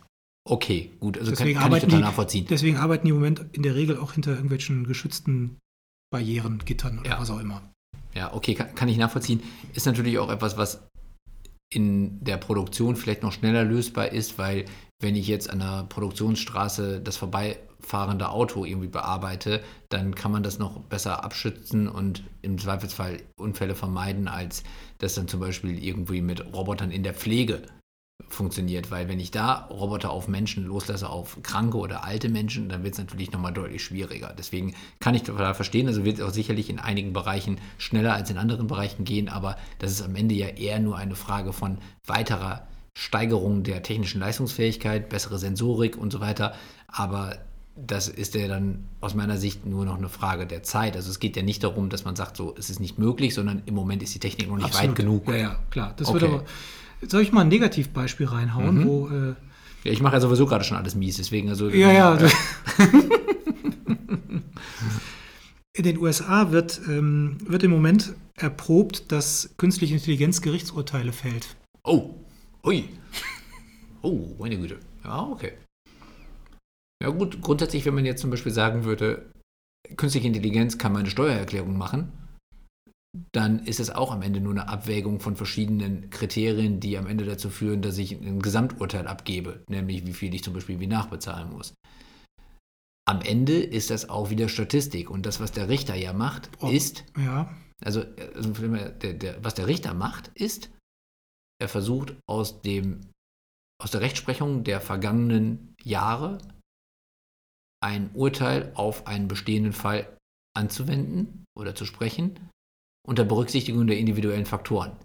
Okay, 0.48 0.92
gut, 1.00 1.18
also 1.18 1.32
deswegen 1.32 1.60
kann, 1.60 1.70
kann 1.70 1.78
ich 1.78 1.84
total 1.84 2.00
die, 2.00 2.04
nachvollziehen. 2.04 2.48
Deswegen 2.50 2.78
arbeiten 2.78 3.06
die 3.06 3.12
im 3.12 3.16
Moment 3.16 3.46
in 3.54 3.64
der 3.64 3.76
Regel 3.76 3.98
auch 3.98 4.14
hinter 4.14 4.32
irgendwelchen 4.32 4.86
geschützten 4.86 5.58
Barrieren, 6.12 6.60
Gittern 6.66 7.00
oder 7.00 7.12
ja. 7.12 7.20
was 7.20 7.30
auch 7.30 7.40
immer. 7.40 7.62
Ja, 8.14 8.34
okay, 8.34 8.54
kann, 8.54 8.76
kann 8.76 8.90
ich 8.90 8.98
nachvollziehen. 8.98 9.42
Ist 9.74 9.86
natürlich 9.86 10.20
auch 10.20 10.30
etwas, 10.30 10.58
was 10.58 10.86
in 11.74 12.24
der 12.24 12.38
Produktion 12.38 12.96
vielleicht 12.96 13.24
noch 13.24 13.32
schneller 13.32 13.64
lösbar 13.64 14.10
ist, 14.10 14.38
weil 14.38 14.66
wenn 15.04 15.16
ich 15.16 15.28
jetzt 15.28 15.50
an 15.50 15.60
der 15.60 15.86
Produktionsstraße 15.90 17.02
das 17.02 17.18
vorbeifahrende 17.18 18.30
Auto 18.30 18.66
irgendwie 18.66 18.88
bearbeite, 18.88 19.62
dann 19.90 20.16
kann 20.16 20.32
man 20.32 20.42
das 20.42 20.58
noch 20.58 20.80
besser 20.80 21.24
abschützen 21.24 21.88
und 21.88 22.24
im 22.42 22.58
Zweifelsfall 22.58 23.22
Unfälle 23.36 23.76
vermeiden, 23.76 24.28
als 24.28 24.64
das 24.98 25.14
dann 25.14 25.28
zum 25.28 25.42
Beispiel 25.42 25.84
irgendwie 25.84 26.22
mit 26.22 26.54
Robotern 26.54 26.90
in 26.90 27.04
der 27.04 27.14
Pflege 27.14 27.62
funktioniert, 28.30 28.90
weil 28.90 29.08
wenn 29.10 29.20
ich 29.20 29.32
da 29.32 29.68
Roboter 29.70 30.10
auf 30.10 30.28
Menschen 30.28 30.66
loslasse, 30.66 31.10
auf 31.10 31.38
kranke 31.44 31.78
oder 31.78 32.04
alte 32.04 32.30
Menschen, 32.30 32.70
dann 32.70 32.84
wird 32.84 32.94
es 32.94 33.00
natürlich 33.00 33.32
nochmal 33.32 33.54
deutlich 33.54 33.84
schwieriger. 33.84 34.34
Deswegen 34.38 34.74
kann 35.00 35.14
ich 35.14 35.24
total 35.24 35.54
verstehen, 35.54 35.88
also 35.88 36.06
wird 36.06 36.18
es 36.18 36.24
auch 36.24 36.32
sicherlich 36.32 36.70
in 36.70 36.80
einigen 36.80 37.14
Bereichen 37.14 37.60
schneller 37.78 38.14
als 38.14 38.30
in 38.30 38.38
anderen 38.38 38.68
Bereichen 38.68 39.04
gehen, 39.04 39.30
aber 39.30 39.58
das 39.80 39.92
ist 39.92 40.02
am 40.02 40.16
Ende 40.16 40.36
ja 40.36 40.48
eher 40.48 40.80
nur 40.80 40.98
eine 40.98 41.16
Frage 41.16 41.54
von 41.54 41.78
weiterer 42.08 42.68
Steigerung 42.94 43.64
der 43.64 43.84
technischen 43.84 44.20
Leistungsfähigkeit, 44.20 45.10
bessere 45.10 45.40
Sensorik 45.40 45.98
und 45.98 46.12
so 46.12 46.20
weiter, 46.20 46.54
aber 46.88 47.38
das 47.76 48.08
ist 48.08 48.36
ja 48.36 48.48
dann 48.48 48.86
aus 49.02 49.16
meiner 49.16 49.38
Sicht 49.38 49.66
nur 49.66 49.84
noch 49.84 49.98
eine 49.98 50.10
Frage 50.10 50.46
der 50.46 50.62
Zeit. 50.62 50.96
Also 50.96 51.10
es 51.10 51.20
geht 51.20 51.36
ja 51.36 51.42
nicht 51.42 51.64
darum, 51.64 51.90
dass 51.90 52.06
man 52.06 52.16
sagt, 52.16 52.38
so 52.38 52.54
es 52.58 52.70
ist 52.70 52.80
nicht 52.80 53.00
möglich, 53.00 53.34
sondern 53.34 53.64
im 53.66 53.74
Moment 53.74 54.04
ist 54.04 54.14
die 54.14 54.20
Technik 54.20 54.48
noch 54.48 54.58
nicht 54.58 54.66
Absolut. 54.66 54.90
weit 54.90 54.96
genug. 54.96 55.28
Ja, 55.28 55.36
ja, 55.36 55.60
klar. 55.72 55.94
Das 55.98 56.08
okay. 56.08 56.22
wird 56.22 56.32
aber 56.32 56.46
soll 57.08 57.22
ich 57.22 57.32
mal 57.32 57.42
ein 57.42 57.48
Negativbeispiel 57.48 58.28
reinhauen, 58.28 58.80
mhm. 58.80 58.86
wo. 58.86 59.08
Äh, 59.08 59.36
ja, 59.84 59.92
ich 59.92 60.02
mache 60.02 60.14
ja 60.16 60.22
sowieso 60.22 60.46
gerade 60.46 60.64
schon 60.64 60.78
alles 60.78 60.96
mies, 60.96 61.18
deswegen 61.18 61.50
also. 61.50 61.70
Ja, 61.70 61.92
ja. 61.92 62.18
ja. 62.18 62.30
In 65.76 65.84
den 65.84 65.98
USA 65.98 66.52
wird, 66.52 66.80
ähm, 66.88 67.38
wird 67.48 67.64
im 67.64 67.72
Moment 67.72 68.14
erprobt, 68.36 69.12
dass 69.12 69.56
künstliche 69.58 69.96
Intelligenz 69.96 70.44
Gerichtsurteile 70.44 71.12
fällt. 71.12 71.56
Oh, 71.84 72.14
ui. 72.66 72.90
Oh, 74.02 74.36
meine 74.40 74.58
Güte. 74.58 74.80
Ja, 75.04 75.24
okay. 75.24 75.54
Ja 77.02 77.10
gut, 77.10 77.42
grundsätzlich, 77.42 77.86
wenn 77.86 77.96
man 77.96 78.06
jetzt 78.06 78.22
zum 78.22 78.30
Beispiel 78.30 78.52
sagen 78.52 78.84
würde, 78.86 79.32
künstliche 79.98 80.28
Intelligenz 80.28 80.78
kann 80.78 80.94
meine 80.94 81.10
Steuererklärung 81.10 81.78
machen, 81.78 82.12
dann 83.32 83.60
ist 83.66 83.80
es 83.80 83.90
auch 83.90 84.12
am 84.12 84.22
Ende 84.22 84.40
nur 84.40 84.54
eine 84.54 84.68
Abwägung 84.68 85.20
von 85.20 85.36
verschiedenen 85.36 86.10
Kriterien, 86.10 86.80
die 86.80 86.98
am 86.98 87.08
Ende 87.08 87.26
dazu 87.26 87.50
führen, 87.50 87.82
dass 87.82 87.98
ich 87.98 88.14
ein 88.14 88.42
Gesamturteil 88.42 89.08
abgebe, 89.08 89.64
nämlich 89.70 90.06
wie 90.06 90.14
viel 90.14 90.34
ich 90.34 90.44
zum 90.44 90.54
Beispiel 90.54 90.80
wie 90.80 90.88
nachbezahlen 90.88 91.52
muss. 91.52 91.74
Am 93.06 93.22
Ende 93.22 93.62
ist 93.62 93.90
das 93.90 94.10
auch 94.10 94.30
wieder 94.30 94.48
Statistik 94.48 95.10
und 95.10 95.26
das, 95.26 95.40
was 95.40 95.52
der 95.52 95.68
Richter 95.68 95.96
ja 95.96 96.14
macht, 96.14 96.50
Oh, 96.62 96.70
ist, 96.70 97.04
Ja, 97.18 97.54
also, 97.84 98.04
also 98.34 98.50
der, 98.52 99.14
der, 99.14 99.44
was 99.44 99.56
der 99.56 99.68
Richter 99.68 99.94
macht, 99.94 100.32
ist, 100.36 100.72
er 101.64 101.70
versucht 101.70 102.16
aus 102.30 102.62
dem 102.62 103.02
aus 103.82 103.92
der 103.92 104.02
Rechtsprechung 104.02 104.64
der 104.64 104.80
vergangenen 104.82 105.76
Jahre 105.84 106.38
ein 107.84 108.12
Urteil 108.14 108.72
auf 108.76 109.08
einen 109.08 109.28
bestehenden 109.28 109.74
Fall 109.74 110.16
anzuwenden 110.56 111.44
oder 111.58 111.76
zu 111.76 111.86
sprechen, 111.86 112.40
unter 113.06 113.26
Berücksichtigung 113.26 113.88
der 113.88 113.98
individuellen 113.98 114.46
Faktoren. 114.46 114.96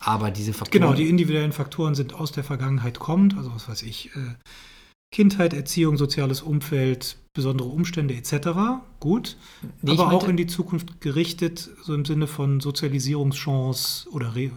Aber 0.00 0.30
diese 0.30 0.52
Faktoren. 0.52 0.80
genau, 0.82 0.94
die 0.94 1.08
individuellen 1.08 1.52
Faktoren 1.52 1.94
sind 1.94 2.14
aus 2.14 2.32
der 2.32 2.44
Vergangenheit 2.44 2.98
kommend, 2.98 3.36
also 3.36 3.54
was 3.54 3.68
weiß 3.68 3.82
ich, 3.82 4.14
äh, 4.16 4.34
Kindheit, 5.14 5.52
Erziehung, 5.52 5.98
soziales 5.98 6.40
Umfeld, 6.40 7.18
besondere 7.34 7.68
Umstände 7.68 8.14
etc. 8.14 8.80
Gut, 8.98 9.36
Nee, 9.82 9.92
aber 9.92 10.06
auch 10.06 10.12
meinte- 10.12 10.30
in 10.30 10.36
die 10.38 10.46
Zukunft 10.46 11.02
gerichtet, 11.02 11.70
so 11.82 11.94
im 11.94 12.06
Sinne 12.06 12.26
von 12.26 12.60
Sozialisierungschance 12.60 14.08
oder 14.10 14.34
re, 14.34 14.44
äh, 14.44 14.50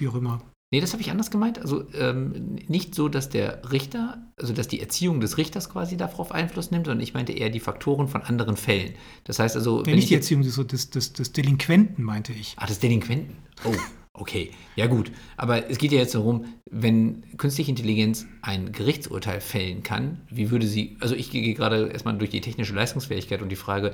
wie 0.00 0.08
auch 0.08 0.14
immer. 0.14 0.40
Nee, 0.72 0.80
das 0.80 0.92
habe 0.92 1.02
ich 1.02 1.10
anders 1.10 1.32
gemeint. 1.32 1.58
Also 1.58 1.92
ähm, 1.94 2.56
nicht 2.68 2.94
so, 2.94 3.08
dass 3.08 3.28
der 3.28 3.72
Richter, 3.72 4.30
also 4.36 4.52
dass 4.52 4.68
die 4.68 4.80
Erziehung 4.80 5.20
des 5.20 5.36
Richters 5.36 5.68
quasi 5.68 5.96
darauf 5.96 6.30
Einfluss 6.30 6.70
nimmt, 6.70 6.86
sondern 6.86 7.02
ich 7.02 7.12
meinte 7.12 7.32
eher 7.32 7.50
die 7.50 7.58
Faktoren 7.58 8.06
von 8.06 8.22
anderen 8.22 8.56
Fällen. 8.56 8.94
Das 9.24 9.40
heißt 9.40 9.56
also, 9.56 9.84
Ja, 9.84 9.94
nicht 9.94 10.04
ich 10.04 10.08
die 10.08 10.14
Erziehung 10.14 10.42
des, 10.42 10.54
des, 10.54 10.90
des, 10.90 11.12
des 11.12 11.32
Delinquenten, 11.32 12.04
meinte 12.04 12.32
ich. 12.32 12.54
Ach, 12.56 12.68
des 12.68 12.78
Delinquenten. 12.78 13.36
Oh, 13.64 13.74
okay. 14.14 14.52
Ja 14.76 14.86
gut. 14.86 15.10
Aber 15.36 15.68
es 15.68 15.78
geht 15.78 15.90
ja 15.90 15.98
jetzt 15.98 16.14
darum, 16.14 16.44
wenn 16.70 17.36
künstliche 17.36 17.72
Intelligenz 17.72 18.26
ein 18.42 18.70
Gerichtsurteil 18.70 19.40
fällen 19.40 19.82
kann, 19.82 20.20
wie 20.30 20.52
würde 20.52 20.68
sie, 20.68 20.98
also 21.00 21.16
ich 21.16 21.32
gehe 21.32 21.52
gerade 21.54 21.88
erstmal 21.88 22.16
durch 22.16 22.30
die 22.30 22.40
technische 22.40 22.74
Leistungsfähigkeit 22.74 23.42
und 23.42 23.48
die 23.48 23.56
Frage, 23.56 23.92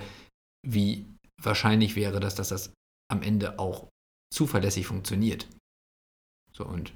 wie 0.62 1.07
wahrscheinlich 1.42 1.97
wäre 1.97 2.21
das, 2.21 2.35
dass 2.35 2.51
das 2.51 2.75
am 3.11 3.23
Ende 3.23 3.59
auch 3.59 3.88
zuverlässig 4.31 4.87
funktioniert. 4.87 5.47
So 6.57 6.64
und 6.64 6.92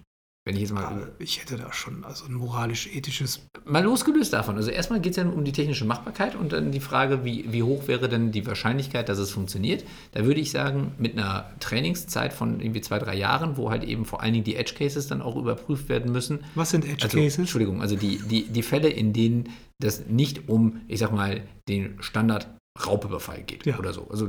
wenn 0.46 0.54
ich 0.54 0.62
jetzt 0.62 0.72
mal 0.72 0.84
Aber 0.84 1.08
ich 1.18 1.38
hätte 1.40 1.58
da 1.58 1.70
schon 1.70 2.02
also 2.02 2.24
ein 2.24 2.32
moralisch-ethisches. 2.32 3.46
Mal 3.66 3.84
losgelöst 3.84 4.32
davon. 4.32 4.56
Also 4.56 4.70
erstmal 4.70 4.98
geht 5.00 5.10
es 5.10 5.16
ja 5.18 5.28
um 5.28 5.44
die 5.44 5.52
technische 5.52 5.84
Machbarkeit 5.84 6.34
und 6.34 6.52
dann 6.52 6.72
die 6.72 6.80
Frage, 6.80 7.26
wie, 7.26 7.52
wie 7.52 7.62
hoch 7.62 7.88
wäre 7.88 8.08
denn 8.08 8.32
die 8.32 8.46
Wahrscheinlichkeit, 8.46 9.10
dass 9.10 9.18
es 9.18 9.30
funktioniert. 9.32 9.84
Da 10.12 10.24
würde 10.24 10.40
ich 10.40 10.50
sagen, 10.50 10.94
mit 10.96 11.12
einer 11.12 11.50
Trainingszeit 11.60 12.32
von 12.32 12.58
irgendwie 12.60 12.80
zwei, 12.80 12.98
drei 12.98 13.16
Jahren, 13.16 13.58
wo 13.58 13.70
halt 13.70 13.84
eben 13.84 14.06
vor 14.06 14.22
allen 14.22 14.32
Dingen 14.32 14.44
die 14.44 14.56
Edge 14.56 14.72
Cases 14.74 15.06
dann 15.06 15.20
auch 15.20 15.36
überprüft 15.36 15.90
werden 15.90 16.10
müssen. 16.10 16.40
Was 16.54 16.70
sind 16.70 16.86
Edge 16.86 17.04
Also, 17.04 17.18
Cases? 17.18 17.38
Entschuldigung, 17.38 17.82
also 17.82 17.96
die, 17.96 18.16
die, 18.16 18.44
die 18.44 18.62
Fälle, 18.62 18.88
in 18.88 19.12
denen 19.12 19.50
das 19.78 20.06
nicht 20.06 20.48
um, 20.48 20.80
ich 20.88 21.00
sag 21.00 21.12
mal, 21.12 21.42
den 21.68 22.02
Standard 22.02 22.48
Raubüberfall 22.86 23.42
geht 23.42 23.66
Ja. 23.66 23.78
oder 23.78 23.92
so. 23.92 24.08
Also 24.10 24.28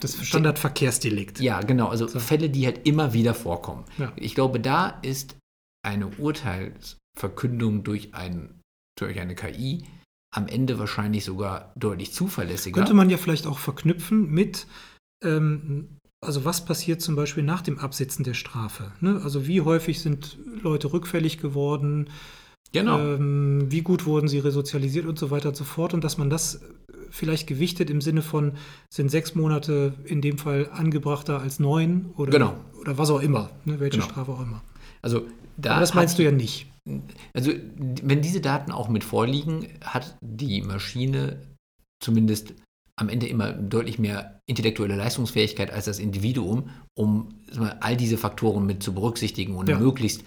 Das 0.00 0.24
Standardverkehrsdelikt. 0.26 1.40
ja, 1.40 1.60
genau. 1.60 1.88
Also 1.88 2.06
So. 2.06 2.18
Fälle, 2.20 2.50
die 2.50 2.66
halt 2.66 2.86
immer 2.86 3.12
wieder 3.12 3.34
vorkommen. 3.34 3.84
Ja. 3.98 4.12
Ich 4.16 4.34
glaube, 4.34 4.60
da 4.60 4.88
ist 5.02 5.36
eine 5.86 6.08
Urteilsverkündung 6.08 7.82
durch, 7.84 8.14
ein, 8.14 8.60
durch 8.98 9.18
eine 9.20 9.34
KI 9.34 9.84
am 10.34 10.46
Ende 10.46 10.78
wahrscheinlich 10.78 11.24
sogar 11.24 11.72
deutlich 11.76 12.12
zuverlässiger. 12.12 12.74
Könnte 12.76 12.94
man 12.94 13.10
ja 13.10 13.16
vielleicht 13.16 13.46
auch 13.46 13.58
verknüpfen 13.58 14.30
mit, 14.30 14.66
ähm, 15.24 15.96
also 16.24 16.44
was 16.44 16.64
passiert 16.64 17.00
zum 17.00 17.16
Beispiel 17.16 17.42
nach 17.42 17.62
dem 17.62 17.78
Absitzen 17.78 18.22
der 18.24 18.34
Strafe? 18.34 18.92
Ne? 19.00 19.20
Also 19.24 19.46
wie 19.48 19.62
häufig 19.62 20.00
sind 20.00 20.38
Leute 20.62 20.92
rückfällig 20.92 21.38
geworden? 21.38 22.10
Genau. 22.72 22.98
Ähm, 22.98 23.66
wie 23.70 23.82
gut 23.82 24.06
wurden 24.06 24.28
sie 24.28 24.38
resozialisiert 24.38 25.06
und 25.06 25.18
so 25.18 25.30
weiter 25.30 25.48
und 25.50 25.56
so 25.56 25.64
fort. 25.64 25.94
Und 25.94 26.04
dass 26.04 26.18
man 26.18 26.30
das 26.30 26.56
äh, 26.56 26.60
vielleicht 27.10 27.46
gewichtet 27.46 27.90
im 27.90 28.00
Sinne 28.00 28.22
von, 28.22 28.52
sind 28.92 29.10
sechs 29.10 29.34
Monate 29.34 29.94
in 30.04 30.20
dem 30.20 30.38
Fall 30.38 30.68
angebrachter 30.72 31.40
als 31.40 31.58
neun 31.60 32.10
oder, 32.16 32.30
Genau. 32.32 32.54
oder 32.80 32.98
was 32.98 33.10
auch 33.10 33.20
immer, 33.20 33.50
ne? 33.64 33.80
welche 33.80 33.98
Genau. 33.98 34.08
Strafe 34.10 34.32
auch 34.32 34.40
immer. 34.42 34.62
also 35.02 35.22
da 35.56 35.72
Aber 35.72 35.80
das 35.80 35.94
meinst 35.94 36.14
hat, 36.14 36.18
du 36.20 36.24
ja 36.24 36.30
nicht. 36.32 36.66
Also 37.34 37.52
wenn 38.02 38.22
diese 38.22 38.40
Daten 38.40 38.72
auch 38.72 38.88
mit 38.88 39.04
vorliegen, 39.04 39.66
hat 39.82 40.16
die 40.22 40.62
Maschine 40.62 41.42
zumindest 42.02 42.54
am 42.96 43.08
Ende 43.08 43.26
immer 43.26 43.52
deutlich 43.52 43.98
mehr 43.98 44.40
intellektuelle 44.46 44.96
Leistungsfähigkeit 44.96 45.70
als 45.70 45.84
das 45.86 45.98
Individuum, 45.98 46.70
um 46.94 47.28
mal, 47.56 47.76
all 47.80 47.96
diese 47.96 48.16
Faktoren 48.18 48.66
mit 48.66 48.82
zu 48.82 48.94
berücksichtigen 48.94 49.54
und 49.56 49.68
Ja. 49.68 49.78
möglichst 49.78 50.22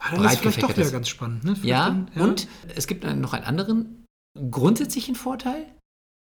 Ah, 0.00 0.10
dann 0.16 0.24
ist 0.24 0.26
breit 0.26 0.38
vielleicht 0.38 0.62
doch 0.62 0.76
wieder 0.76 0.90
ganz 0.90 1.08
spannend. 1.08 1.44
Ne? 1.44 1.56
Ja, 1.62 1.86
dann- 2.14 2.28
und 2.30 2.48
es 2.74 2.86
gibt 2.86 3.04
noch 3.04 3.32
einen 3.32 3.44
anderen 3.44 4.04
grundsätzlichen 4.50 5.14
Vorteil, 5.14 5.66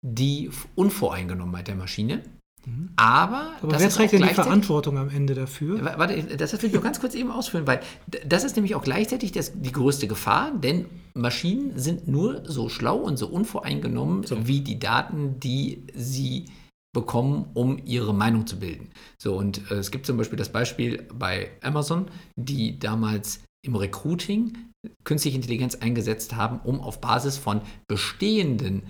die 0.05 0.49
Unvoreingenommenheit 0.75 1.67
der 1.69 1.75
Maschine. 1.75 2.23
Mhm. 2.65 2.91
Aber, 2.95 3.53
Aber 3.61 3.71
das 3.71 3.81
wer 3.81 3.87
ist 3.89 3.95
trägt 3.95 4.13
denn 4.13 4.21
die 4.21 4.33
Verantwortung 4.33 4.97
am 4.97 5.09
Ende 5.09 5.33
dafür? 5.33 5.83
Wa- 5.83 5.97
Warte, 5.97 6.21
das 6.37 6.53
will 6.61 6.69
ich 6.69 6.75
noch 6.75 6.83
ganz 6.83 6.99
kurz 6.99 7.13
eben 7.13 7.29
ausführen, 7.31 7.67
weil 7.67 7.81
das 8.25 8.43
ist 8.45 8.55
nämlich 8.55 8.75
auch 8.75 8.83
gleichzeitig 8.83 9.31
das, 9.33 9.51
die 9.53 9.71
größte 9.71 10.07
Gefahr, 10.07 10.51
denn 10.51 10.85
Maschinen 11.13 11.77
sind 11.77 12.07
nur 12.07 12.43
so 12.49 12.69
schlau 12.69 12.97
und 12.97 13.17
so 13.17 13.27
unvoreingenommen 13.27 14.23
So. 14.23 14.47
wie 14.47 14.61
die 14.61 14.79
Daten, 14.79 15.39
die 15.41 15.83
sie 15.93 16.45
bekommen, 16.93 17.49
um 17.53 17.81
ihre 17.85 18.13
Meinung 18.13 18.45
zu 18.47 18.59
bilden. 18.59 18.91
So, 19.21 19.35
und 19.35 19.69
äh, 19.71 19.75
es 19.75 19.91
gibt 19.91 20.05
zum 20.05 20.15
Beispiel 20.17 20.37
das 20.37 20.49
Beispiel 20.49 21.07
bei 21.13 21.49
Amazon, 21.61 22.09
die 22.37 22.77
damals 22.79 23.41
im 23.65 23.75
Recruiting 23.75 24.57
künstliche 25.03 25.37
Intelligenz 25.37 25.75
eingesetzt 25.75 26.35
haben, 26.35 26.59
um 26.63 26.81
auf 26.81 26.99
Basis 27.01 27.37
von 27.37 27.61
bestehenden 27.87 28.83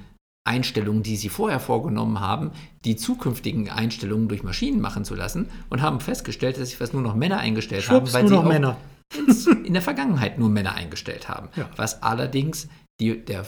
Einstellungen, 0.46 1.04
die 1.04 1.16
sie 1.16 1.30
vorher 1.30 1.60
vorgenommen 1.60 2.20
haben, 2.20 2.52
die 2.84 2.96
zukünftigen 2.96 3.70
Einstellungen 3.70 4.28
durch 4.28 4.44
Maschinen 4.44 4.82
machen 4.82 5.06
zu 5.06 5.16
lassen 5.16 5.50
und 5.70 5.82
haben 5.82 6.00
festgestellt, 6.00 6.60
dass 6.60 6.70
sie 6.70 6.76
fast 6.76 6.94
nur 6.94 7.02
noch 7.02 7.16
Männer 7.16 7.40
eingestellt 7.40 7.88
haben, 7.88 8.08
Schwupps, 8.08 8.14
weil 8.14 8.24
nur 8.24 8.30
sie 8.30 8.36
noch 8.36 8.44
auch 8.44 8.50
Männer. 8.50 8.78
in 9.64 9.74
der 9.74 9.82
Vergangenheit 9.82 10.40
nur 10.40 10.50
Männer 10.50 10.74
eingestellt 10.74 11.30
haben. 11.30 11.50
Ja. 11.56 11.70
Was 11.78 12.04
allerdings 12.04 12.68
die, 13.00 13.24
der, 13.24 13.46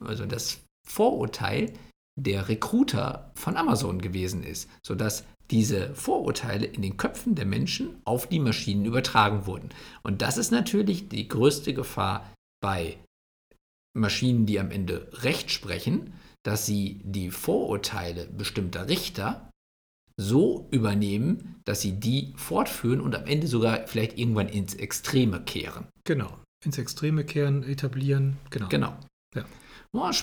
also 0.00 0.26
das 0.26 0.60
Vorurteil 0.88 1.72
der 2.20 2.48
Recruiter 2.48 3.30
von 3.34 3.56
Amazon 3.56 4.00
gewesen 4.00 4.42
ist, 4.42 4.68
sodass 4.84 5.24
diese 5.50 5.94
Vorurteile 5.94 6.66
in 6.66 6.82
den 6.82 6.96
Köpfen 6.96 7.34
der 7.34 7.46
Menschen 7.46 8.00
auf 8.04 8.28
die 8.28 8.38
Maschinen 8.38 8.84
übertragen 8.84 9.46
wurden. 9.46 9.70
Und 10.02 10.22
das 10.22 10.38
ist 10.38 10.50
natürlich 10.50 11.08
die 11.08 11.28
größte 11.28 11.74
Gefahr 11.74 12.32
bei 12.62 12.98
Maschinen, 13.94 14.46
die 14.46 14.58
am 14.58 14.70
Ende 14.70 15.08
Recht 15.12 15.50
sprechen, 15.50 16.14
dass 16.44 16.66
sie 16.66 17.00
die 17.04 17.30
Vorurteile 17.30 18.26
bestimmter 18.26 18.88
Richter 18.88 19.50
so 20.18 20.68
übernehmen, 20.70 21.60
dass 21.64 21.80
sie 21.80 21.92
die 21.92 22.32
fortführen 22.36 23.00
und 23.00 23.14
am 23.14 23.26
Ende 23.26 23.46
sogar 23.46 23.86
vielleicht 23.86 24.18
irgendwann 24.18 24.48
ins 24.48 24.74
Extreme 24.74 25.42
kehren. 25.42 25.88
Genau. 26.04 26.38
Ins 26.64 26.78
Extreme 26.78 27.24
kehren, 27.24 27.62
etablieren. 27.62 28.36
Genau. 28.50 28.68
Genau. 28.68 28.96
Ja. 29.34 29.44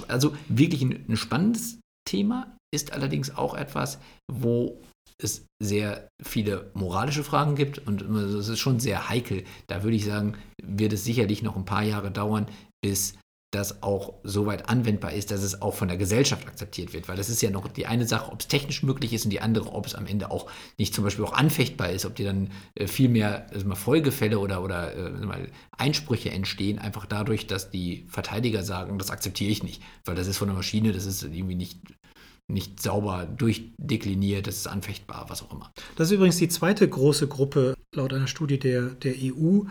Also 0.08 0.36
wirklich 0.48 0.82
ein, 0.82 1.06
ein 1.08 1.18
spannendes 1.18 1.80
Thema, 2.08 2.56
ist 2.72 2.94
allerdings 2.94 3.36
auch 3.36 3.56
etwas, 3.56 4.00
wo 4.32 4.82
es 5.22 5.46
sehr 5.62 6.10
viele 6.22 6.72
moralische 6.74 7.24
Fragen 7.24 7.56
gibt 7.56 7.86
und 7.86 8.02
es 8.02 8.48
ist 8.48 8.60
schon 8.60 8.80
sehr 8.80 9.10
heikel. 9.10 9.44
Da 9.68 9.84
würde 9.84 9.98
ich 9.98 10.06
sagen, 10.06 10.36
wird 10.64 10.94
es 10.94 11.04
sicherlich 11.04 11.44
noch 11.44 11.56
ein 11.56 11.66
paar 11.66 11.84
Jahre 11.84 12.12
dauern, 12.12 12.48
bis 12.82 13.16
das 13.52 13.82
auch 13.82 14.14
so 14.24 14.46
weit 14.46 14.70
anwendbar 14.70 15.12
ist, 15.14 15.32
dass 15.32 15.42
es 15.42 15.62
auch 15.62 15.74
von 15.74 15.88
der 15.88 15.98
Gesellschaft 15.98 16.48
akzeptiert 16.48 16.94
wird. 16.94 17.08
Weil 17.08 17.18
das 17.18 17.30
ist 17.30 17.42
ja 17.42 17.50
noch 17.50 17.68
die 17.68 17.88
eine 17.88 18.06
Sache, 18.08 18.32
ob 18.32 18.42
es 18.42 18.48
technisch 18.48 18.84
möglich 18.84 19.12
ist 19.12 19.26
und 19.26 19.32
die 19.32 19.42
andere, 19.42 19.74
ob 19.74 19.88
es 19.88 19.96
am 19.96 20.06
Ende 20.06 20.30
auch 20.30 20.52
nicht 20.78 20.94
zum 20.94 21.04
Beispiel 21.04 21.26
auch 21.26 21.34
anfechtbar 21.34 21.90
ist, 21.90 22.06
ob 22.06 22.16
dir 22.16 22.28
dann 22.28 22.52
äh, 22.76 22.86
viel 22.86 23.10
mehr 23.10 23.48
also 23.52 23.68
mal 23.68 23.76
Folgefälle 23.76 24.38
oder, 24.38 24.64
oder 24.64 24.96
äh, 24.96 25.10
mal 25.26 25.50
Einsprüche 25.76 26.30
entstehen, 26.30 26.78
einfach 26.78 27.08
dadurch, 27.08 27.48
dass 27.48 27.72
die 27.72 28.06
Verteidiger 28.08 28.64
sagen, 28.64 29.00
das 29.00 29.10
akzeptiere 29.10 29.52
ich 29.52 29.64
nicht, 29.64 29.82
weil 30.06 30.16
das 30.16 30.28
ist 30.28 30.38
von 30.38 30.48
der 30.48 30.56
Maschine, 30.56 30.92
das 30.92 31.08
ist 31.08 31.24
irgendwie 31.24 31.56
nicht, 31.56 31.80
nicht 32.50 32.82
sauber 32.82 33.26
durchdekliniert, 33.26 34.48
das 34.48 34.58
ist 34.58 34.68
anfechtbar, 34.68 35.26
was 35.30 35.44
auch 35.44 35.54
immer. 35.54 35.72
Das 35.96 36.08
ist 36.08 36.16
übrigens 36.16 36.38
die 36.38 36.50
zweite 36.50 36.88
große 36.88 37.28
Gruppe 37.28 37.76
laut 37.96 38.14
einer 38.14 38.28
Studie 38.28 38.60
der, 38.60 38.90
der 38.90 39.14
EU, 39.18 39.62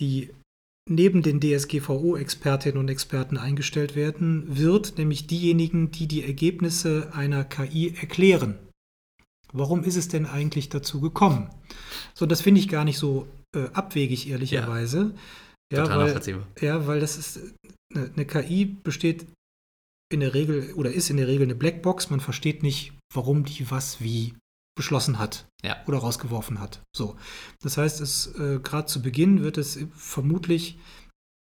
die 0.00 0.30
neben 0.88 1.22
den 1.22 1.40
DSGVO-Expertinnen 1.40 2.78
und 2.78 2.88
Experten 2.88 3.36
eingestellt 3.36 3.96
werden 3.96 4.44
wird, 4.56 4.98
nämlich 4.98 5.26
diejenigen, 5.26 5.90
die 5.90 6.06
die 6.06 6.24
Ergebnisse 6.24 7.10
einer 7.12 7.44
KI 7.44 7.94
erklären. 8.00 8.58
Warum 9.52 9.84
ist 9.84 9.96
es 9.96 10.08
denn 10.08 10.26
eigentlich 10.26 10.68
dazu 10.68 11.00
gekommen? 11.00 11.50
So, 12.14 12.26
das 12.26 12.40
finde 12.40 12.60
ich 12.60 12.68
gar 12.68 12.84
nicht 12.84 12.98
so 12.98 13.26
äh, 13.54 13.68
abwegig, 13.72 14.28
ehrlicherweise. 14.28 15.14
Ja, 15.72 15.82
Total 15.82 16.14
weil, 16.14 16.44
ja, 16.60 16.86
weil 16.86 17.00
das 17.00 17.16
ist 17.16 17.40
eine, 17.94 18.10
eine 18.14 18.24
KI 18.24 18.66
besteht 18.66 19.26
in 20.12 20.20
der 20.20 20.34
Regel 20.34 20.72
oder 20.74 20.92
ist 20.92 21.10
in 21.10 21.16
der 21.16 21.28
Regel 21.28 21.44
eine 21.44 21.54
Blackbox. 21.54 22.10
Man 22.10 22.20
versteht 22.20 22.62
nicht, 22.62 22.92
warum 23.12 23.44
die 23.44 23.70
was 23.70 24.00
wie 24.00 24.34
beschlossen 24.76 25.18
hat 25.18 25.46
Ja. 25.64 25.76
oder 25.86 25.98
rausgeworfen 25.98 26.60
hat. 26.60 26.82
So. 26.94 27.16
Das 27.62 27.78
heißt, 27.78 28.00
es 28.00 28.26
äh, 28.38 28.60
gerade 28.62 28.86
zu 28.86 29.00
Beginn 29.02 29.42
wird 29.42 29.56
es 29.58 29.78
vermutlich 29.94 30.78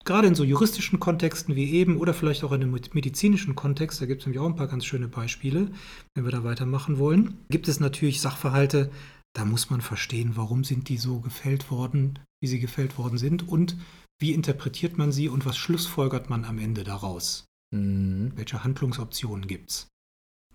gerade 0.05 0.27
in 0.29 0.35
so 0.35 0.45
juristischen 0.45 1.01
Kontexten 1.01 1.55
wie 1.55 1.71
eben 1.73 1.97
oder 1.97 2.13
vielleicht 2.13 2.45
auch 2.45 2.53
in 2.53 2.63
einem 2.63 2.79
medizinischen 2.93 3.55
Kontext, 3.55 3.99
da 4.01 4.05
gibt 4.05 4.21
es 4.21 4.25
nämlich 4.25 4.39
auch 4.39 4.47
ein 4.47 4.55
paar 4.55 4.69
ganz 4.69 4.85
schöne 4.85 5.09
Beispiele, 5.09 5.69
wenn 6.15 6.23
wir 6.23 6.31
da 6.31 6.45
weitermachen 6.45 6.97
wollen, 6.97 7.37
gibt 7.49 7.67
es 7.67 7.81
natürlich 7.81 8.21
Sachverhalte, 8.21 8.89
da 9.33 9.43
muss 9.43 9.69
man 9.69 9.81
verstehen, 9.81 10.37
warum 10.37 10.63
sind 10.63 10.87
die 10.87 10.97
so 10.97 11.19
gefällt 11.19 11.69
worden, 11.69 12.19
wie 12.41 12.47
sie 12.47 12.59
gefällt 12.61 12.97
worden 12.97 13.17
sind 13.17 13.49
und 13.49 13.75
wie 14.19 14.31
interpretiert 14.33 14.97
man 14.97 15.11
sie 15.11 15.27
und 15.27 15.45
was 15.45 15.57
schlussfolgert 15.57 16.29
man 16.29 16.45
am 16.45 16.57
Ende 16.57 16.85
daraus. 16.85 17.45
Mhm. 17.72 18.34
Welche 18.36 18.63
Handlungsoptionen 18.63 19.47
gibt 19.47 19.72
es? 19.72 19.88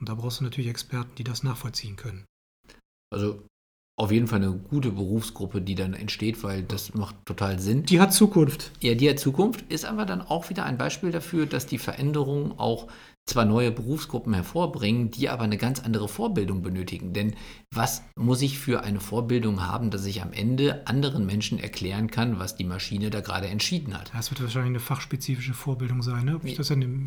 Und 0.01 0.09
da 0.09 0.15
brauchst 0.15 0.41
du 0.41 0.45
natürlich 0.45 0.71
Experten, 0.71 1.15
die 1.17 1.25
das 1.25 1.43
nachvollziehen 1.43 1.97
können. 1.97 2.25
Also 3.13 3.47
auf 3.99 4.11
jeden 4.11 4.27
Fall 4.27 4.43
eine 4.43 4.53
gute 4.53 4.91
Berufsgruppe, 4.91 5.61
die 5.61 5.75
dann 5.75 5.93
entsteht, 5.93 6.43
weil 6.43 6.63
das 6.63 6.95
macht 6.95 7.15
total 7.27 7.59
Sinn. 7.59 7.85
Die 7.85 8.01
hat 8.01 8.13
Zukunft. 8.13 8.73
Ja, 8.81 8.95
die 8.95 9.09
hat 9.09 9.19
Zukunft 9.19 9.71
ist 9.71 9.85
aber 9.85 10.07
dann 10.07 10.23
auch 10.23 10.49
wieder 10.49 10.65
ein 10.65 10.79
Beispiel 10.79 11.13
dafür, 11.13 11.47
dass 11.47 11.67
die 11.67 11.79
Veränderungen 11.79 12.59
auch 12.59 12.89
zwar 13.27 13.45
neue 13.45 13.71
Berufsgruppen 13.71 14.35
hervorbringen, 14.35 15.11
die 15.11 15.29
aber 15.29 15.45
eine 15.45 15.57
ganz 15.57 15.81
andere 15.81 16.09
Vorbildung 16.09 16.63
benötigen. 16.63 17.13
Denn 17.13 17.35
was 17.71 18.03
muss 18.17 18.43
ich 18.43 18.59
für 18.59 18.83
eine 18.83 19.01
Vorbildung 19.01 19.67
haben, 19.67 19.91
dass 19.91 20.07
ich 20.07 20.23
am 20.23 20.33
Ende 20.33 20.87
anderen 20.87 21.25
Menschen 21.25 21.59
erklären 21.59 22.11
kann, 22.11 22.39
was 22.39 22.57
die 22.57 22.65
Maschine 22.65 23.11
da 23.11 23.21
gerade 23.21 23.49
entschieden 23.49 23.99
hat? 23.99 24.13
Das 24.15 24.31
wird 24.31 24.43
wahrscheinlich 24.43 24.71
eine 24.71 24.81
fachspezifische 24.81 25.55
Vorbildung 25.55 26.03
sein, 26.03 26.25
ne? 26.25 26.37
Ob 26.37 26.45
ich 26.45 26.57
das 26.57 26.71
in 26.71 26.81
dem 26.81 27.05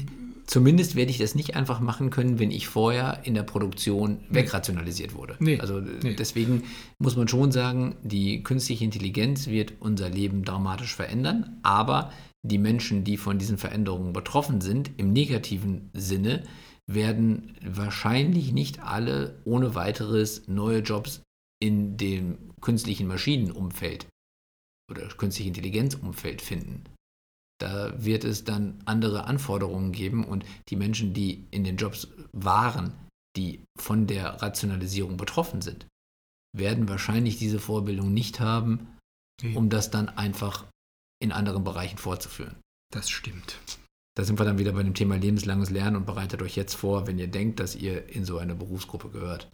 Zumindest 0.48 0.96
werde 0.96 1.12
ich 1.12 1.18
das 1.18 1.34
nicht 1.34 1.56
einfach 1.56 1.80
machen 1.80 2.12
können, 2.12 2.38
wenn 2.40 2.52
ich 2.52 2.68
vorher 2.68 3.22
in 3.24 3.34
der 3.34 3.44
Produktion 3.44 4.20
wegrationalisiert 4.30 5.16
wurde. 5.16 5.36
Nee. 5.40 5.60
Also 5.60 5.80
äh, 5.80 6.00
Nee. 6.04 6.16
deswegen 6.16 6.64
muss 7.00 7.16
man 7.16 7.28
schon 7.28 7.52
sagen, 7.52 7.96
die 8.04 8.44
künstliche 8.44 8.84
Intelligenz 8.86 9.48
wird 9.48 9.74
unser 9.80 10.10
Leben 10.10 10.44
dramatisch 10.44 10.96
verändern, 10.96 11.58
aber 11.64 12.12
die 12.44 12.60
Menschen, 12.60 13.04
die 13.04 13.18
von 13.18 13.40
diesen 13.40 13.58
Veränderungen 13.58 14.14
betroffen 14.14 14.62
sind, 14.62 14.92
im 14.98 15.14
negativen 15.14 15.90
Sinne, 15.94 16.44
werden 16.88 17.56
wahrscheinlich 17.66 18.52
nicht 18.54 18.84
alle 18.84 19.42
ohne 19.46 19.74
weiteres 19.74 20.48
neue 20.48 20.80
Jobs 20.80 21.22
in 21.60 21.98
dem 21.98 22.38
künstlichen 22.62 23.08
Maschinenumfeld 23.08 24.06
oder 24.92 25.08
künstliche 25.08 25.48
Intelligenzumfeld 25.48 26.44
finden. 26.44 26.84
Da 27.60 28.04
wird 28.04 28.24
es 28.24 28.44
dann 28.44 28.82
andere 28.86 29.26
Anforderungen 29.26 29.92
geben 29.92 30.26
und 30.26 30.44
die 30.70 30.76
Menschen, 30.76 31.14
die 31.14 31.48
in 31.52 31.64
den 31.64 31.78
Jobs 31.78 32.08
waren, 32.34 32.94
die 33.38 33.64
von 33.78 34.08
der 34.08 34.42
Rationalisierung 34.42 35.18
betroffen 35.18 35.62
sind, 35.62 35.88
werden 36.54 36.90
wahrscheinlich 36.90 37.38
diese 37.38 37.60
Vorbildung 37.60 38.14
nicht 38.14 38.40
haben, 38.40 38.88
Nee, 39.42 39.56
um 39.56 39.70
das 39.70 39.92
dann 39.92 40.08
einfach 40.10 40.66
in 41.20 41.32
anderen 41.34 41.64
Bereichen 41.64 41.98
fortzuführen. 41.98 42.56
das 42.94 43.10
stimmt. 43.10 43.60
Da 44.16 44.24
sind 44.24 44.40
wir 44.40 44.46
dann 44.46 44.60
wieder 44.60 44.72
bei 44.72 44.84
dem 44.84 44.94
Thema 44.94 45.18
lebenslanges 45.18 45.70
Lernen 45.70 45.98
und 45.98 46.06
bereitet 46.06 46.42
euch 46.42 46.56
jetzt 46.56 46.74
vor, 46.74 47.06
wenn 47.06 47.20
ihr 47.20 47.28
denkt, 47.28 47.60
dass 47.60 47.76
ihr 47.76 48.08
in 48.10 48.24
so 48.24 48.38
eine 48.38 48.56
Berufsgruppe 48.56 49.10
gehört. 49.10 49.52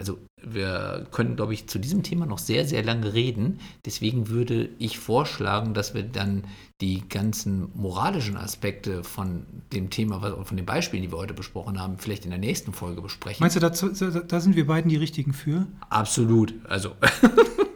Also 0.00 0.16
wir 0.42 1.06
können, 1.10 1.36
glaube 1.36 1.52
ich, 1.52 1.68
zu 1.68 1.78
diesem 1.78 2.02
Thema 2.02 2.24
noch 2.24 2.38
sehr, 2.38 2.64
sehr 2.66 2.82
lange 2.82 3.12
reden. 3.12 3.60
Deswegen 3.84 4.30
würde 4.30 4.70
ich 4.78 4.98
vorschlagen, 4.98 5.74
dass 5.74 5.92
wir 5.92 6.04
dann 6.04 6.44
die 6.80 7.06
ganzen 7.06 7.68
moralischen 7.74 8.38
Aspekte 8.38 9.04
von 9.04 9.44
dem 9.74 9.90
Thema, 9.90 10.42
von 10.42 10.56
den 10.56 10.64
Beispielen, 10.64 11.02
die 11.02 11.12
wir 11.12 11.18
heute 11.18 11.34
besprochen 11.34 11.78
haben, 11.78 11.98
vielleicht 11.98 12.24
in 12.24 12.30
der 12.30 12.38
nächsten 12.38 12.72
Folge 12.72 13.02
besprechen. 13.02 13.40
Meinst 13.40 13.56
du, 13.56 13.60
dazu, 13.60 13.90
da 13.90 14.40
sind 14.40 14.56
wir 14.56 14.66
beiden 14.66 14.88
die 14.88 14.96
richtigen 14.96 15.34
für? 15.34 15.66
Absolut. 15.90 16.54
Also, 16.66 16.92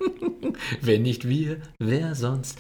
wenn 0.81 1.03
nicht 1.03 1.29
wir, 1.29 1.59
wer 1.79 2.15
sonst? 2.15 2.57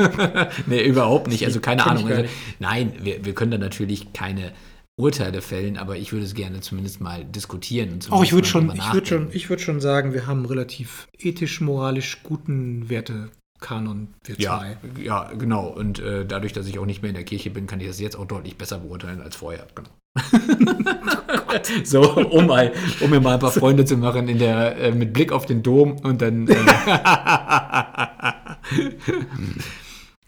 nee, 0.66 0.86
überhaupt 0.86 1.26
nicht. 1.26 1.44
Also, 1.44 1.58
keine 1.58 1.84
Ahnung. 1.84 2.06
Also, 2.06 2.26
nein, 2.60 2.92
wir, 3.00 3.24
wir 3.24 3.34
können 3.34 3.50
da 3.50 3.58
natürlich 3.58 4.12
keine 4.12 4.52
Urteile 4.96 5.42
fällen, 5.42 5.76
aber 5.76 5.96
ich 5.96 6.12
würde 6.12 6.24
es 6.24 6.34
gerne 6.34 6.60
zumindest 6.60 7.00
mal 7.00 7.24
diskutieren. 7.24 7.92
Und 7.92 8.12
Auch 8.12 8.20
Oh, 8.20 8.22
ich 8.22 8.32
würde 8.32 8.46
zumindest 8.46 8.82
schon, 8.82 8.88
ich 8.88 8.94
würde 8.94 9.06
schon, 9.06 9.28
ich 9.32 9.50
würde 9.50 9.62
schon 9.62 9.80
sagen, 9.80 10.14
wir 10.14 10.26
haben 10.26 10.46
relativ 10.46 11.08
ethisch, 11.18 11.60
moralisch 11.60 12.22
guten 12.22 12.88
Wertekanon, 12.88 14.14
wir 14.24 14.36
Ja, 14.38 14.58
zwei. 14.58 14.76
ja, 15.02 15.32
genau. 15.32 15.66
Und 15.66 15.98
äh, 15.98 16.24
dadurch, 16.24 16.52
dass 16.52 16.68
ich 16.68 16.78
auch 16.78 16.86
nicht 16.86 17.02
mehr 17.02 17.08
in 17.08 17.16
der 17.16 17.24
Kirche 17.24 17.50
bin, 17.50 17.66
kann 17.66 17.80
ich 17.80 17.88
das 17.88 17.98
jetzt 17.98 18.14
auch 18.16 18.26
deutlich 18.26 18.56
besser 18.56 18.78
beurteilen 18.78 19.20
als 19.20 19.34
vorher. 19.34 19.66
Genau. 19.74 19.88
so, 21.84 22.14
um, 22.16 22.46
mal, 22.46 22.72
um 23.00 23.10
mir 23.10 23.20
mal 23.20 23.34
ein 23.34 23.40
paar 23.40 23.50
Freunde 23.50 23.84
zu 23.84 23.96
machen 23.96 24.28
in 24.28 24.38
der, 24.38 24.76
äh, 24.76 24.92
mit 24.92 25.12
Blick 25.12 25.32
auf 25.32 25.44
den 25.44 25.64
Dom 25.64 25.98
und 25.98 26.22
dann. 26.22 26.46
Äh, 26.46 26.54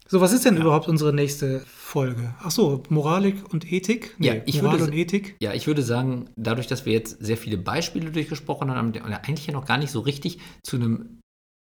So, 0.08 0.20
was 0.20 0.32
ist 0.32 0.44
denn 0.44 0.56
überhaupt 0.56 0.86
unsere 0.86 1.12
nächste 1.12 1.64
Folge? 1.96 2.34
Ach 2.40 2.50
so, 2.50 2.82
Moralik 2.90 3.54
und 3.54 3.72
Ethik? 3.72 4.14
Ja, 4.18 4.34
ich 4.44 4.60
Moral 4.60 4.80
würde- 4.80 4.92
und 4.92 4.98
Ethik. 4.98 5.34
Ja, 5.40 5.54
ich 5.54 5.66
würde 5.66 5.80
sagen, 5.80 6.28
dadurch, 6.36 6.66
dass 6.66 6.84
wir 6.84 6.92
jetzt 6.92 7.24
sehr 7.24 7.38
viele 7.38 7.56
Beispiele 7.56 8.10
durchgesprochen 8.10 8.70
haben 8.70 8.88
und 8.88 8.98
eigentlich 8.98 9.46
ja 9.46 9.54
noch 9.54 9.64
gar 9.64 9.78
nicht 9.78 9.90
so 9.90 10.00
richtig 10.00 10.38
zu 10.62 10.76
einem 10.76 11.20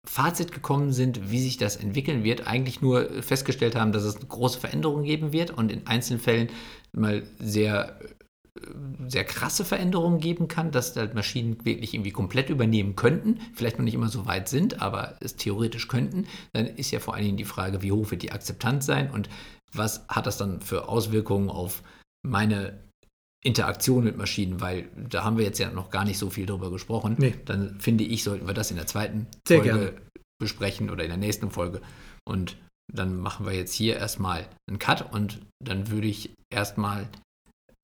Fazit 0.08 0.52
gekommen 0.52 0.92
sind, 0.92 1.32
wie 1.32 1.40
sich 1.40 1.56
das 1.56 1.74
entwickeln 1.74 2.22
wird, 2.22 2.46
eigentlich 2.46 2.80
nur 2.80 3.10
festgestellt 3.24 3.74
haben, 3.74 3.90
dass 3.90 4.04
es 4.04 4.18
eine 4.18 4.26
große 4.26 4.60
Veränderung 4.60 5.02
geben 5.02 5.32
wird 5.32 5.50
und 5.50 5.72
in 5.72 5.88
einzelnen 5.88 6.20
Fällen 6.20 6.48
mal 6.92 7.24
sehr, 7.40 7.98
sehr 9.08 9.24
krasse 9.24 9.64
Veränderungen 9.64 10.20
geben 10.20 10.46
kann, 10.46 10.70
dass 10.70 10.94
halt 10.94 11.14
Maschinen 11.14 11.64
wirklich 11.64 11.92
irgendwie 11.92 12.12
komplett 12.12 12.50
übernehmen 12.50 12.94
könnten, 12.94 13.40
vielleicht 13.52 13.78
noch 13.78 13.84
nicht 13.84 13.94
immer 13.94 14.08
so 14.08 14.26
weit 14.26 14.48
sind, 14.48 14.80
aber 14.80 15.16
es 15.20 15.34
theoretisch 15.34 15.88
könnten, 15.88 16.26
dann 16.52 16.66
ist 16.66 16.92
ja 16.92 17.00
vor 17.00 17.14
allen 17.14 17.24
Dingen 17.24 17.36
die 17.36 17.44
Frage, 17.44 17.82
wie 17.82 17.90
hoch 17.90 18.12
wird 18.12 18.22
die 18.22 18.30
Akzeptanz 18.30 18.86
sein 18.86 19.10
und 19.10 19.28
was 19.72 20.06
hat 20.08 20.26
das 20.26 20.36
dann 20.36 20.60
für 20.60 20.88
Auswirkungen 20.88 21.50
auf 21.50 21.82
meine 22.22 22.78
Interaktion 23.42 24.04
mit 24.04 24.16
Maschinen, 24.16 24.60
weil 24.60 24.90
da 24.96 25.24
haben 25.24 25.38
wir 25.38 25.44
jetzt 25.44 25.58
ja 25.58 25.70
noch 25.70 25.90
gar 25.90 26.04
nicht 26.04 26.18
so 26.18 26.28
viel 26.28 26.46
drüber 26.46 26.70
gesprochen. 26.70 27.16
Nee. 27.18 27.34
Dann 27.46 27.80
finde 27.80 28.04
ich, 28.04 28.22
sollten 28.22 28.46
wir 28.46 28.54
das 28.54 28.70
in 28.70 28.76
der 28.76 28.86
zweiten 28.86 29.26
Sehr 29.46 29.62
Folge 29.62 29.78
gerne. 29.78 30.02
besprechen 30.38 30.90
oder 30.90 31.04
in 31.04 31.10
der 31.10 31.16
nächsten 31.16 31.50
Folge. 31.50 31.80
Und 32.26 32.56
dann 32.92 33.18
machen 33.18 33.46
wir 33.46 33.54
jetzt 33.54 33.72
hier 33.72 33.96
erstmal 33.96 34.46
einen 34.68 34.78
Cut 34.78 35.12
und 35.12 35.40
dann 35.64 35.90
würde 35.90 36.08
ich 36.08 36.34
erstmal 36.52 37.08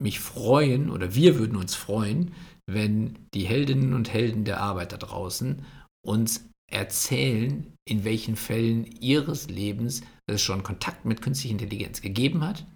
mich 0.02 0.20
freuen 0.20 0.90
oder 0.90 1.14
wir 1.14 1.38
würden 1.38 1.56
uns 1.56 1.74
freuen, 1.74 2.34
wenn 2.68 3.26
die 3.32 3.46
Heldinnen 3.46 3.94
und 3.94 4.12
Helden 4.12 4.44
der 4.44 4.60
Arbeit 4.60 4.92
da 4.92 4.98
draußen 4.98 5.64
uns 6.04 6.48
erzählen, 6.70 7.72
in 7.88 8.04
welchen 8.04 8.36
Fällen 8.36 8.84
ihres 9.00 9.48
Lebens 9.48 10.02
es 10.26 10.42
schon 10.42 10.62
Kontakt 10.62 11.04
mit 11.04 11.22
künstlicher 11.22 11.52
Intelligenz 11.52 12.00
gegeben 12.00 12.44
hat, 12.44 12.66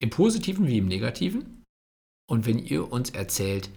im 0.00 0.10
positiven 0.10 0.66
wie 0.66 0.78
im 0.78 0.88
negativen. 0.88 1.64
Und 2.28 2.46
wenn 2.46 2.58
ihr 2.58 2.92
uns 2.92 3.10
erzählt, 3.10 3.70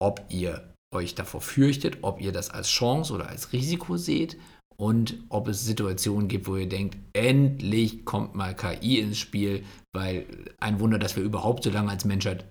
ob 0.00 0.24
ihr 0.28 0.72
euch 0.92 1.14
davor 1.14 1.40
fürchtet, 1.40 1.98
ob 2.02 2.20
ihr 2.20 2.32
das 2.32 2.50
als 2.50 2.68
Chance 2.68 3.12
oder 3.12 3.28
als 3.28 3.52
Risiko 3.52 3.96
seht 3.96 4.36
und 4.76 5.18
ob 5.28 5.46
es 5.48 5.64
Situationen 5.64 6.28
gibt, 6.28 6.46
wo 6.46 6.56
ihr 6.56 6.68
denkt, 6.68 6.96
endlich 7.12 8.04
kommt 8.04 8.34
mal 8.34 8.56
KI 8.56 8.98
ins 8.98 9.18
Spiel, 9.18 9.64
weil 9.92 10.26
ein 10.58 10.80
Wunder, 10.80 10.98
dass 10.98 11.16
wir 11.16 11.22
überhaupt 11.22 11.64
so 11.64 11.70
lange 11.70 11.90
als 11.90 12.04
Menschheit 12.04 12.46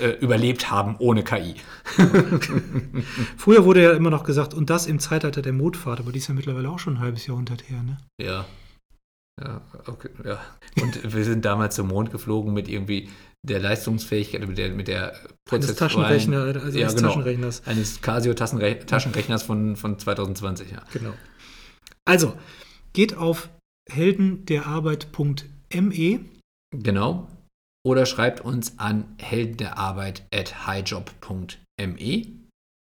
äh, 0.00 0.06
äh, 0.06 0.18
überlebt 0.18 0.70
haben 0.70 0.96
ohne 0.98 1.22
KI. 1.22 1.54
Früher 3.36 3.64
wurde 3.64 3.82
ja 3.82 3.92
immer 3.92 4.10
noch 4.10 4.24
gesagt, 4.24 4.54
und 4.54 4.70
das 4.70 4.86
im 4.86 4.98
Zeitalter 4.98 5.40
der 5.40 5.52
Mondfahrt, 5.52 6.00
aber 6.00 6.12
die 6.12 6.18
ist 6.18 6.28
ja 6.28 6.34
mittlerweile 6.34 6.68
auch 6.68 6.78
schon 6.78 6.94
ein 6.94 7.00
halbes 7.00 7.26
Jahrhundert 7.26 7.68
her, 7.70 7.82
ne? 7.82 7.98
Ja. 8.20 8.44
Ja, 9.40 9.62
okay, 9.86 10.10
ja. 10.24 10.40
Und 10.80 11.14
wir 11.14 11.24
sind 11.24 11.44
damals 11.44 11.74
zum 11.74 11.88
Mond 11.88 12.10
geflogen 12.10 12.52
mit 12.52 12.68
irgendwie 12.68 13.08
der 13.42 13.60
Leistungsfähigkeit, 13.60 14.46
mit 14.46 14.58
der, 14.58 14.70
mit 14.70 14.88
der 14.88 15.14
Eines 15.50 15.74
Taschenrechner, 15.74 16.54
also 16.62 16.78
ja, 16.78 16.86
eines 16.86 16.96
genau, 16.96 17.08
Taschenrechners. 17.08 17.66
eines 17.66 18.02
Casio-Taschenrechners 18.02 19.42
von, 19.42 19.76
von 19.76 19.98
2020, 19.98 20.70
ja. 20.70 20.82
Genau. 20.92 21.14
Also, 22.04 22.36
geht 22.92 23.16
auf 23.16 23.48
heldenderarbeit.me. 23.90 26.20
Genau. 26.70 27.28
Oder 27.84 28.06
schreibt 28.06 28.42
uns 28.42 28.78
an 28.78 29.16
heldenderarbeit 29.18 30.24
at 30.32 30.66
highjob.me 30.66 32.26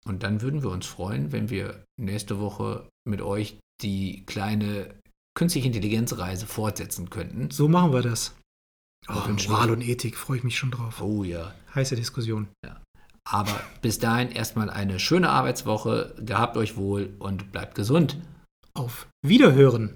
und 0.06 0.24
dann 0.24 0.41
würden 0.41 0.62
wir 0.62 0.70
uns 0.70 0.86
freuen, 0.86 1.32
wenn 1.32 1.49
wir 1.49 1.86
nächste 1.99 2.39
Woche 2.39 2.88
mit 3.08 3.22
euch 3.22 3.58
die 3.82 4.24
kleine 4.28 4.93
künstliche 5.36 5.67
Intelligenzreise 5.67 6.45
fortsetzen 6.45 7.09
könnten. 7.09 7.51
So 7.51 7.67
machen 7.67 7.93
wir 7.93 8.01
das. 8.01 8.36
Oh, 9.09 9.13
Moral 9.47 9.71
und 9.71 9.82
Ethik, 9.82 10.17
freue 10.17 10.38
ich 10.38 10.43
mich 10.43 10.57
schon 10.57 10.71
drauf. 10.71 11.01
Oh 11.01 11.23
ja. 11.23 11.53
Heiße 11.73 11.95
Diskussion. 11.95 12.47
Aber 13.23 13.61
bis 13.82 13.99
dahin 13.99 14.32
erstmal 14.32 14.69
eine 14.69 14.99
schöne 14.99 15.29
Arbeitswoche. 15.29 16.15
Gehabt 16.19 16.57
euch 16.57 16.75
wohl 16.75 17.15
und 17.19 17.51
bleibt 17.51 17.75
gesund. 17.75 18.17
Auf 18.73 19.07
Wiederhören. 19.25 19.95